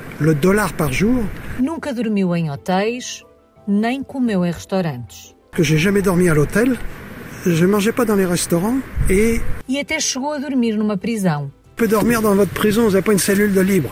Nunca 1.59 1.93
dormiu 1.93 2.35
em 2.35 2.49
hotéis, 2.49 3.23
nem 3.67 4.03
comeu 4.03 4.45
em 4.45 4.51
restaurantes. 4.51 5.35
que 5.51 5.63
j'ai 5.63 5.77
jamais 5.77 6.01
dormi 6.01 6.29
à 6.29 6.33
l'hôtel. 6.33 6.77
Je 7.45 7.65
mangeais 7.65 7.93
pas 7.93 8.05
dans 8.05 8.15
les 8.15 8.25
restaurants 8.25 8.79
et 9.09 9.41
E 9.67 9.79
até 9.79 9.99
chegou 9.99 10.33
a 10.33 10.39
dormir 10.39 10.75
numa 10.77 10.97
prisão. 10.97 11.51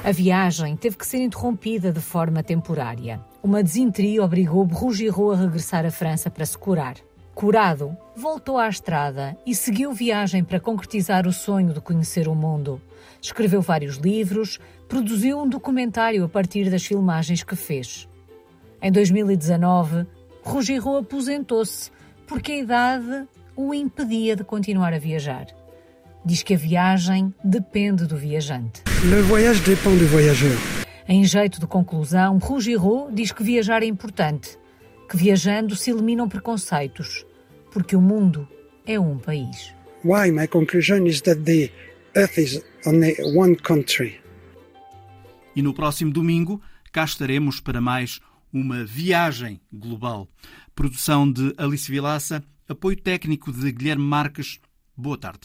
A 0.03 0.11
viagem 0.11 0.75
teve 0.75 0.97
que 0.97 1.07
ser 1.07 1.19
interrompida 1.19 1.91
de 1.93 2.01
forma 2.01 2.43
temporária. 2.43 3.21
Uma 3.41 3.63
desinteria 3.63 4.21
obrigou 4.23 4.65
Brugireau 4.65 5.31
a 5.31 5.37
regressar 5.37 5.85
à 5.85 5.91
França 5.91 6.29
para 6.29 6.45
se 6.45 6.57
curar. 6.57 6.95
Curado, 7.37 7.95
voltou 8.15 8.57
à 8.57 8.67
estrada 8.67 9.37
e 9.45 9.53
seguiu 9.53 9.93
viagem 9.93 10.43
para 10.43 10.59
concretizar 10.59 11.27
o 11.27 11.31
sonho 11.31 11.71
de 11.71 11.79
conhecer 11.79 12.27
o 12.27 12.33
mundo. 12.33 12.81
Escreveu 13.21 13.61
vários 13.61 13.97
livros, 13.97 14.59
produziu 14.89 15.39
um 15.39 15.47
documentário 15.47 16.23
a 16.23 16.27
partir 16.27 16.67
das 16.71 16.83
filmagens 16.83 17.43
que 17.43 17.55
fez. 17.55 18.09
Em 18.81 18.91
2019, 18.91 20.07
Brugireau 20.43 20.97
aposentou-se 20.97 21.91
porque 22.25 22.53
a 22.53 22.57
idade 22.57 23.27
o 23.55 23.71
impedia 23.71 24.35
de 24.35 24.43
continuar 24.43 24.91
a 24.91 24.97
viajar. 24.97 25.45
Diz 26.25 26.41
que 26.41 26.55
a 26.55 26.57
viagem 26.57 27.31
depende 27.43 28.07
do 28.07 28.17
viajante. 28.17 28.81
Le 29.03 29.21
voyage 29.21 29.61
dépend 29.61 29.95
du 29.95 30.07
voyageur. 30.07 30.57
Em 31.07 31.23
jeito 31.23 31.59
de 31.59 31.67
conclusão, 31.67 32.39
Rougireau 32.39 33.11
diz 33.11 33.31
que 33.31 33.43
viajar 33.43 33.83
é 33.83 33.85
importante, 33.85 34.57
que 35.07 35.15
viajando 35.15 35.75
se 35.75 35.91
eliminam 35.91 36.27
preconceitos, 36.27 37.26
porque 37.77 37.95
o 37.95 38.01
mundo 38.01 38.47
é 38.87 38.99
um 38.99 39.19
país. 39.19 39.71
Why? 40.03 40.31
My 40.31 40.47
conclusion 40.47 41.05
is 41.05 41.21
that 41.21 41.43
the 41.43 41.71
Earth 42.15 42.39
is 42.39 42.65
only 42.87 43.15
one 43.35 43.55
country. 43.55 44.19
E 45.55 45.61
no 45.61 45.75
próximo 45.75 46.11
domingo 46.11 46.59
cá 46.91 47.05
estaremos 47.05 47.59
para 47.59 47.79
mais 47.79 48.19
uma 48.51 48.83
viagem 48.83 49.61
global. 49.71 50.27
Produção 50.73 51.31
de 51.31 51.53
Alice 51.55 51.91
Vilaça, 51.91 52.43
apoio 52.67 52.97
técnico 52.97 53.51
de 53.51 53.71
Guilherme 53.71 54.03
Marques. 54.03 54.59
Boa 54.95 55.19
tarde. 55.19 55.41